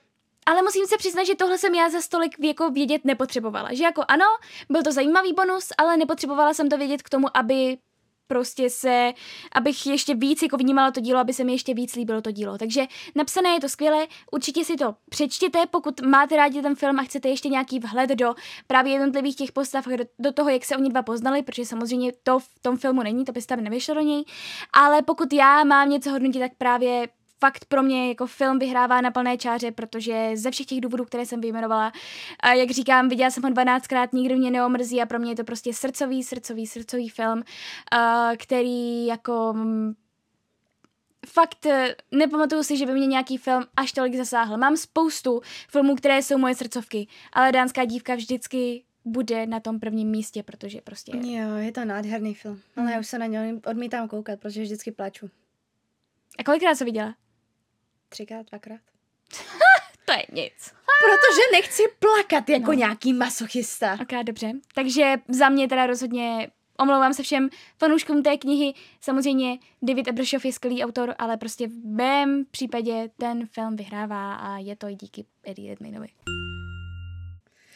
ale 0.48 0.62
musím 0.62 0.86
se 0.86 0.96
přiznat, 0.96 1.24
že 1.24 1.34
tohle 1.34 1.58
jsem 1.58 1.74
já 1.74 1.90
za 1.90 2.00
stolik 2.00 2.36
jako 2.44 2.70
vědět 2.70 3.04
nepotřebovala. 3.04 3.74
Že 3.74 3.84
jako 3.84 4.04
ano, 4.08 4.24
byl 4.70 4.82
to 4.82 4.92
zajímavý 4.92 5.32
bonus, 5.32 5.68
ale 5.78 5.96
nepotřebovala 5.96 6.54
jsem 6.54 6.68
to 6.68 6.78
vědět 6.78 7.02
k 7.02 7.10
tomu, 7.10 7.36
aby 7.36 7.78
prostě 8.26 8.70
se, 8.70 9.12
abych 9.52 9.86
ještě 9.86 10.14
víc 10.14 10.42
jako 10.42 10.56
vnímala 10.56 10.90
to 10.90 11.00
dílo, 11.00 11.20
aby 11.20 11.32
se 11.32 11.44
mi 11.44 11.52
ještě 11.52 11.74
víc 11.74 11.94
líbilo 11.94 12.22
to 12.22 12.30
dílo. 12.30 12.58
Takže 12.58 12.86
napsané 13.14 13.48
je 13.48 13.60
to 13.60 13.68
skvělé, 13.68 14.06
určitě 14.32 14.64
si 14.64 14.76
to 14.76 14.94
přečtěte, 15.10 15.66
pokud 15.70 16.00
máte 16.00 16.36
rádi 16.36 16.62
ten 16.62 16.74
film 16.74 17.00
a 17.00 17.02
chcete 17.02 17.28
ještě 17.28 17.48
nějaký 17.48 17.78
vhled 17.78 18.10
do 18.10 18.34
právě 18.66 18.92
jednotlivých 18.92 19.36
těch 19.36 19.52
postav, 19.52 19.86
do, 19.86 20.04
do 20.18 20.32
toho, 20.32 20.50
jak 20.50 20.64
se 20.64 20.76
oni 20.76 20.90
dva 20.90 21.02
poznali, 21.02 21.42
protože 21.42 21.64
samozřejmě 21.64 22.12
to 22.22 22.38
v 22.38 22.48
tom 22.62 22.76
filmu 22.76 23.02
není, 23.02 23.24
to 23.24 23.32
byste 23.32 23.56
tam 23.56 23.64
nevyšlo 23.64 23.94
do 23.94 24.00
něj, 24.00 24.24
ale 24.72 25.02
pokud 25.02 25.32
já 25.32 25.64
mám 25.64 25.90
něco 25.90 26.10
hodnotit, 26.10 26.38
tak 26.38 26.52
právě 26.58 27.08
fakt 27.40 27.64
pro 27.64 27.82
mě 27.82 28.08
jako 28.08 28.26
film 28.26 28.58
vyhrává 28.58 29.00
na 29.00 29.10
plné 29.10 29.36
čáře, 29.36 29.72
protože 29.72 30.30
ze 30.34 30.50
všech 30.50 30.66
těch 30.66 30.80
důvodů, 30.80 31.04
které 31.04 31.26
jsem 31.26 31.40
vyjmenovala, 31.40 31.92
a 32.40 32.52
jak 32.52 32.70
říkám, 32.70 33.08
viděla 33.08 33.30
jsem 33.30 33.42
ho 33.42 33.50
12krát, 33.50 34.08
nikdy 34.12 34.36
mě 34.36 34.50
neomrzí 34.50 35.02
a 35.02 35.06
pro 35.06 35.18
mě 35.18 35.32
je 35.32 35.36
to 35.36 35.44
prostě 35.44 35.74
srdcový, 35.74 36.22
srdcový, 36.22 36.66
srdcový 36.66 37.08
film, 37.08 37.42
který 38.36 39.06
jako 39.06 39.52
mm, 39.52 39.94
fakt 41.26 41.66
eh, 41.66 41.94
nepamatuju 42.12 42.62
si, 42.62 42.76
že 42.76 42.86
by 42.86 42.92
mě 42.92 43.06
nějaký 43.06 43.36
film 43.36 43.64
až 43.76 43.92
tolik 43.92 44.16
zasáhl. 44.16 44.56
Mám 44.56 44.76
spoustu 44.76 45.40
filmů, 45.68 45.96
které 45.96 46.22
jsou 46.22 46.38
moje 46.38 46.54
srdcovky, 46.54 47.06
ale 47.32 47.52
Dánská 47.52 47.84
dívka 47.84 48.14
vždycky 48.14 48.84
bude 49.04 49.46
na 49.46 49.60
tom 49.60 49.80
prvním 49.80 50.08
místě, 50.08 50.42
protože 50.42 50.80
prostě... 50.80 51.12
Jo, 51.16 51.56
je 51.56 51.72
to 51.72 51.84
nádherný 51.84 52.34
film, 52.34 52.60
ale 52.76 52.92
já 52.92 53.00
už 53.00 53.06
se 53.06 53.18
na 53.18 53.26
něj 53.26 53.60
odmítám 53.66 54.08
koukat, 54.08 54.40
protože 54.40 54.62
vždycky 54.62 54.92
plaču. 54.92 55.30
A 56.38 56.44
kolikrát 56.44 56.74
jsi 56.74 56.84
viděla? 56.84 57.14
Třikrát, 58.08 58.46
dvakrát. 58.50 58.80
to 60.04 60.12
je 60.12 60.26
nic. 60.32 60.74
Protože 61.04 61.40
nechci 61.52 61.82
plakat 61.98 62.48
jako 62.48 62.66
no. 62.66 62.78
nějaký 62.78 63.12
masochista. 63.12 63.98
Ok, 64.02 64.24
dobře. 64.24 64.52
Takže 64.74 65.14
za 65.28 65.48
mě 65.48 65.68
teda 65.68 65.86
rozhodně 65.86 66.50
omlouvám 66.78 67.14
se 67.14 67.22
všem 67.22 67.48
fanouškům 67.78 68.22
té 68.22 68.36
knihy. 68.36 68.74
Samozřejmě 69.00 69.58
David 69.82 70.08
Ebershoff 70.08 70.44
je 70.44 70.52
skvělý 70.52 70.84
autor, 70.84 71.14
ale 71.18 71.36
prostě 71.36 71.68
v 71.68 71.84
mém 71.84 72.44
případě 72.50 73.10
ten 73.16 73.46
film 73.46 73.76
vyhrává 73.76 74.34
a 74.34 74.58
je 74.58 74.76
to 74.76 74.88
i 74.88 74.94
díky 74.94 75.24
Eddie 75.44 75.70
Redmaynovi. 75.70 76.08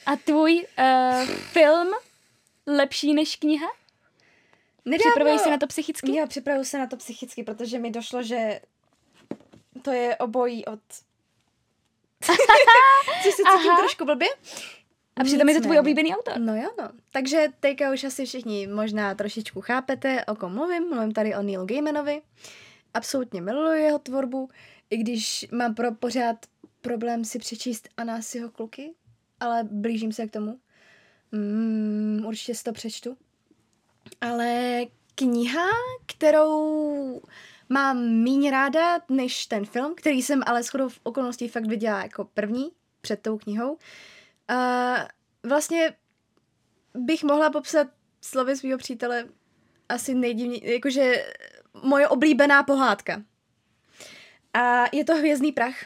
A 0.07 0.17
tvůj 0.17 0.67
uh, 0.79 1.27
film 1.27 1.89
lepší 2.67 3.15
než 3.15 3.37
kniha? 3.37 3.67
Nedávno... 4.85 5.11
Připravuješ 5.11 5.41
se 5.41 5.51
na 5.51 5.59
to 5.59 5.67
psychicky? 5.67 6.17
Jo, 6.17 6.27
připravuju 6.27 6.65
se 6.65 6.79
na 6.79 6.87
to 6.87 6.97
psychicky, 6.97 7.45
protože 7.45 7.79
mi 7.79 7.91
došlo, 7.91 8.23
že 8.23 8.61
to 9.83 9.93
je 9.93 10.17
obojí 10.17 10.65
od... 10.65 10.81
Což 13.23 13.35
se 13.35 13.43
cítím 13.57 13.77
trošku 13.77 14.05
blbě. 14.05 14.29
A 15.17 15.25
přitom 15.25 15.49
je 15.49 15.55
to 15.55 15.61
tvůj 15.61 15.79
oblíbený 15.79 16.15
autor. 16.15 16.39
No 16.39 16.57
jo, 16.57 16.71
no. 16.79 16.89
Takže 17.13 17.47
teďka 17.61 17.93
už 17.93 18.05
asi 18.05 18.27
všichni 18.27 18.67
možná 18.67 19.15
trošičku 19.15 19.61
chápete, 19.61 20.25
o 20.25 20.35
kom 20.35 20.55
mluvím. 20.55 20.89
Mluvím 20.89 21.13
tady 21.13 21.35
o 21.35 21.43
Neil 21.43 21.67
Gaimanovi. 21.67 22.23
Absolutně 22.95 23.41
miluji 23.41 23.83
jeho 23.83 23.99
tvorbu, 23.99 24.49
i 24.91 24.97
když 24.97 25.47
mám 25.53 25.75
pro 25.75 25.95
pořád 25.95 26.37
problém 26.81 27.25
si 27.25 27.39
přečíst 27.39 27.89
Anasiho 27.97 28.51
kluky, 28.51 28.95
ale 29.41 29.65
blížím 29.71 30.13
se 30.13 30.27
k 30.27 30.31
tomu. 30.31 30.59
Mm, 31.33 32.25
určitě 32.27 32.55
si 32.55 32.65
to 32.65 32.73
přečtu. 32.73 33.17
Ale 34.21 34.81
kniha, 35.15 35.69
kterou 36.07 37.21
mám 37.73 37.99
méně 37.99 38.51
ráda 38.51 39.01
než 39.09 39.47
ten 39.47 39.65
film, 39.65 39.95
který 39.95 40.23
jsem 40.23 40.43
ale 40.47 40.63
shodou 40.63 40.89
v 40.89 41.01
okolností 41.03 41.49
fakt 41.49 41.67
viděla 41.67 42.03
jako 42.03 42.25
první 42.25 42.71
před 43.01 43.21
tou 43.23 43.39
knihou. 43.39 43.79
A 44.49 44.95
vlastně 45.43 45.95
bych 46.95 47.25
mohla 47.25 47.51
popsat 47.51 47.87
slovy 48.21 48.57
svého 48.57 48.79
přítele 48.79 49.29
asi 49.89 50.15
nejdivněji, 50.15 50.73
jakože 50.73 51.33
moje 51.83 52.09
oblíbená 52.09 52.63
pohádka. 52.63 53.23
A 54.55 54.85
je 54.93 55.05
to 55.05 55.15
Hvězdný 55.15 55.53
prach. 55.53 55.77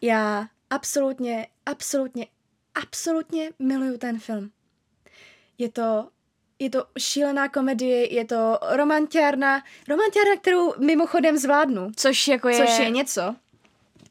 Já 0.00 0.48
absolutně, 0.70 1.46
absolutně 1.66 2.26
absolutně 2.74 3.50
miluju 3.58 3.98
ten 3.98 4.18
film. 4.18 4.50
Je 5.58 5.68
to, 5.68 6.08
je 6.58 6.70
to 6.70 6.84
šílená 6.98 7.48
komedie, 7.48 8.14
je 8.14 8.24
to 8.24 8.58
romantiárna, 8.70 9.64
romantiárna, 9.88 10.36
kterou 10.36 10.74
mimochodem 10.78 11.38
zvládnu. 11.38 11.92
Což 11.96 12.28
jako 12.28 12.48
je... 12.48 12.66
Což 12.66 12.78
je 12.78 12.90
něco. 12.90 13.36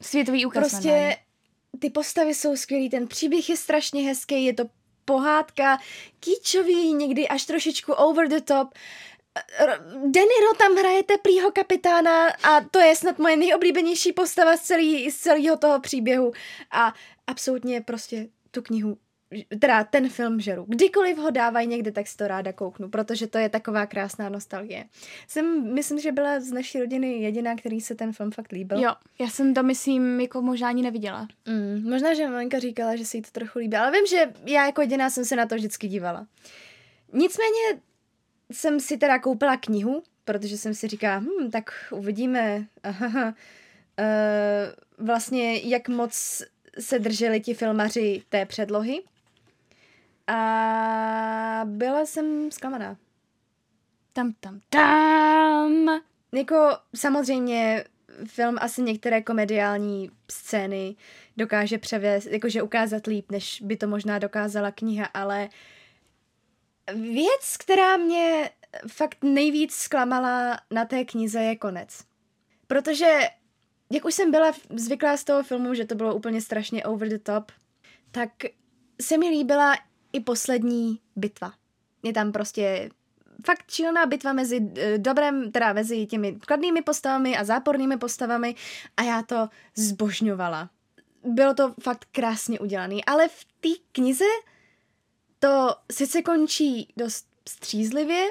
Světový 0.00 0.46
úkaz. 0.46 0.60
Prostě 0.60 1.16
ty 1.78 1.90
postavy 1.90 2.34
jsou 2.34 2.56
skvělý, 2.56 2.90
ten 2.90 3.08
příběh 3.08 3.50
je 3.50 3.56
strašně 3.56 4.02
hezký, 4.02 4.44
je 4.44 4.54
to 4.54 4.64
pohádka, 5.04 5.78
kýčový, 6.20 6.94
někdy 6.94 7.28
až 7.28 7.44
trošičku 7.44 7.92
over 7.92 8.28
the 8.28 8.40
top. 8.40 8.74
Deniro 9.90 10.54
tam 10.58 10.74
hraje 10.74 11.02
teplýho 11.02 11.50
kapitána 11.50 12.28
a 12.28 12.60
to 12.70 12.78
je 12.78 12.96
snad 12.96 13.18
moje 13.18 13.36
nejoblíbenější 13.36 14.12
postava 14.12 14.56
z, 14.56 14.60
celý, 14.60 15.10
z 15.10 15.16
celého 15.16 15.56
toho 15.56 15.80
příběhu. 15.80 16.32
A 16.70 16.94
absolutně 17.26 17.80
prostě 17.80 18.26
tu 18.50 18.62
knihu 18.62 18.98
teda 19.58 19.84
ten 19.84 20.08
film 20.08 20.40
žeru. 20.40 20.64
Kdykoliv 20.68 21.18
ho 21.18 21.30
dávají 21.30 21.66
někde, 21.66 21.92
tak 21.92 22.06
si 22.06 22.16
to 22.16 22.28
ráda 22.28 22.52
kouknu, 22.52 22.88
protože 22.88 23.26
to 23.26 23.38
je 23.38 23.48
taková 23.48 23.86
krásná 23.86 24.28
nostalgie. 24.28 24.84
Jsem, 25.28 25.74
myslím, 25.74 25.98
že 25.98 26.12
byla 26.12 26.40
z 26.40 26.52
naší 26.52 26.80
rodiny 26.80 27.12
jediná, 27.20 27.56
který 27.56 27.80
se 27.80 27.94
ten 27.94 28.12
film 28.12 28.30
fakt 28.30 28.52
líbil. 28.52 28.80
Jo, 28.80 28.92
já 29.18 29.28
jsem 29.28 29.54
to, 29.54 29.62
myslím, 29.62 30.20
jako 30.20 30.42
možná 30.42 30.68
ani 30.68 30.82
neviděla. 30.82 31.28
Mm, 31.46 31.90
možná, 31.90 32.14
že 32.14 32.28
maminka 32.28 32.58
říkala, 32.58 32.96
že 32.96 33.04
si 33.04 33.16
jí 33.16 33.22
to 33.22 33.30
trochu 33.32 33.58
líbí, 33.58 33.76
ale 33.76 33.90
vím, 33.90 34.06
že 34.06 34.32
já 34.46 34.66
jako 34.66 34.80
jediná 34.80 35.10
jsem 35.10 35.24
se 35.24 35.36
na 35.36 35.46
to 35.46 35.54
vždycky 35.54 35.88
dívala. 35.88 36.26
Nicméně 37.12 37.80
jsem 38.52 38.80
si 38.80 38.96
teda 38.96 39.18
koupila 39.18 39.56
knihu, 39.56 40.02
protože 40.24 40.58
jsem 40.58 40.74
si 40.74 40.88
říkala, 40.88 41.18
hm, 41.18 41.50
tak 41.50 41.70
uvidíme 41.90 42.66
uh, 42.86 43.06
vlastně, 45.06 45.60
jak 45.68 45.88
moc 45.88 46.42
se 46.78 46.98
drželi 46.98 47.40
ti 47.40 47.54
filmaři 47.54 48.22
té 48.28 48.46
předlohy. 48.46 49.02
A 50.26 51.60
byla 51.64 52.06
jsem 52.06 52.50
zklamaná. 52.50 52.96
Tam, 54.12 54.32
tam, 54.40 54.60
tam. 54.68 56.00
Jako 56.32 56.78
samozřejmě 56.96 57.84
film 58.26 58.56
asi 58.60 58.82
některé 58.82 59.22
komediální 59.22 60.10
scény 60.30 60.96
dokáže 61.36 61.78
převést, 61.78 62.26
jakože 62.26 62.62
ukázat 62.62 63.06
líp, 63.06 63.30
než 63.30 63.60
by 63.60 63.76
to 63.76 63.88
možná 63.88 64.18
dokázala 64.18 64.70
kniha, 64.70 65.06
ale 65.14 65.48
věc, 66.94 67.56
která 67.58 67.96
mě 67.96 68.50
fakt 68.88 69.24
nejvíc 69.24 69.74
zklamala 69.74 70.60
na 70.70 70.84
té 70.84 71.04
knize 71.04 71.42
je 71.42 71.56
konec. 71.56 72.04
Protože, 72.66 73.20
jak 73.90 74.04
už 74.04 74.14
jsem 74.14 74.30
byla 74.30 74.52
zvyklá 74.70 75.16
z 75.16 75.24
toho 75.24 75.42
filmu, 75.42 75.74
že 75.74 75.84
to 75.84 75.94
bylo 75.94 76.14
úplně 76.14 76.40
strašně 76.40 76.84
over 76.84 77.08
the 77.08 77.18
top, 77.18 77.52
tak 78.10 78.30
se 79.00 79.18
mi 79.18 79.28
líbila 79.28 79.74
i 80.14 80.20
poslední 80.20 81.00
bitva. 81.16 81.52
Je 82.02 82.12
tam 82.12 82.32
prostě 82.32 82.90
fakt 83.46 83.64
čilná 83.66 84.06
bitva 84.06 84.32
mezi 84.32 84.72
eh, 84.76 84.98
dobrem, 84.98 85.52
teda 85.52 85.72
mezi 85.72 86.06
těmi 86.06 86.32
kladnými 86.32 86.82
postavami 86.82 87.36
a 87.36 87.44
zápornými 87.44 87.96
postavami 87.96 88.54
a 88.96 89.02
já 89.02 89.22
to 89.22 89.48
zbožňovala. 89.74 90.70
Bylo 91.24 91.54
to 91.54 91.74
fakt 91.82 92.08
krásně 92.12 92.60
udělané, 92.60 92.96
ale 93.06 93.28
v 93.28 93.44
té 93.60 93.68
knize 93.92 94.24
to 95.38 95.76
sice 95.92 96.22
končí 96.22 96.92
dost 96.96 97.26
střízlivě, 97.48 98.26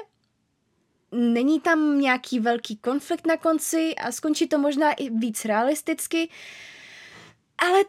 není 1.12 1.60
tam 1.60 2.00
nějaký 2.00 2.40
velký 2.40 2.76
konflikt 2.76 3.26
na 3.26 3.36
konci 3.36 3.94
a 3.94 4.12
skončí 4.12 4.48
to 4.48 4.58
možná 4.58 4.92
i 4.92 5.10
víc 5.10 5.44
realisticky, 5.44 6.30
ale 7.58 7.84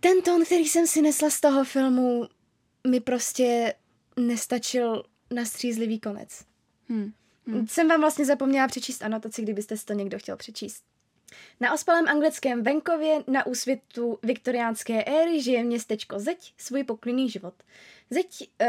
ten 0.00 0.22
tón, 0.22 0.44
který 0.44 0.68
jsem 0.68 0.86
si 0.86 1.02
nesla 1.02 1.30
z 1.30 1.40
toho 1.40 1.64
filmu, 1.64 2.28
mi 2.86 3.00
prostě 3.00 3.74
nestačil 4.16 5.02
na 5.30 5.44
střízlivý 5.44 6.00
konec. 6.00 6.44
Hmm. 6.88 7.12
Hmm. 7.46 7.66
Jsem 7.66 7.88
vám 7.88 8.00
vlastně 8.00 8.24
zapomněla 8.24 8.68
přečíst 8.68 9.02
anotaci, 9.02 9.42
kdybyste 9.42 9.76
si 9.76 9.84
to 9.84 9.92
někdo 9.92 10.18
chtěl 10.18 10.36
přečíst. 10.36 10.84
Na 11.60 11.72
ospalém 11.72 12.08
anglickém 12.08 12.62
venkově 12.62 13.24
na 13.26 13.46
úsvitu 13.46 14.18
viktoriánské 14.22 15.04
éry 15.04 15.42
žije 15.42 15.64
městečko 15.64 16.18
Zeď 16.18 16.54
svůj 16.58 16.84
poklidný 16.84 17.30
život. 17.30 17.54
Zeď, 18.10 18.50
uh, 18.60 18.68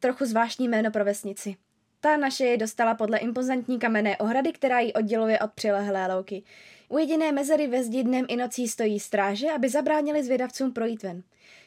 trochu 0.00 0.24
zvláštní 0.24 0.68
jméno 0.68 0.90
pro 0.90 1.04
vesnici. 1.04 1.56
Ta 2.00 2.16
naše 2.16 2.44
je 2.44 2.56
dostala 2.56 2.94
podle 2.94 3.18
impozantní 3.18 3.78
kamenné 3.78 4.16
ohrady, 4.16 4.52
která 4.52 4.80
ji 4.80 4.92
odděluje 4.92 5.38
od 5.38 5.52
přilehlé 5.52 6.14
louky. 6.14 6.42
U 6.88 6.98
jediné 6.98 7.32
mezery 7.32 7.66
ve 7.66 7.84
zdi 7.84 8.02
dnem 8.02 8.24
i 8.28 8.36
nocí 8.36 8.68
stojí 8.68 9.00
stráže, 9.00 9.50
aby 9.50 9.68
zabránili 9.68 10.24
zvědavcům 10.24 10.72
projít 10.72 11.02
ven. 11.02 11.22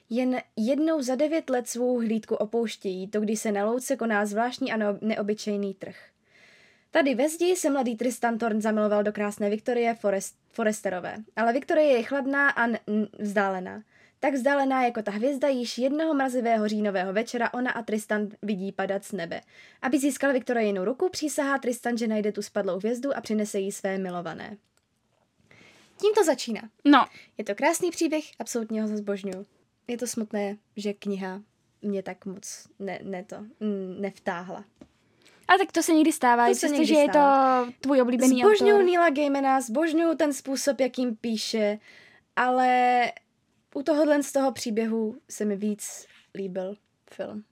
Jen 0.09 0.41
jednou 0.55 1.01
za 1.01 1.15
devět 1.15 1.49
let 1.49 1.69
svou 1.69 1.99
hlídku 1.99 2.35
opouštějí, 2.35 3.07
to 3.07 3.19
když 3.19 3.39
se 3.39 3.51
na 3.51 3.65
louce 3.65 3.95
koná 3.95 4.25
zvláštní 4.25 4.71
a 4.71 4.97
neobyčejný 5.01 5.73
trh. 5.73 5.95
Tady 6.91 7.15
ve 7.15 7.29
zdi 7.29 7.55
se 7.55 7.69
mladý 7.69 7.95
Tristan 7.95 8.37
Thorn 8.37 8.61
zamiloval 8.61 9.03
do 9.03 9.11
krásné 9.11 9.49
Viktorie 9.49 9.95
Forest, 9.95 10.35
Foresterové, 10.51 11.15
ale 11.35 11.53
Viktorie 11.53 11.87
je 11.87 12.03
chladná 12.03 12.49
a 12.49 12.67
n- 12.67 12.79
vzdálená. 13.19 13.83
Tak 14.19 14.33
vzdálená 14.33 14.83
jako 14.83 15.01
ta 15.01 15.11
hvězda 15.11 15.47
již 15.47 15.77
jednoho 15.77 16.13
mrazivého 16.13 16.67
říjnového 16.67 17.13
večera 17.13 17.53
ona 17.53 17.71
a 17.71 17.81
Tristan 17.81 18.29
vidí 18.41 18.71
padat 18.71 19.03
z 19.05 19.11
nebe. 19.11 19.41
Aby 19.81 19.99
získal 19.99 20.33
Viktorijinu 20.33 20.85
ruku, 20.85 21.09
přísahá 21.09 21.57
Tristan, 21.57 21.97
že 21.97 22.07
najde 22.07 22.31
tu 22.31 22.41
spadlou 22.41 22.77
hvězdu 22.77 23.17
a 23.17 23.21
přinese 23.21 23.59
jí 23.59 23.71
své 23.71 23.97
milované. 23.97 24.57
Tím 26.01 26.13
to 26.13 26.23
začíná. 26.23 26.61
No. 26.85 27.05
Je 27.37 27.43
to 27.43 27.55
krásný 27.55 27.91
příběh, 27.91 28.23
absolutně 28.39 28.81
ho 28.81 28.87
zbožňuju 28.87 29.45
je 29.87 29.97
to 29.97 30.07
smutné, 30.07 30.57
že 30.77 30.93
kniha 30.93 31.41
mě 31.81 32.03
tak 32.03 32.25
moc 32.25 32.67
ne, 32.79 32.99
ne 33.03 33.23
to, 33.23 33.37
nevtáhla. 33.99 34.65
A 35.47 35.57
tak 35.57 35.71
to 35.71 35.83
se 35.83 35.93
někdy 35.93 36.11
stává, 36.11 36.47
to 36.47 36.55
se 36.55 36.85
že 36.85 36.93
je 36.93 37.09
to 37.09 37.19
tvůj 37.81 38.01
oblíbený 38.01 38.39
Zbožňuju 38.39 38.73
autor. 38.73 38.85
Neila 38.85 39.09
Gaimana, 39.09 39.61
zbožňuju 39.61 40.15
ten 40.15 40.33
způsob, 40.33 40.79
jakým 40.79 41.15
píše, 41.15 41.79
ale 42.35 43.11
u 43.75 43.83
tohohle 43.83 44.23
z 44.23 44.31
toho 44.31 44.51
příběhu 44.51 45.17
se 45.29 45.45
mi 45.45 45.55
víc 45.55 46.07
líbil 46.35 46.75
film. 47.11 47.43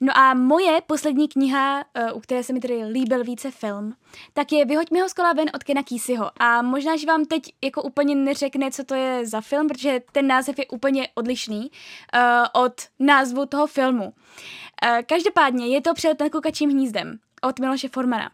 No 0.00 0.18
a 0.18 0.34
moje 0.34 0.80
poslední 0.86 1.28
kniha, 1.28 1.84
eh, 1.94 2.12
u 2.12 2.20
které 2.20 2.42
se 2.42 2.52
mi 2.52 2.60
tedy 2.60 2.84
líbil 2.84 3.24
více 3.24 3.50
film, 3.50 3.94
tak 4.32 4.52
je 4.52 4.64
Vyhoď 4.64 4.90
mi 4.90 5.00
ho 5.00 5.08
z 5.08 5.12
kola 5.12 5.32
ven 5.32 5.50
od 5.54 5.64
Kena 5.64 5.82
Kýsyho. 5.82 6.30
A 6.36 6.62
možná, 6.62 6.96
že 6.96 7.06
vám 7.06 7.24
teď 7.24 7.42
jako 7.64 7.82
úplně 7.82 8.14
neřekne, 8.14 8.70
co 8.70 8.84
to 8.84 8.94
je 8.94 9.26
za 9.26 9.40
film, 9.40 9.68
protože 9.68 10.00
ten 10.12 10.26
název 10.26 10.58
je 10.58 10.66
úplně 10.66 11.08
odlišný 11.14 11.60
uh, 11.60 12.62
od 12.62 12.72
názvu 12.98 13.46
toho 13.46 13.66
filmu. 13.66 14.04
Uh, 14.04 14.12
každopádně 15.06 15.68
je 15.68 15.80
to 15.80 15.94
před 15.94 16.20
nad 16.20 16.32
kukačím 16.32 16.70
hnízdem 16.70 17.18
od 17.42 17.58
Miloše 17.58 17.88
Formana. 17.88 18.30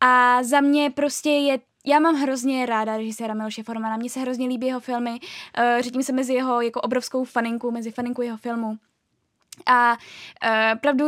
A 0.00 0.42
za 0.42 0.60
mě 0.60 0.90
prostě 0.90 1.30
je 1.30 1.58
já 1.86 2.00
mám 2.00 2.14
hrozně 2.14 2.66
ráda 2.66 2.96
režiséra 2.96 3.34
Miloše 3.34 3.62
Formana, 3.62 3.96
mně 3.96 4.10
se 4.10 4.20
hrozně 4.20 4.48
líbí 4.48 4.66
jeho 4.66 4.80
filmy, 4.80 5.10
uh, 5.10 5.80
řadím 5.80 6.02
se 6.02 6.12
mezi 6.12 6.34
jeho 6.34 6.60
jako 6.60 6.80
obrovskou 6.80 7.24
faninku, 7.24 7.70
mezi 7.70 7.90
faninku 7.90 8.22
jeho 8.22 8.36
filmu. 8.36 8.78
A 9.66 9.92
uh, 9.92 10.78
pravdu 10.78 11.04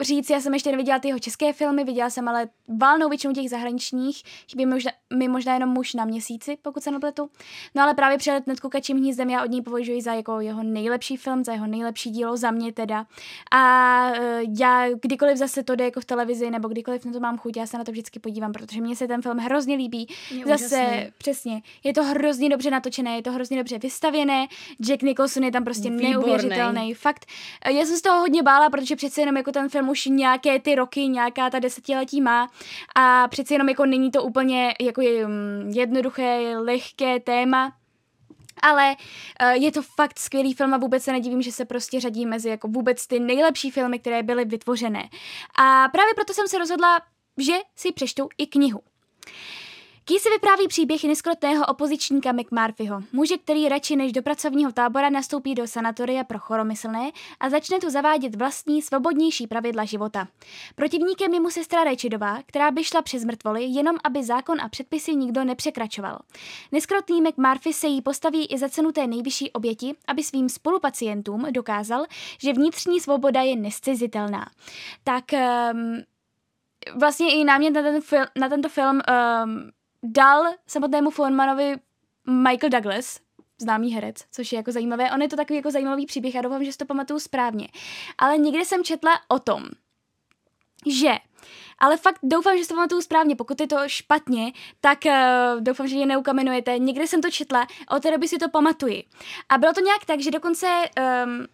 říct, 0.00 0.30
já 0.30 0.40
jsem 0.40 0.54
ještě 0.54 0.70
neviděla 0.70 0.98
ty 0.98 1.08
jeho 1.08 1.18
české 1.18 1.52
filmy, 1.52 1.84
viděla 1.84 2.10
jsem 2.10 2.28
ale 2.28 2.48
valnou 2.68 3.08
většinu 3.08 3.34
těch 3.34 3.50
zahraničních, 3.50 4.22
chybí 4.50 4.66
mi 4.66 4.72
možná, 4.72 4.90
mi 5.14 5.28
možná 5.28 5.54
jenom 5.54 5.70
muž 5.70 5.94
na 5.94 6.04
měsíci, 6.04 6.58
pokud 6.62 6.82
se 6.82 6.90
nepletu. 6.90 7.30
No 7.74 7.82
ale 7.82 7.94
právě 7.94 8.18
přelet 8.18 8.46
nad 8.46 8.60
kukačím 8.60 8.96
hnízdem 8.96 9.30
já 9.30 9.44
od 9.44 9.50
něj 9.50 9.62
považuji 9.62 10.02
za 10.02 10.12
jako 10.12 10.40
jeho 10.40 10.62
nejlepší 10.62 11.16
film, 11.16 11.44
za 11.44 11.52
jeho 11.52 11.66
nejlepší 11.66 12.10
dílo, 12.10 12.36
za 12.36 12.50
mě 12.50 12.72
teda. 12.72 13.06
A 13.50 14.10
uh, 14.10 14.54
já 14.58 14.88
kdykoliv 15.02 15.36
zase 15.36 15.62
to 15.62 15.74
jde 15.74 15.84
jako 15.84 16.00
v 16.00 16.04
televizi, 16.04 16.50
nebo 16.50 16.68
kdykoliv 16.68 17.04
na 17.04 17.12
to 17.12 17.20
mám 17.20 17.38
chuť, 17.38 17.56
já 17.56 17.66
se 17.66 17.78
na 17.78 17.84
to 17.84 17.92
vždycky 17.92 18.18
podívám, 18.18 18.52
protože 18.52 18.80
mně 18.80 18.96
se 18.96 19.08
ten 19.08 19.22
film 19.22 19.38
hrozně 19.38 19.76
líbí. 19.76 20.06
Je 20.30 20.46
zase, 20.46 20.66
úžasný. 20.66 21.12
přesně, 21.18 21.62
je 21.84 21.92
to 21.94 22.04
hrozně 22.04 22.48
dobře 22.48 22.70
natočené, 22.70 23.16
je 23.16 23.22
to 23.22 23.32
hrozně 23.32 23.56
dobře 23.56 23.78
vystavěné, 23.78 24.46
Jack 24.82 25.02
Nicholson 25.02 25.44
je 25.44 25.52
tam 25.52 25.64
prostě 25.64 25.90
Výborný. 25.90 26.10
neuvěřitelný. 26.10 26.94
Fakt, 26.94 27.26
eh, 27.64 27.72
já 27.72 27.84
jsem 27.84 27.96
z 27.96 28.02
toho 28.02 28.20
hodně 28.20 28.42
bála, 28.42 28.70
protože 28.70 28.96
přece 28.96 29.20
jenom 29.20 29.36
jako 29.36 29.52
ten 29.52 29.68
film 29.68 29.88
už 29.88 30.06
nějaké 30.06 30.60
ty 30.60 30.74
roky, 30.74 31.00
nějaká 31.00 31.50
ta 31.50 31.58
desetiletí 31.58 32.20
má 32.20 32.50
a 32.94 33.28
přeci 33.28 33.54
jenom 33.54 33.68
jako 33.68 33.86
není 33.86 34.10
to 34.10 34.22
úplně 34.22 34.74
jako 34.80 35.00
jednoduché, 35.72 36.58
lehké 36.58 37.20
téma, 37.20 37.72
ale 38.62 38.96
uh, 39.42 39.50
je 39.50 39.72
to 39.72 39.82
fakt 39.82 40.18
skvělý 40.18 40.54
film 40.54 40.74
a 40.74 40.78
vůbec 40.78 41.02
se 41.02 41.12
nedivím, 41.12 41.42
že 41.42 41.52
se 41.52 41.64
prostě 41.64 42.00
řadí 42.00 42.26
mezi 42.26 42.48
jako 42.48 42.68
vůbec 42.68 43.06
ty 43.06 43.20
nejlepší 43.20 43.70
filmy, 43.70 43.98
které 43.98 44.22
byly 44.22 44.44
vytvořené. 44.44 45.08
A 45.58 45.88
právě 45.92 46.14
proto 46.14 46.34
jsem 46.34 46.48
se 46.48 46.58
rozhodla, 46.58 47.00
že 47.38 47.52
si 47.76 47.92
přečtu 47.92 48.28
i 48.38 48.46
knihu. 48.46 48.80
Ký 50.08 50.18
si 50.18 50.30
vypráví 50.30 50.68
příběh 50.68 51.04
neskrotného 51.04 51.66
opozičníka 51.66 52.32
McMurphyho, 52.32 53.02
muže, 53.12 53.38
který 53.38 53.68
radši 53.68 53.96
než 53.96 54.12
do 54.12 54.22
pracovního 54.22 54.72
tábora 54.72 55.10
nastoupí 55.10 55.54
do 55.54 55.66
sanatoria 55.66 56.24
pro 56.24 56.38
choromyslné 56.38 57.10
a 57.40 57.50
začne 57.50 57.78
tu 57.78 57.90
zavádět 57.90 58.34
vlastní, 58.34 58.82
svobodnější 58.82 59.46
pravidla 59.46 59.84
života. 59.84 60.28
Protivníkem 60.74 61.34
je 61.34 61.40
mu 61.40 61.50
sestra 61.50 61.84
Rečidová, 61.84 62.38
která 62.46 62.70
by 62.70 62.84
šla 62.84 63.02
přes 63.02 63.24
mrtvoly, 63.24 63.64
jenom 63.64 63.96
aby 64.04 64.24
zákon 64.24 64.60
a 64.60 64.68
předpisy 64.68 65.14
nikdo 65.14 65.44
nepřekračoval. 65.44 66.18
Neskrotný 66.72 67.20
McMurphy 67.20 67.72
se 67.72 67.86
jí 67.86 68.02
postaví 68.02 68.46
i 68.46 68.58
za 68.58 68.68
cenu 68.68 68.92
té 68.92 69.06
nejvyšší 69.06 69.52
oběti, 69.52 69.94
aby 70.06 70.22
svým 70.22 70.48
spolupacientům 70.48 71.46
dokázal, 71.50 72.04
že 72.42 72.52
vnitřní 72.52 73.00
svoboda 73.00 73.42
je 73.42 73.56
nescizitelná. 73.56 74.46
Tak 75.04 75.24
um, 75.32 76.02
vlastně 76.94 77.34
i 77.34 77.44
námět 77.44 77.74
na, 77.74 77.82
ten 77.82 77.98
fil- 77.98 78.28
na 78.36 78.48
tento 78.48 78.68
film 78.68 79.00
um, 79.44 79.70
dal 80.02 80.44
samotnému 80.66 81.10
Foremanovi 81.10 81.76
Michael 82.26 82.70
Douglas, 82.70 83.20
známý 83.60 83.92
herec, 83.92 84.16
což 84.32 84.52
je 84.52 84.56
jako 84.56 84.72
zajímavé. 84.72 85.10
On 85.10 85.22
je 85.22 85.28
to 85.28 85.36
takový 85.36 85.56
jako 85.56 85.70
zajímavý 85.70 86.06
příběh, 86.06 86.34
já 86.34 86.42
doufám, 86.42 86.64
že 86.64 86.72
si 86.72 86.78
to 86.78 86.86
pamatuju 86.86 87.20
správně. 87.20 87.68
Ale 88.18 88.38
někde 88.38 88.64
jsem 88.64 88.84
četla 88.84 89.20
o 89.28 89.38
tom, 89.38 89.62
že 90.86 91.10
ale 91.78 91.96
fakt 91.96 92.18
doufám, 92.22 92.58
že 92.58 92.62
si 92.64 92.68
to 92.68 92.74
pamatuju 92.74 93.00
správně. 93.00 93.36
Pokud 93.36 93.60
je 93.60 93.66
to 93.66 93.76
špatně, 93.86 94.52
tak 94.80 94.98
uh, 95.06 95.60
doufám, 95.60 95.88
že 95.88 95.96
je 95.96 96.06
neukamenujete. 96.06 96.78
Někde 96.78 97.06
jsem 97.06 97.22
to 97.22 97.30
četla, 97.30 97.66
od 97.90 98.02
té 98.02 98.10
doby 98.10 98.28
si 98.28 98.38
to 98.38 98.48
pamatuji. 98.48 99.04
A 99.48 99.58
bylo 99.58 99.72
to 99.72 99.80
nějak 99.80 100.04
tak, 100.04 100.20
že 100.20 100.30
dokonce 100.30 100.66
um, 101.26 101.46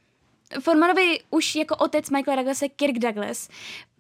Formanovi 0.61 1.19
už 1.31 1.55
jako 1.55 1.77
otec 1.77 2.11
Michaela 2.11 2.37
Douglasa, 2.37 2.67
Kirk 2.77 2.99
Douglas, 2.99 3.49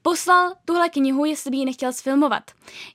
poslal 0.06 0.52
tuhle 0.64 0.88
knihu, 0.88 1.24
jestli 1.24 1.50
by 1.50 1.56
ji 1.56 1.64
nechtěl 1.64 1.92
sfilmovat. 1.92 2.42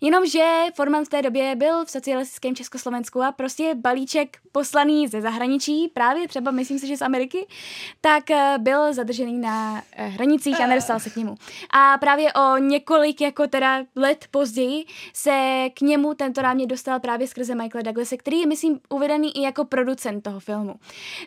Jenomže 0.01 0.45
Forman 0.75 1.05
v 1.05 1.09
té 1.09 1.21
době 1.21 1.55
byl 1.55 1.85
v 1.85 1.91
socialistickém 1.91 2.55
Československu 2.55 3.21
a 3.21 3.31
prostě 3.31 3.75
balíček 3.75 4.37
poslaný 4.51 5.07
ze 5.07 5.21
zahraničí, 5.21 5.87
právě 5.93 6.27
třeba 6.27 6.51
myslím 6.51 6.79
si, 6.79 6.87
že 6.87 6.97
z 6.97 7.01
Ameriky, 7.01 7.47
tak 8.01 8.31
eh, 8.31 8.55
byl 8.57 8.93
zadržený 8.93 9.37
na 9.37 9.81
eh, 9.93 10.07
hranicích 10.07 10.61
a 10.61 10.67
nedostal 10.67 10.99
se 10.99 11.09
k 11.09 11.15
němu. 11.15 11.35
A 11.69 11.97
právě 11.97 12.33
o 12.33 12.57
několik 12.57 13.21
jako 13.21 13.47
teda 13.47 13.83
let 13.95 14.25
později 14.31 14.85
se 15.13 15.65
k 15.73 15.81
němu 15.81 16.13
tento 16.13 16.41
rámě 16.41 16.67
dostal 16.67 16.99
právě 16.99 17.27
skrze 17.27 17.55
Michaela 17.55 17.83
Douglasa, 17.83 18.17
který 18.17 18.39
je 18.39 18.47
myslím 18.47 18.79
uvedený 18.89 19.37
i 19.37 19.41
jako 19.41 19.65
producent 19.65 20.23
toho 20.23 20.39
filmu. 20.39 20.75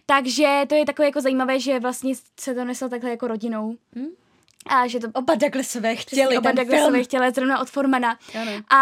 Takže 0.06 0.62
to 0.68 0.74
je 0.74 0.86
takové 0.86 1.06
jako 1.06 1.20
zajímavé, 1.20 1.60
že 1.60 1.80
vlastně 1.80 2.14
se 2.40 2.54
to 2.54 2.64
nesl 2.64 2.88
takhle 2.88 3.10
jako 3.10 3.28
rodinou. 3.28 3.76
Hm? 3.96 4.21
A 4.66 4.86
že 4.86 5.00
to 5.00 5.08
oba 5.14 5.34
Douglasové 5.34 5.96
chtěli 5.96 6.38
oba 6.38 6.52
Douglasové 6.52 7.04
chtěli 7.04 7.32
zrovna 7.32 7.60
od 7.60 7.70
Formana. 7.70 8.18
Ano. 8.40 8.52
A 8.68 8.78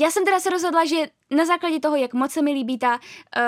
já 0.00 0.10
jsem 0.10 0.24
teda 0.24 0.40
se 0.40 0.50
rozhodla, 0.50 0.84
že 0.84 0.96
na 1.30 1.44
základě 1.44 1.80
toho, 1.80 1.96
jak 1.96 2.14
moc 2.14 2.32
se 2.32 2.42
mi 2.42 2.52
líbí 2.52 2.78
ta 2.78 2.92
uh, 2.92 3.42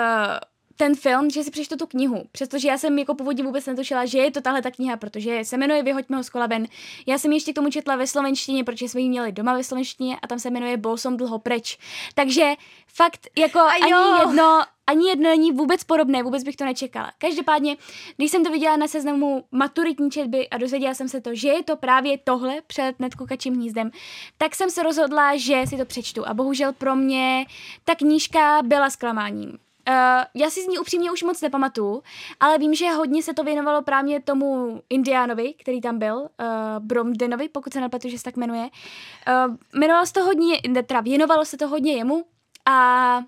ten 0.77 0.95
film, 0.95 1.29
že 1.29 1.43
si 1.43 1.51
přečtu 1.51 1.75
tu 1.75 1.87
knihu, 1.87 2.23
přestože 2.31 2.67
já 2.67 2.77
jsem 2.77 2.99
jako 2.99 3.15
původně 3.15 3.43
vůbec 3.43 3.65
netušila, 3.65 4.05
že 4.05 4.17
je 4.17 4.31
to 4.31 4.41
tahle 4.41 4.61
ta 4.61 4.71
kniha, 4.71 4.97
protože 4.97 5.45
se 5.45 5.57
jmenuje 5.57 5.83
Vyhoďme 5.83 6.17
ho 6.17 6.23
z 6.23 6.29
kola 6.29 6.47
ven. 6.47 6.67
Já 7.05 7.17
jsem 7.17 7.31
ještě 7.31 7.51
k 7.51 7.55
tomu 7.55 7.69
četla 7.69 7.95
ve 7.95 8.07
slovenštině, 8.07 8.63
protože 8.63 8.89
jsme 8.89 9.01
ji 9.01 9.09
měli 9.09 9.31
doma 9.31 9.53
ve 9.53 9.63
slovenštině 9.63 10.17
a 10.21 10.27
tam 10.27 10.39
se 10.39 10.49
jmenuje 10.49 10.77
Bolsom 10.77 11.17
dlho 11.17 11.39
preč. 11.39 11.77
Takže 12.15 12.53
fakt 12.87 13.27
jako 13.37 13.59
ani 13.59 13.91
jedno, 14.19 14.63
ani 14.87 15.09
jedno 15.09 15.29
není 15.29 15.51
vůbec 15.51 15.83
podobné, 15.83 16.23
vůbec 16.23 16.43
bych 16.43 16.55
to 16.55 16.65
nečekala. 16.65 17.11
Každopádně, 17.17 17.77
když 18.17 18.31
jsem 18.31 18.43
to 18.43 18.51
viděla 18.51 18.77
na 18.77 18.87
seznamu 18.87 19.43
maturitní 19.51 20.11
četby 20.11 20.49
a 20.49 20.57
dozvěděla 20.57 20.93
jsem 20.93 21.09
se 21.09 21.21
to, 21.21 21.35
že 21.35 21.47
je 21.47 21.63
to 21.63 21.75
právě 21.75 22.17
tohle 22.17 22.61
před 22.67 22.99
netkukačím 22.99 23.53
hnízdem, 23.53 23.91
tak 24.37 24.55
jsem 24.55 24.69
se 24.69 24.83
rozhodla, 24.83 25.37
že 25.37 25.63
si 25.67 25.77
to 25.77 25.85
přečtu. 25.85 26.27
A 26.27 26.33
bohužel 26.33 26.73
pro 26.73 26.95
mě 26.95 27.45
ta 27.85 27.95
knížka 27.95 28.61
byla 28.63 28.89
zklamáním. 28.89 29.57
Uh, 29.87 29.93
já 30.33 30.49
si 30.49 30.63
z 30.63 30.67
ní 30.67 30.79
upřímně 30.79 31.11
už 31.11 31.23
moc 31.23 31.41
nepamatuju, 31.41 32.03
ale 32.39 32.57
vím, 32.57 32.73
že 32.73 32.89
hodně 32.89 33.23
se 33.23 33.33
to 33.33 33.43
věnovalo 33.43 33.81
právě 33.81 34.21
tomu 34.21 34.81
Indiánovi, 34.89 35.53
který 35.53 35.81
tam 35.81 35.99
byl, 35.99 36.17
uh, 36.17 36.27
Bromdenovi, 36.79 37.49
pokud 37.49 37.73
se 37.73 37.81
nepletu, 37.81 38.09
že 38.09 38.17
se 38.17 38.23
tak 38.23 38.37
jmenuje. 38.37 38.61
Uh, 38.67 39.55
jmenovalo 39.75 40.05
se 40.05 40.13
to 40.13 40.23
hodně, 40.23 40.61
teda 40.87 41.01
věnovalo 41.01 41.45
se 41.45 41.57
to 41.57 41.67
hodně 41.67 41.93
jemu 41.93 42.25
a 42.65 43.21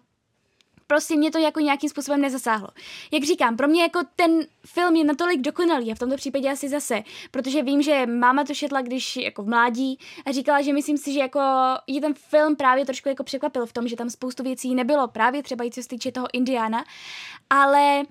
prostě 0.89 1.15
mě 1.15 1.31
to 1.31 1.37
jako 1.37 1.59
nějakým 1.59 1.89
způsobem 1.89 2.21
nezasáhlo. 2.21 2.67
Jak 3.11 3.23
říkám, 3.23 3.57
pro 3.57 3.67
mě 3.67 3.81
jako 3.81 3.99
ten 4.15 4.31
film 4.65 4.95
je 4.95 5.03
natolik 5.03 5.41
dokonalý 5.41 5.91
a 5.91 5.95
v 5.95 5.99
tomto 5.99 6.15
případě 6.15 6.51
asi 6.51 6.69
zase, 6.69 7.03
protože 7.31 7.63
vím, 7.63 7.81
že 7.81 8.05
máma 8.05 8.43
to 8.43 8.53
šetla, 8.53 8.81
když 8.81 9.15
jako 9.15 9.43
v 9.43 9.47
mládí 9.47 9.99
a 10.25 10.31
říkala, 10.31 10.61
že 10.61 10.73
myslím 10.73 10.97
si, 10.97 11.13
že 11.13 11.19
jako 11.19 11.39
je 11.87 12.01
ten 12.01 12.13
film 12.13 12.55
právě 12.55 12.85
trošku 12.85 13.09
jako 13.09 13.23
překvapil 13.23 13.65
v 13.65 13.73
tom, 13.73 13.87
že 13.87 13.95
tam 13.95 14.09
spoustu 14.09 14.43
věcí 14.43 14.75
nebylo, 14.75 15.07
právě 15.07 15.43
třeba 15.43 15.65
i 15.65 15.71
co 15.71 15.81
se 15.81 15.87
týče 15.87 16.11
toho 16.11 16.27
Indiana, 16.33 16.83
ale 17.49 18.03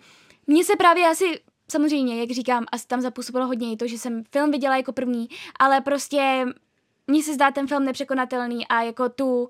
mně 0.46 0.64
se 0.64 0.76
právě 0.76 1.08
asi 1.08 1.40
samozřejmě, 1.70 2.20
jak 2.20 2.30
říkám, 2.30 2.64
asi 2.72 2.86
tam 2.86 3.00
zapůsobilo 3.00 3.46
hodně 3.46 3.72
i 3.72 3.76
to, 3.76 3.86
že 3.86 3.98
jsem 3.98 4.24
film 4.32 4.50
viděla 4.50 4.76
jako 4.76 4.92
první, 4.92 5.28
ale 5.58 5.80
prostě 5.80 6.46
mně 7.06 7.22
se 7.22 7.34
zdá 7.34 7.50
ten 7.50 7.66
film 7.66 7.84
nepřekonatelný 7.84 8.66
a 8.66 8.82
jako 8.82 9.08
tu 9.08 9.48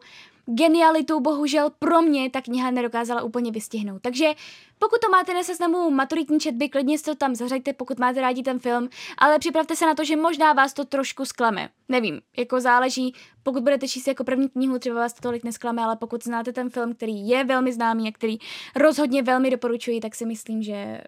genialitu 0.55 1.21
bohužel 1.21 1.71
pro 1.79 2.03
mě 2.03 2.31
ta 2.31 2.41
kniha 2.41 2.71
nedokázala 2.71 3.23
úplně 3.23 3.53
vystihnout. 3.53 4.03
Takže 4.03 4.33
pokud 4.79 5.01
to 5.01 5.11
máte 5.11 5.35
na 5.35 5.43
seznamu 5.43 5.91
maturitní 5.91 6.41
četby, 6.41 6.69
klidně 6.69 6.99
si 6.99 7.05
to 7.05 7.15
tam 7.15 7.35
zařaďte, 7.35 7.73
pokud 7.73 7.99
máte 7.99 8.21
rádi 8.21 8.43
ten 8.43 8.59
film, 8.59 8.89
ale 9.19 9.39
připravte 9.39 9.77
se 9.77 9.87
na 9.87 9.95
to, 9.95 10.05
že 10.05 10.17
možná 10.17 10.53
vás 10.53 10.73
to 10.73 10.85
trošku 10.85 11.25
sklame. 11.25 11.69
Nevím, 11.89 12.21
jako 12.37 12.61
záleží, 12.61 13.15
pokud 13.43 13.63
budete 13.63 13.89
číst 13.89 14.09
jako 14.09 14.25
první 14.25 14.49
knihu, 14.49 14.79
třeba 14.79 14.97
vás 14.97 15.13
to 15.13 15.21
tolik 15.21 15.45
nesklame, 15.45 15.83
ale 15.83 15.97
pokud 15.97 16.25
znáte 16.25 16.53
ten 16.53 16.71
film, 16.71 16.95
který 16.95 17.29
je 17.29 17.45
velmi 17.45 17.73
známý 17.73 18.09
a 18.09 18.13
který 18.13 18.39
rozhodně 18.77 19.23
velmi 19.23 19.51
doporučuji, 19.51 20.01
tak 20.01 20.15
si 20.15 20.27
myslím, 20.27 20.63
že 20.63 21.01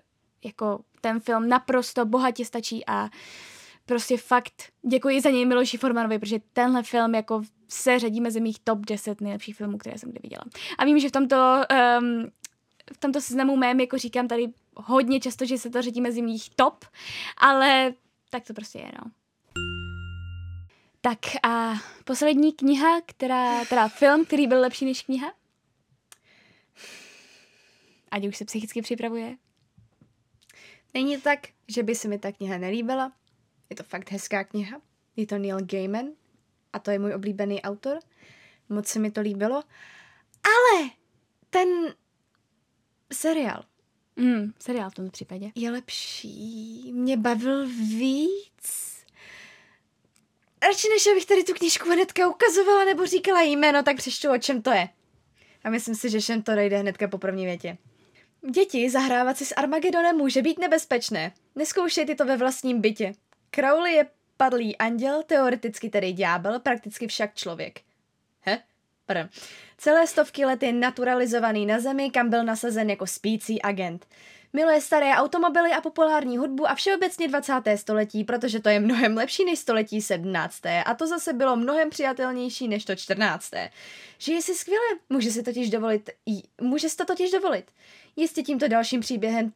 jako 0.45 0.81
ten 1.01 1.21
film 1.21 1.49
naprosto 1.49 2.05
bohatě 2.05 2.45
stačí 2.45 2.87
a 2.87 3.09
prostě 3.91 4.17
fakt 4.17 4.63
děkuji 4.83 5.21
za 5.21 5.31
něj 5.31 5.47
Miloši 5.47 5.77
Formanovi, 5.77 6.19
protože 6.19 6.39
tenhle 6.53 6.83
film 6.83 7.15
jako 7.15 7.43
se 7.69 7.99
řadí 7.99 8.21
mezi 8.21 8.41
mých 8.41 8.59
top 8.59 8.79
10 8.87 9.21
nejlepších 9.21 9.57
filmů, 9.57 9.79
které 9.79 9.99
jsem 9.99 10.11
kdy 10.11 10.21
viděla. 10.23 10.45
A 10.79 10.85
vím, 10.85 10.99
že 10.99 11.09
v 11.09 11.13
tomto, 11.13 11.37
um, 12.01 12.31
v 12.93 12.99
tomto 12.99 13.21
seznamu 13.21 13.57
mém, 13.57 13.81
jako 13.81 13.99
říkám 13.99 14.29
tady 14.29 14.47
hodně 14.77 15.21
často, 15.21 15.45
že 15.45 15.59
se 15.59 15.71
to 15.71 15.83
řadí 15.83 16.01
mezi 16.01 16.23
mých 16.23 16.51
top, 16.57 16.85
ale 17.37 17.95
tak 18.31 18.45
to 18.45 18.55
prostě 18.55 18.79
je, 18.79 18.93
no. 19.05 19.11
Tak 21.01 21.19
a 21.43 21.75
poslední 22.05 22.53
kniha, 22.53 23.01
která, 23.07 23.65
teda 23.65 23.89
film, 23.89 24.25
který 24.25 24.47
byl 24.47 24.61
lepší 24.61 24.85
než 24.85 25.03
kniha? 25.03 25.33
Ať 28.11 28.27
už 28.27 28.37
se 28.37 28.45
psychicky 28.45 28.83
připravuje. 28.83 29.37
Není 30.95 31.21
tak, 31.21 31.41
že 31.69 31.83
by 31.83 31.95
se 31.95 32.09
mi 32.09 32.19
ta 32.19 32.33
kniha 32.33 32.59
nelíbila. 32.59 33.13
Je 33.71 33.77
to 33.77 33.83
fakt 33.83 34.11
hezká 34.11 34.45
kniha. 34.45 34.81
Je 35.17 35.27
to 35.27 35.39
Neil 35.39 35.59
Gaiman 35.61 36.07
a 36.73 36.79
to 36.79 36.91
je 36.91 36.99
můj 36.99 37.15
oblíbený 37.15 37.63
autor. 37.63 37.99
Moc 38.69 38.87
se 38.89 38.99
mi 38.99 39.11
to 39.11 39.21
líbilo. 39.21 39.63
Ale 40.45 40.91
ten 41.51 41.69
seriál. 43.13 43.65
Mm, 44.17 44.53
seriál 44.59 44.91
v 44.91 44.95
tom 44.95 45.11
případě. 45.11 45.51
Je 45.55 45.71
lepší. 45.71 46.93
Mě 46.93 47.17
bavil 47.17 47.67
víc. 47.69 48.91
Radši 50.63 50.89
než 50.89 51.07
abych 51.07 51.27
tady 51.27 51.45
tu 51.45 51.53
knížku 51.53 51.91
hnedka 51.91 52.29
ukazovala 52.29 52.85
nebo 52.85 53.07
říkala 53.07 53.43
jméno, 53.43 53.83
tak 53.83 53.97
přečtu, 53.97 54.33
o 54.33 54.39
čem 54.39 54.63
to 54.63 54.71
je. 54.71 54.89
A 55.65 55.71
myslím 55.71 55.95
si, 55.95 56.11
že 56.11 56.21
všem 56.21 56.43
to 56.43 56.55
dojde 56.55 56.79
hnedka 56.79 57.09
po 57.09 57.19
první 57.19 57.45
větě. 57.45 57.79
Děti 58.51 58.91
zahrávat 58.91 59.39
si 59.39 59.47
s 59.47 59.55
Armagedonem 59.55 60.17
může 60.17 60.43
být 60.43 60.59
nebezpečné. 60.59 61.33
Neskoušejte 61.55 62.15
to 62.15 62.25
ve 62.25 62.37
vlastním 62.37 62.81
bytě. 62.81 63.13
Crowley 63.51 63.93
je 63.93 64.07
padlý 64.37 64.77
anděl, 64.77 65.23
teoreticky 65.23 65.91
tedy 65.91 66.13
ďábel, 66.13 66.61
prakticky 66.61 67.07
však 67.07 67.35
člověk. 67.35 67.81
He? 68.41 68.59
Pardon. 69.07 69.29
Celé 69.79 70.07
stovky 70.07 70.45
let 70.45 70.63
je 70.63 70.73
naturalizovaný 70.73 71.67
na 71.67 71.81
zemi, 71.81 72.11
kam 72.11 72.31
byl 72.31 72.45
nasazen 72.45 72.91
jako 72.91 73.07
spící 73.07 73.63
agent. 73.63 74.07
Miluje 74.53 74.81
staré 74.81 75.13
automobily 75.13 75.71
a 75.71 75.81
populární 75.81 76.39
hudbu 76.39 76.71
a 76.71 76.75
všeobecně 76.75 77.29
20. 77.29 77.53
století, 77.77 78.25
protože 78.25 78.61
to 78.61 78.69
je 78.69 78.81
mnohem 78.81 79.17
lepší 79.17 79.45
než 79.45 79.59
století 79.59 80.03
17. 80.03 80.67
A 80.87 80.95
to 80.95 81.07
zase 81.07 81.33
bylo 81.33 81.57
mnohem 81.57 81.91
přijatelnější 81.91 82.69
než 82.69 82.85
to 82.85 82.97
14. 82.97 83.51
Žije 84.19 84.43
si 84.43 84.55
skvěle, 84.55 84.87
může 85.09 85.31
si 85.31 85.43
totiž 85.43 85.71
dovolit, 85.71 86.11
může 86.61 86.89
si 86.89 86.97
to 86.97 87.05
totiž 87.05 87.31
dovolit. 87.31 87.71
Jistě 88.17 88.43
tímto 88.43 88.69
dalším 88.69 89.01
příběhem 89.01 89.53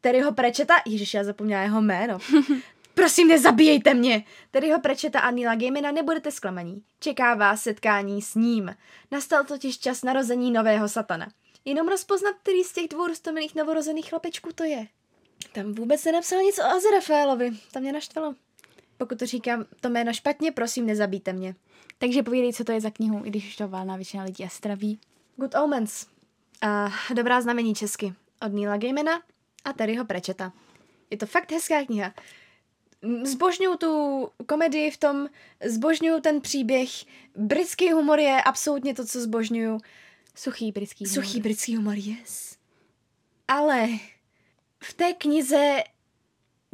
Terryho 0.00 0.32
Prečeta, 0.32 0.74
ježiš, 0.86 1.14
já 1.14 1.24
zapomněla 1.24 1.62
jeho 1.62 1.80
jméno, 1.80 2.18
Prosím, 2.94 3.28
nezabíjejte 3.28 3.94
mě! 3.94 4.24
Tedy 4.50 4.70
ho 4.70 4.80
prečeta 4.80 5.20
a 5.20 5.30
Nila 5.30 5.54
Gamena 5.54 5.90
nebudete 5.90 6.30
zklamaní. 6.30 6.82
Čeká 7.00 7.34
vás 7.34 7.62
setkání 7.62 8.22
s 8.22 8.34
ním. 8.34 8.76
Nastal 9.10 9.44
totiž 9.44 9.78
čas 9.78 10.02
narození 10.02 10.50
nového 10.50 10.88
satana. 10.88 11.28
Jenom 11.64 11.88
rozpoznat, 11.88 12.36
který 12.42 12.64
z 12.64 12.72
těch 12.72 12.88
dvou 12.88 13.06
rostomilých 13.06 13.54
novorozených 13.54 14.08
chlapečků 14.08 14.52
to 14.54 14.64
je. 14.64 14.86
Tam 15.52 15.72
vůbec 15.72 16.04
nenapsal 16.04 16.42
nic 16.42 16.58
o 16.58 16.64
Azrafaelovi. 16.64 17.50
Tam 17.72 17.82
mě 17.82 17.92
naštvalo. 17.92 18.34
Pokud 18.96 19.18
to 19.18 19.26
říkám 19.26 19.64
to 19.80 19.88
jméno 19.88 20.12
špatně, 20.12 20.52
prosím, 20.52 20.86
nezabijte 20.86 21.32
mě. 21.32 21.54
Takže 21.98 22.22
povídej, 22.22 22.52
co 22.52 22.64
to 22.64 22.72
je 22.72 22.80
za 22.80 22.90
knihu, 22.90 23.22
i 23.24 23.30
když 23.30 23.48
už 23.48 23.56
to 23.56 23.68
válná 23.68 23.96
většina 23.96 24.24
lidí 24.24 24.44
asi 24.44 24.60
traví. 24.60 25.00
Good 25.36 25.54
Omens. 25.54 26.06
Uh, 26.64 27.14
dobrá 27.14 27.40
znamení 27.40 27.74
česky. 27.74 28.14
Od 28.46 28.52
Neila 28.52 28.76
Gaimana 28.76 29.22
a 29.64 29.72
Terryho 29.72 30.04
Prečeta. 30.04 30.52
Je 31.10 31.16
to 31.16 31.26
fakt 31.26 31.52
hezká 31.52 31.84
kniha. 31.84 32.14
Zbožňuju 33.22 33.76
tu 33.76 34.28
komedii 34.46 34.90
v 34.90 34.96
tom, 34.96 35.28
zbožňuju 35.64 36.20
ten 36.20 36.40
příběh. 36.40 36.90
Britský 37.36 37.92
humor 37.92 38.18
je 38.20 38.42
absolutně 38.42 38.94
to, 38.94 39.06
co 39.06 39.20
zbožňuju. 39.20 39.78
Suchý 40.34 40.72
britský 40.72 41.04
humor. 41.04 41.24
Suchý 41.24 41.40
britský 41.40 41.76
humor, 41.76 41.94
yes. 41.96 42.56
Ale 43.48 43.88
v 44.84 44.94
té 44.94 45.12
knize, 45.12 45.82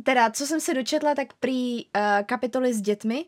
teda 0.02 0.30
co 0.30 0.46
jsem 0.46 0.60
se 0.60 0.74
dočetla, 0.74 1.14
tak 1.14 1.32
prý 1.32 1.84
uh, 1.84 2.02
kapitoly 2.26 2.74
s 2.74 2.80
dětmi 2.80 3.24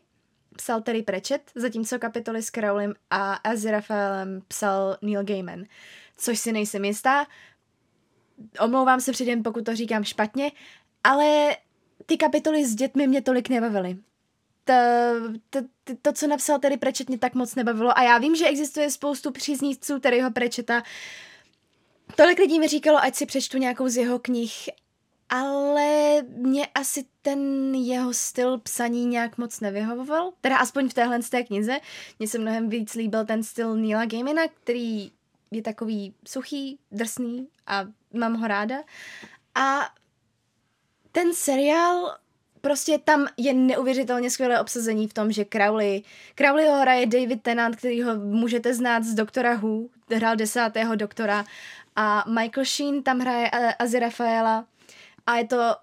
psal 0.55 0.81
Terry 0.81 1.03
Pratchett, 1.03 1.51
zatímco 1.55 1.99
kapitoly 1.99 2.43
s 2.43 2.49
Crowlem 2.49 2.93
a 3.09 3.33
Aziraphaalem 3.33 4.41
psal 4.47 4.97
Neil 5.01 5.23
Gaiman. 5.23 5.63
Což 6.17 6.39
si 6.39 6.51
nejsem 6.51 6.85
jistá. 6.85 7.27
Omlouvám 8.59 9.01
se 9.01 9.11
předem, 9.11 9.43
pokud 9.43 9.65
to 9.65 9.75
říkám 9.75 10.03
špatně, 10.03 10.51
ale 11.03 11.57
ty 12.09 12.17
kapitoly 12.17 12.65
s 12.65 12.75
dětmi 12.75 13.07
mě 13.07 13.21
tolik 13.21 13.49
nebavily. 13.49 13.97
To, 14.63 14.73
to, 15.49 15.59
to, 16.01 16.13
co 16.13 16.27
napsal 16.27 16.59
Terry 16.59 16.77
Pratchett, 16.77 17.09
mě 17.09 17.17
tak 17.17 17.35
moc 17.35 17.55
nebavilo. 17.55 17.97
A 17.97 18.03
já 18.03 18.17
vím, 18.17 18.35
že 18.35 18.47
existuje 18.47 18.91
spoustu 18.91 19.31
příznivců 19.31 19.99
Terryho 19.99 20.31
Pratchetta. 20.31 20.83
Tolik 22.15 22.39
lidí 22.39 22.59
mi 22.59 22.67
říkalo, 22.67 22.97
ať 22.97 23.15
si 23.15 23.25
přečtu 23.25 23.57
nějakou 23.57 23.87
z 23.87 23.97
jeho 23.97 24.19
knih, 24.19 24.69
ale 25.29 26.21
mě 26.21 26.67
asi 26.67 27.05
ten 27.21 27.75
jeho 27.75 28.13
styl 28.13 28.57
psaní 28.57 29.05
nějak 29.05 29.37
moc 29.37 29.59
nevyhovoval. 29.59 30.31
Teda 30.41 30.57
aspoň 30.57 30.89
v 30.89 30.93
téhle 30.93 31.21
z 31.21 31.29
té 31.29 31.43
knize. 31.43 31.79
Mně 32.19 32.27
se 32.27 32.39
mnohem 32.39 32.69
víc 32.69 32.93
líbil 32.93 33.25
ten 33.25 33.43
styl 33.43 33.75
Neila 33.75 34.05
Gaimana, 34.05 34.41
který 34.47 35.11
je 35.51 35.61
takový 35.61 36.13
suchý, 36.27 36.79
drsný 36.91 37.47
a 37.67 37.85
mám 38.13 38.33
ho 38.33 38.47
ráda. 38.47 38.75
A 39.55 39.89
ten 41.11 41.33
seriál 41.33 42.17
prostě 42.61 42.97
tam 42.97 43.27
je 43.37 43.53
neuvěřitelně 43.53 44.29
skvělé 44.29 44.61
obsazení 44.61 45.07
v 45.07 45.13
tom, 45.13 45.31
že 45.31 45.45
Crowley, 45.45 46.03
Crowley 46.35 46.67
ho 46.67 46.81
hraje 46.81 47.05
David 47.05 47.41
Tennant, 47.41 47.75
který 47.75 48.03
ho 48.03 48.15
můžete 48.15 48.73
znát 48.73 49.03
z 49.03 49.13
Doktora 49.13 49.55
Who, 49.55 49.81
hrál 50.15 50.35
desátého 50.35 50.95
doktora 50.95 51.45
a 51.95 52.23
Michael 52.27 52.65
Sheen 52.65 53.03
tam 53.03 53.19
hraje 53.19 53.49
Azi 53.79 53.99
Rafaela 53.99 54.65
a 55.25 55.37
je 55.37 55.47
to 55.47 55.75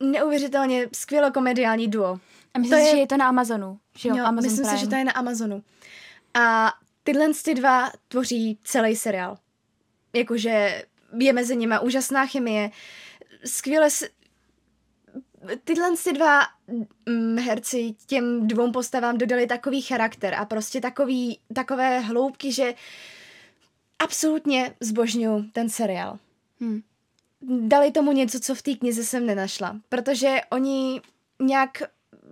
neuvěřitelně 0.00 0.88
skvěle 0.92 1.30
komediální 1.30 1.88
duo. 1.88 2.18
A 2.54 2.58
myslím, 2.58 2.78
to 2.78 2.84
je... 2.84 2.90
že 2.90 2.96
je 2.96 3.06
to 3.06 3.16
na 3.16 3.28
Amazonu, 3.28 3.78
že 3.98 4.08
jo? 4.08 4.16
jo 4.16 4.24
Amazon 4.24 4.50
myslím 4.50 4.66
Prime. 4.66 4.78
si, 4.78 4.84
že 4.84 4.90
to 4.90 4.96
je 4.96 5.04
na 5.04 5.12
Amazonu. 5.12 5.62
A 6.34 6.74
tyhle 7.04 7.26
ty 7.44 7.54
dva 7.54 7.90
tvoří 8.08 8.58
celý 8.64 8.96
seriál. 8.96 9.38
Jakože 10.12 10.84
je 11.18 11.32
mezi 11.32 11.56
nimi 11.56 11.74
úžasná 11.82 12.26
chemie, 12.26 12.70
skvěle. 13.44 13.88
Tyhle 15.64 15.96
ty 16.04 16.12
dva 16.12 16.40
mm, 17.08 17.38
herci 17.38 17.94
těm 18.06 18.48
dvou 18.48 18.72
postavám 18.72 19.18
dodali 19.18 19.46
takový 19.46 19.82
charakter 19.82 20.34
a 20.34 20.44
prostě 20.44 20.80
takový, 20.80 21.38
takové 21.54 22.00
hloubky, 22.00 22.52
že 22.52 22.74
absolutně 23.98 24.74
zbožňuju 24.80 25.44
ten 25.52 25.68
seriál. 25.68 26.18
Hmm. 26.60 26.82
Dali 27.42 27.90
tomu 27.90 28.12
něco, 28.12 28.40
co 28.40 28.54
v 28.54 28.62
té 28.62 28.74
knize 28.74 29.04
jsem 29.04 29.26
nenašla, 29.26 29.80
protože 29.88 30.40
oni 30.50 31.00
nějak 31.42 31.82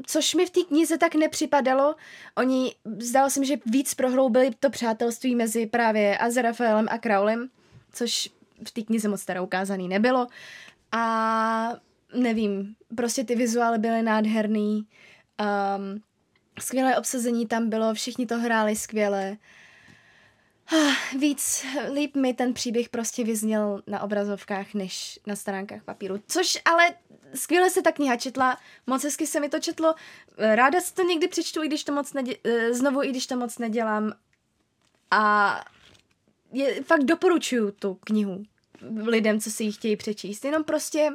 což 0.07 0.35
mi 0.35 0.47
v 0.47 0.51
té 0.51 0.61
knize 0.61 0.99
tak 0.99 1.15
nepřipadalo. 1.15 1.95
Oni, 2.37 2.75
zdalo 2.99 3.31
se 3.31 3.41
mi, 3.41 3.47
že 3.47 3.57
víc 3.67 3.95
prohloubili 3.95 4.51
to 4.61 4.71
přátelství 4.71 5.35
mezi 5.35 5.67
právě 5.67 6.19
Azrafaelem 6.19 6.87
a 6.91 6.99
Crowlem, 6.99 7.49
což 7.93 8.31
v 8.67 8.71
té 8.71 8.83
knize 8.83 9.09
moc 9.09 9.25
teda 9.25 9.43
ukázaný 9.43 9.89
nebylo. 9.89 10.27
A 10.93 11.75
nevím, 12.15 12.77
prostě 12.97 13.25
ty 13.25 13.35
vizuály 13.35 13.79
byly 13.79 14.03
nádherný, 14.03 14.77
um, 14.77 16.03
skvělé 16.61 16.99
obsazení 16.99 17.47
tam 17.47 17.69
bylo, 17.69 17.95
všichni 17.95 18.27
to 18.27 18.39
hráli 18.39 18.77
skvěle. 18.77 19.37
Ah, 20.73 21.17
víc, 21.19 21.67
líp 21.93 22.17
mi 22.17 22.35
ten 22.35 22.55
příběh 22.55 22.89
prostě 22.89 23.25
vyzněl 23.25 23.83
na 23.87 24.03
obrazovkách, 24.03 24.75
než 24.75 25.21
na 25.27 25.37
stránkách 25.37 25.85
papíru. 25.85 26.23
Což 26.29 26.59
ale 26.65 26.95
skvěle 27.35 27.71
se 27.71 27.83
ta 27.83 27.93
kniha 27.93 28.17
četla, 28.17 28.59
moc 28.87 29.05
hezky 29.05 29.27
se 29.27 29.41
mi 29.41 29.49
to 29.49 29.59
četlo. 29.59 29.95
Ráda 30.39 30.81
si 30.81 30.95
to 30.95 31.03
někdy 31.03 31.29
přečtu, 31.29 31.63
i 31.63 31.67
když 31.67 31.85
to 31.85 31.93
moc 31.93 32.13
nedě- 32.13 32.37
eh, 32.45 32.75
znovu, 32.75 33.03
i 33.03 33.11
když 33.11 33.27
to 33.27 33.37
moc 33.37 33.59
nedělám. 33.59 34.13
A 35.11 35.65
je, 36.53 36.83
fakt 36.83 37.05
doporučuju 37.05 37.71
tu 37.71 37.95
knihu 37.95 38.43
lidem, 39.07 39.41
co 39.41 39.51
si 39.51 39.65
ji 39.65 39.73
chtějí 39.73 39.97
přečíst. 39.97 40.45
Jenom 40.45 40.65
prostě 40.65 41.11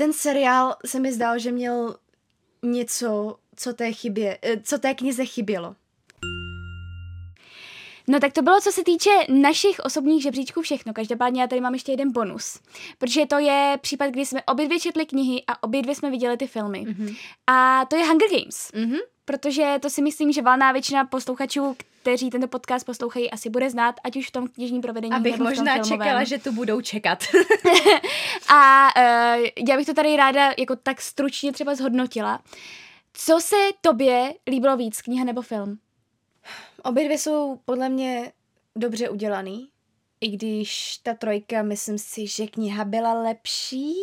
ten 0.00 0.12
seriál 0.12 0.76
se 0.86 1.00
mi 1.00 1.12
zdál, 1.12 1.38
že 1.38 1.52
měl 1.52 1.96
něco, 2.62 3.36
co 3.56 3.72
té, 3.72 3.92
chybě, 3.92 4.38
eh, 4.42 4.60
co 4.60 4.78
té 4.78 4.94
knize 4.94 5.24
chybělo. 5.24 5.76
No 8.08 8.20
tak 8.20 8.32
to 8.32 8.42
bylo, 8.42 8.60
co 8.60 8.72
se 8.72 8.84
týče 8.84 9.10
našich 9.28 9.80
osobních 9.80 10.22
žebříčků 10.22 10.62
všechno. 10.62 10.92
Každopádně 10.92 11.40
já 11.40 11.46
tady 11.46 11.60
mám 11.60 11.74
ještě 11.74 11.92
jeden 11.92 12.12
bonus. 12.12 12.60
Protože 12.98 13.26
to 13.26 13.38
je 13.38 13.78
případ, 13.80 14.06
kdy 14.06 14.26
jsme 14.26 14.42
obě 14.42 14.66
dvě 14.66 14.80
četli 14.80 15.06
knihy 15.06 15.42
a 15.46 15.62
obě 15.62 15.82
dvě 15.82 15.94
jsme 15.94 16.10
viděli 16.10 16.36
ty 16.36 16.46
filmy. 16.46 16.86
Mm-hmm. 16.86 17.16
A 17.46 17.84
to 17.90 17.96
je 17.96 18.06
Hunger 18.06 18.28
Games. 18.30 18.70
Mm-hmm. 18.74 18.98
Protože 19.24 19.78
to 19.82 19.90
si 19.90 20.02
myslím, 20.02 20.32
že 20.32 20.42
valná 20.42 20.72
většina 20.72 21.04
posluchačů, 21.04 21.76
kteří 22.02 22.30
tento 22.30 22.48
podcast 22.48 22.86
poslouchají, 22.86 23.30
asi 23.30 23.50
bude 23.50 23.70
znát, 23.70 23.94
ať 24.04 24.16
už 24.16 24.28
v 24.28 24.30
tom 24.30 24.48
knižním 24.48 24.82
provedení 24.82 25.12
Abych 25.12 25.32
nebo 25.32 25.34
v 25.34 25.38
tom 25.38 25.46
možná 25.46 25.74
filmovém. 25.74 25.98
čekala, 25.98 26.24
že 26.24 26.38
tu 26.38 26.52
budou 26.52 26.80
čekat. 26.80 27.24
A 28.54 28.88
uh, 28.96 29.46
já 29.68 29.76
bych 29.76 29.86
to 29.86 29.94
tady 29.94 30.16
ráda 30.16 30.52
jako 30.58 30.76
tak 30.76 31.00
stručně 31.00 31.52
třeba 31.52 31.74
zhodnotila. 31.74 32.42
Co 33.12 33.40
se 33.40 33.56
tobě 33.80 34.34
líbilo 34.46 34.76
víc, 34.76 35.02
kniha 35.02 35.24
nebo 35.24 35.42
film? 35.42 35.78
Obě 36.82 37.04
dvě 37.04 37.18
jsou 37.18 37.60
podle 37.64 37.88
mě 37.88 38.32
dobře 38.76 39.08
udělaný. 39.08 39.68
I 40.20 40.28
když 40.28 40.96
ta 41.02 41.14
trojka, 41.14 41.62
myslím 41.62 41.98
si, 41.98 42.26
že 42.26 42.46
kniha 42.46 42.84
byla 42.84 43.12
lepší. 43.12 43.94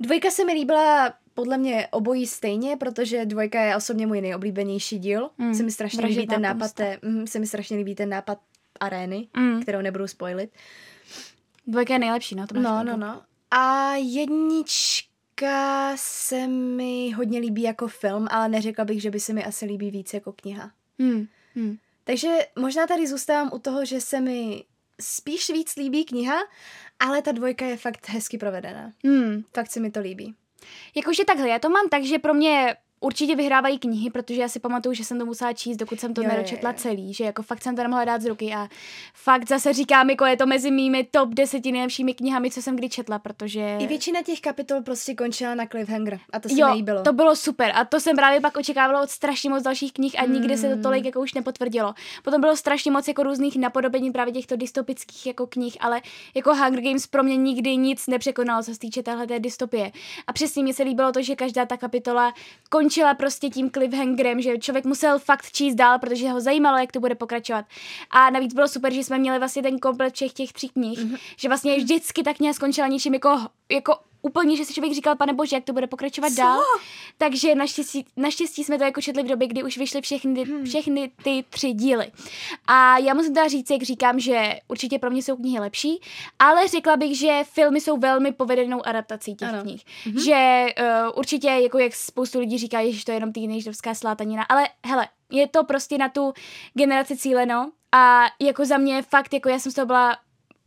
Dvojka 0.00 0.30
se 0.30 0.44
mi 0.44 0.52
líbila 0.52 1.14
podle 1.38 1.58
mě 1.58 1.88
obojí 1.90 2.26
stejně, 2.26 2.76
protože 2.76 3.24
dvojka 3.26 3.60
je 3.62 3.76
osobně 3.76 4.06
můj 4.06 4.20
nejoblíbenější 4.20 4.98
díl. 4.98 5.30
Mm, 5.38 5.54
Se 5.54 5.62
mi 5.62 5.70
strašně 5.70 6.06
líbí 6.06 6.26
ten 6.26 6.42
nápad 6.42 6.72
té, 6.72 6.98
mm, 7.02 7.26
se 7.26 7.38
mi 7.38 7.46
strašně 7.46 7.76
líbí 7.76 7.94
ten 7.94 8.08
nápad 8.08 8.38
arény, 8.80 9.28
Mm. 9.36 9.62
kterou 9.62 9.80
nebudu 9.80 10.06
spoilit. 10.08 10.50
Dvojka 11.66 11.92
je 11.92 11.98
nejlepší, 11.98 12.34
no 12.34 12.46
to 12.46 12.54
máš 12.54 12.64
No, 12.64 12.70
pravdu. 12.70 12.90
no, 12.90 12.96
no. 13.06 13.22
A 13.50 13.94
jednička 13.94 15.92
se 15.96 16.46
mi 16.48 17.10
hodně 17.10 17.38
líbí 17.40 17.62
jako 17.62 17.88
film, 17.88 18.26
ale 18.30 18.48
neřekla 18.48 18.84
bych, 18.84 19.02
že 19.02 19.10
by 19.10 19.20
se 19.20 19.32
mi 19.32 19.44
asi 19.44 19.66
líbí 19.66 19.90
víc 19.90 20.14
jako 20.14 20.32
kniha. 20.32 20.70
Hmm. 20.98 21.26
Hmm. 21.54 21.76
Takže 22.04 22.28
možná 22.58 22.86
tady 22.86 23.06
zůstávám 23.06 23.50
u 23.52 23.58
toho, 23.58 23.84
že 23.84 24.00
se 24.00 24.20
mi 24.20 24.64
spíš 25.00 25.50
víc 25.50 25.76
líbí 25.76 26.04
kniha, 26.04 26.36
ale 26.98 27.22
ta 27.22 27.32
dvojka 27.32 27.66
je 27.66 27.76
fakt 27.76 28.08
hezky 28.08 28.38
provedená. 28.38 28.92
Hmm. 29.04 29.42
Fakt 29.54 29.70
se 29.70 29.80
mi 29.80 29.90
to 29.90 30.00
líbí. 30.00 30.34
Jakože 30.94 31.24
takhle, 31.24 31.48
já 31.48 31.58
to 31.58 31.68
mám 31.70 31.88
tak, 31.88 32.04
že 32.04 32.18
pro 32.18 32.34
mě 32.34 32.76
určitě 33.00 33.36
vyhrávají 33.36 33.78
knihy, 33.78 34.10
protože 34.10 34.40
já 34.40 34.48
si 34.48 34.60
pamatuju, 34.60 34.94
že 34.94 35.04
jsem 35.04 35.18
to 35.18 35.26
musela 35.26 35.52
číst, 35.52 35.76
dokud 35.76 36.00
jsem 36.00 36.14
to 36.14 36.22
Jo, 36.22 36.28
jo, 36.28 36.36
nedočetla 36.36 36.70
jo. 36.70 36.76
celý, 36.78 37.14
že 37.14 37.24
jako 37.24 37.42
fakt 37.42 37.62
jsem 37.62 37.76
to 37.76 37.82
nemohla 37.82 38.04
dát 38.04 38.22
z 38.22 38.26
ruky 38.26 38.54
a 38.54 38.68
fakt 39.14 39.48
zase 39.48 39.72
říkám, 39.72 40.10
jako 40.10 40.24
je 40.24 40.36
to 40.36 40.46
mezi 40.46 40.70
mými 40.70 41.04
top 41.10 41.28
deseti 41.34 41.72
nejlepšími 41.72 42.14
knihami, 42.14 42.50
co 42.50 42.62
jsem 42.62 42.76
kdy 42.76 42.88
četla, 42.88 43.18
protože... 43.18 43.76
I 43.78 43.86
většina 43.86 44.22
těch 44.22 44.40
kapitol 44.40 44.82
prostě 44.82 45.14
končila 45.14 45.54
na 45.54 45.66
cliffhanger 45.66 46.18
a 46.32 46.40
to 46.40 46.48
se 46.48 46.60
jo, 46.60 46.68
mi 46.68 46.74
líbilo. 46.74 47.02
to 47.02 47.12
bylo 47.12 47.36
super 47.36 47.72
a 47.74 47.84
to 47.84 48.00
jsem 48.00 48.16
právě 48.16 48.40
pak 48.40 48.56
očekávala 48.56 49.02
od 49.02 49.10
strašně 49.10 49.50
moc 49.50 49.62
dalších 49.62 49.92
knih 49.92 50.20
a 50.20 50.26
nikdy 50.26 50.56
se 50.56 50.76
to 50.76 50.82
tolik 50.82 51.04
jako 51.04 51.20
už 51.20 51.34
nepotvrdilo. 51.34 51.94
Potom 52.24 52.40
bylo 52.40 52.56
strašně 52.56 52.90
moc 52.90 53.08
jako 53.08 53.22
různých 53.22 53.56
napodobení 53.56 54.12
právě 54.12 54.32
těchto 54.32 54.56
dystopických 54.56 55.26
jako 55.26 55.46
knih, 55.46 55.76
ale 55.80 56.00
jako 56.34 56.54
Hunger 56.54 56.80
Games 56.80 57.06
pro 57.06 57.22
mě 57.22 57.36
nikdy 57.36 57.76
nic 57.76 58.06
nepřekonalo, 58.06 58.62
co 58.62 58.72
se 58.72 58.78
týče 58.78 59.02
téhle 59.02 59.26
té 59.26 59.40
dystopie. 59.40 59.92
A 60.26 60.32
přesně 60.32 60.64
mi 60.64 60.74
se 60.74 60.82
líbilo 60.82 61.12
to, 61.12 61.22
že 61.22 61.36
každá 61.36 61.66
ta 61.66 61.76
kapitola 61.76 62.34
končila 62.88 63.14
prostě 63.14 63.48
tím 63.50 63.70
cliffhangerem, 63.70 64.40
že 64.40 64.58
člověk 64.58 64.84
musel 64.84 65.18
fakt 65.18 65.52
číst 65.52 65.74
dál, 65.74 65.98
protože 65.98 66.28
ho 66.28 66.40
zajímalo, 66.40 66.78
jak 66.78 66.92
to 66.92 67.00
bude 67.00 67.14
pokračovat. 67.14 67.64
A 68.10 68.30
navíc 68.30 68.54
bylo 68.54 68.68
super, 68.68 68.92
že 68.92 69.04
jsme 69.04 69.18
měli 69.18 69.38
vlastně 69.38 69.62
ten 69.62 69.78
komplet 69.78 70.14
všech 70.14 70.32
těch 70.32 70.52
tří 70.52 70.68
knih, 70.68 70.98
mm-hmm. 70.98 71.18
že 71.36 71.48
vlastně 71.48 71.76
vždycky 71.76 72.22
ta 72.22 72.34
kniha 72.34 72.52
skončila 72.52 72.88
něčím 72.88 73.14
jako, 73.14 73.38
jako 73.70 73.96
úplně, 74.28 74.56
že 74.56 74.64
si 74.64 74.74
člověk 74.74 74.94
říkal, 74.94 75.16
pane 75.16 75.32
bože, 75.32 75.56
jak 75.56 75.64
to 75.64 75.72
bude 75.72 75.86
pokračovat 75.86 76.28
Co? 76.30 76.36
dál. 76.36 76.60
Takže 77.18 77.54
naštěstí, 77.54 78.04
naštěstí 78.16 78.64
jsme 78.64 78.78
to 78.78 78.84
jako 78.84 79.00
četli 79.00 79.22
v 79.22 79.26
době, 79.26 79.48
kdy 79.48 79.62
už 79.62 79.78
vyšly 79.78 80.00
všechny, 80.00 80.44
Hmm. 80.44 80.64
všechny 80.64 81.10
ty 81.22 81.44
tři 81.50 81.72
díly. 81.72 82.10
A 82.66 82.98
já 82.98 83.14
musím 83.14 83.34
teda 83.34 83.48
říct, 83.48 83.70
jak 83.70 83.82
říkám, 83.82 84.20
že 84.20 84.54
určitě 84.68 84.98
pro 84.98 85.10
mě 85.10 85.22
jsou 85.22 85.36
knihy 85.36 85.58
lepší, 85.60 86.00
ale 86.38 86.68
řekla 86.68 86.96
bych, 86.96 87.18
že 87.18 87.40
filmy 87.52 87.80
jsou 87.80 87.96
velmi 87.96 88.32
povedenou 88.32 88.86
adaptací 88.86 89.34
těch 89.34 89.48
Ano. 89.48 89.62
knih. 89.62 89.82
Že 90.24 90.66
uh, 90.80 91.18
určitě, 91.18 91.48
jako 91.48 91.78
jak 91.78 91.94
spoustu 91.94 92.40
lidí 92.40 92.58
říká, 92.58 92.78
že 92.90 93.04
to 93.04 93.10
je 93.10 93.16
jenom 93.16 93.32
teenagerovská 93.32 93.94
slátanina, 93.94 94.42
ale 94.48 94.68
hele, 94.86 95.08
je 95.32 95.48
to 95.48 95.64
prostě 95.64 95.98
na 95.98 96.08
tu 96.08 96.32
generaci 96.74 97.16
cíleno 97.16 97.70
A 97.92 98.24
jako 98.40 98.64
za 98.64 98.78
mě 98.78 99.02
fakt, 99.02 99.34
jako 99.34 99.48
já 99.48 99.58
jsem 99.58 99.72
z 99.72 99.74
toho 99.74 99.86
byla 99.86 100.16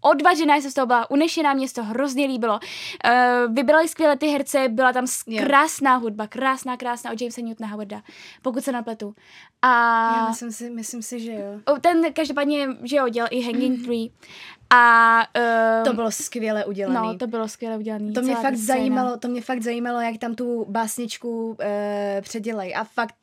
odvažená, 0.01 0.55
jsem 0.55 0.71
z 0.71 0.73
toho 0.73 0.87
byla 0.87 1.11
unešená, 1.11 1.53
mě 1.53 1.67
se 1.67 1.73
to 1.73 1.83
hrozně 1.83 2.25
líbilo. 2.25 2.59
Uh, 3.05 3.53
vybrali 3.53 3.87
skvěle 3.87 4.17
ty 4.17 4.27
herce, 4.27 4.69
byla 4.69 4.93
tam 4.93 5.05
krásná 5.37 5.95
hudba, 5.95 6.27
krásná, 6.27 6.77
krásná 6.77 7.11
od 7.11 7.21
Jamesa 7.21 7.41
Newtona 7.41 7.69
Howarda, 7.69 8.01
pokud 8.41 8.63
se 8.63 8.71
napletu. 8.71 9.15
A 9.61 9.67
Já 10.17 10.29
myslím 10.29 10.51
si, 10.51 10.69
myslím 10.69 11.01
si, 11.01 11.19
že 11.19 11.31
jo. 11.33 11.77
ten 11.81 12.13
každopádně, 12.13 12.67
že 12.83 12.95
jo, 12.95 13.09
dělal 13.09 13.29
i 13.31 13.41
Hanging 13.41 13.85
Tree. 13.85 14.07
A 14.73 15.19
uh, 15.37 15.83
To 15.85 15.93
bylo 15.93 16.11
skvěle 16.11 16.65
udělané. 16.65 16.99
no, 16.99 17.17
to 17.17 17.27
bylo 17.27 17.47
skvěle 17.47 17.77
udělané. 17.77 18.11
To 18.11 18.21
mě 18.21 18.35
fakt 18.35 18.57
scéna. 18.57 18.65
zajímalo, 18.77 19.17
to 19.17 19.27
mě 19.27 19.41
fakt 19.41 19.61
zajímalo, 19.61 20.01
jak 20.01 20.17
tam 20.17 20.35
tu 20.35 20.65
básničku 20.69 21.57
e, 21.61 22.21
předělají. 22.23 22.75
A 22.75 22.83
fakt 22.83 23.15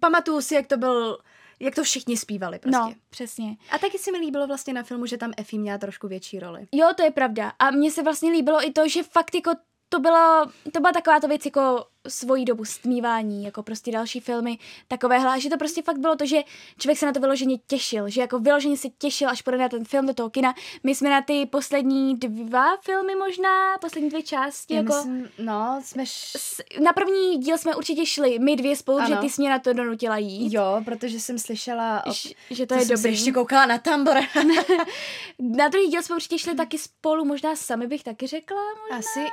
pamatuju 0.00 0.40
si, 0.40 0.54
jak 0.54 0.66
to 0.66 0.76
byl, 0.76 1.18
jak 1.60 1.74
to 1.74 1.82
všichni 1.82 2.16
zpívali 2.16 2.58
prostě. 2.58 2.78
No, 2.78 2.94
přesně. 3.10 3.56
A 3.70 3.78
taky 3.78 3.98
se 3.98 4.12
mi 4.12 4.18
líbilo 4.18 4.46
vlastně 4.46 4.74
na 4.74 4.82
filmu, 4.82 5.06
že 5.06 5.16
tam 5.16 5.32
Effie 5.36 5.60
měla 5.60 5.78
trošku 5.78 6.08
větší 6.08 6.38
roli. 6.40 6.66
Jo, 6.72 6.88
to 6.96 7.02
je 7.02 7.10
pravda. 7.10 7.52
A 7.58 7.70
mně 7.70 7.90
se 7.90 8.02
vlastně 8.02 8.30
líbilo 8.30 8.66
i 8.68 8.72
to, 8.72 8.88
že 8.88 9.02
fakt 9.02 9.34
jako 9.34 9.50
to 9.88 9.98
bylo, 10.00 10.46
to 10.72 10.80
byla 10.80 10.92
taková 10.92 11.20
to 11.20 11.28
věc 11.28 11.44
jako 11.44 11.84
svojí 12.08 12.44
dobu 12.44 12.64
stmívání, 12.64 13.44
jako 13.44 13.62
prostě 13.62 13.92
další 13.92 14.20
filmy 14.20 14.58
takovéhle, 14.88 15.28
a 15.34 15.38
že 15.38 15.50
to 15.50 15.56
prostě 15.56 15.82
fakt 15.82 15.98
bylo 15.98 16.16
to, 16.16 16.26
že 16.26 16.36
člověk 16.78 16.98
se 16.98 17.06
na 17.06 17.12
to 17.12 17.20
vyloženě 17.20 17.58
těšil, 17.66 18.08
že 18.08 18.20
jako 18.20 18.38
vyloženě 18.38 18.76
se 18.76 18.88
těšil, 18.98 19.28
až 19.28 19.42
půjde 19.42 19.58
na 19.58 19.68
ten 19.68 19.84
film 19.84 20.06
do 20.06 20.14
toho 20.14 20.30
kina. 20.30 20.54
My 20.84 20.94
jsme 20.94 21.10
na 21.10 21.22
ty 21.22 21.46
poslední 21.46 22.16
dva 22.16 22.76
filmy 22.84 23.14
možná, 23.14 23.78
poslední 23.80 24.08
dvě 24.10 24.22
části, 24.22 24.74
Já 24.74 24.80
jako... 24.80 24.94
myslím, 24.94 25.28
no, 25.38 25.80
jsme... 25.84 26.02
Š... 26.02 26.36
Na 26.82 26.92
první 26.92 27.36
díl 27.38 27.58
jsme 27.58 27.74
určitě 27.74 28.06
šli, 28.06 28.38
my 28.38 28.56
dvě 28.56 28.76
spolu, 28.76 28.98
že 28.98 29.12
Ano. 29.12 29.20
ty 29.22 29.30
jsi 29.30 29.42
mě 29.42 29.50
na 29.50 29.58
to 29.58 29.72
donutila 29.72 30.16
jít. 30.18 30.52
Jo, 30.54 30.82
protože 30.84 31.20
jsem 31.20 31.38
slyšela... 31.38 32.06
O... 32.06 32.12
Ž- 32.12 32.34
že 32.50 32.66
to, 32.66 32.74
To 32.74 32.80
je 32.80 32.86
dobrý. 32.88 33.10
ještě 33.12 33.32
koukala 33.32 33.66
na 33.66 33.78
tambor. 33.78 34.16
Na 35.38 35.68
druhý 35.68 35.86
díl 35.88 36.02
jsme 36.02 36.16
určitě 36.16 36.38
šli 36.38 36.54
taky 36.54 36.78
spolu, 36.78 37.24
možná 37.24 37.56
sami 37.56 37.86
bych 37.86 38.04
taky 38.04 38.26
řekla. 38.26 38.60
Možná. 38.82 38.98
asi... 38.98 39.26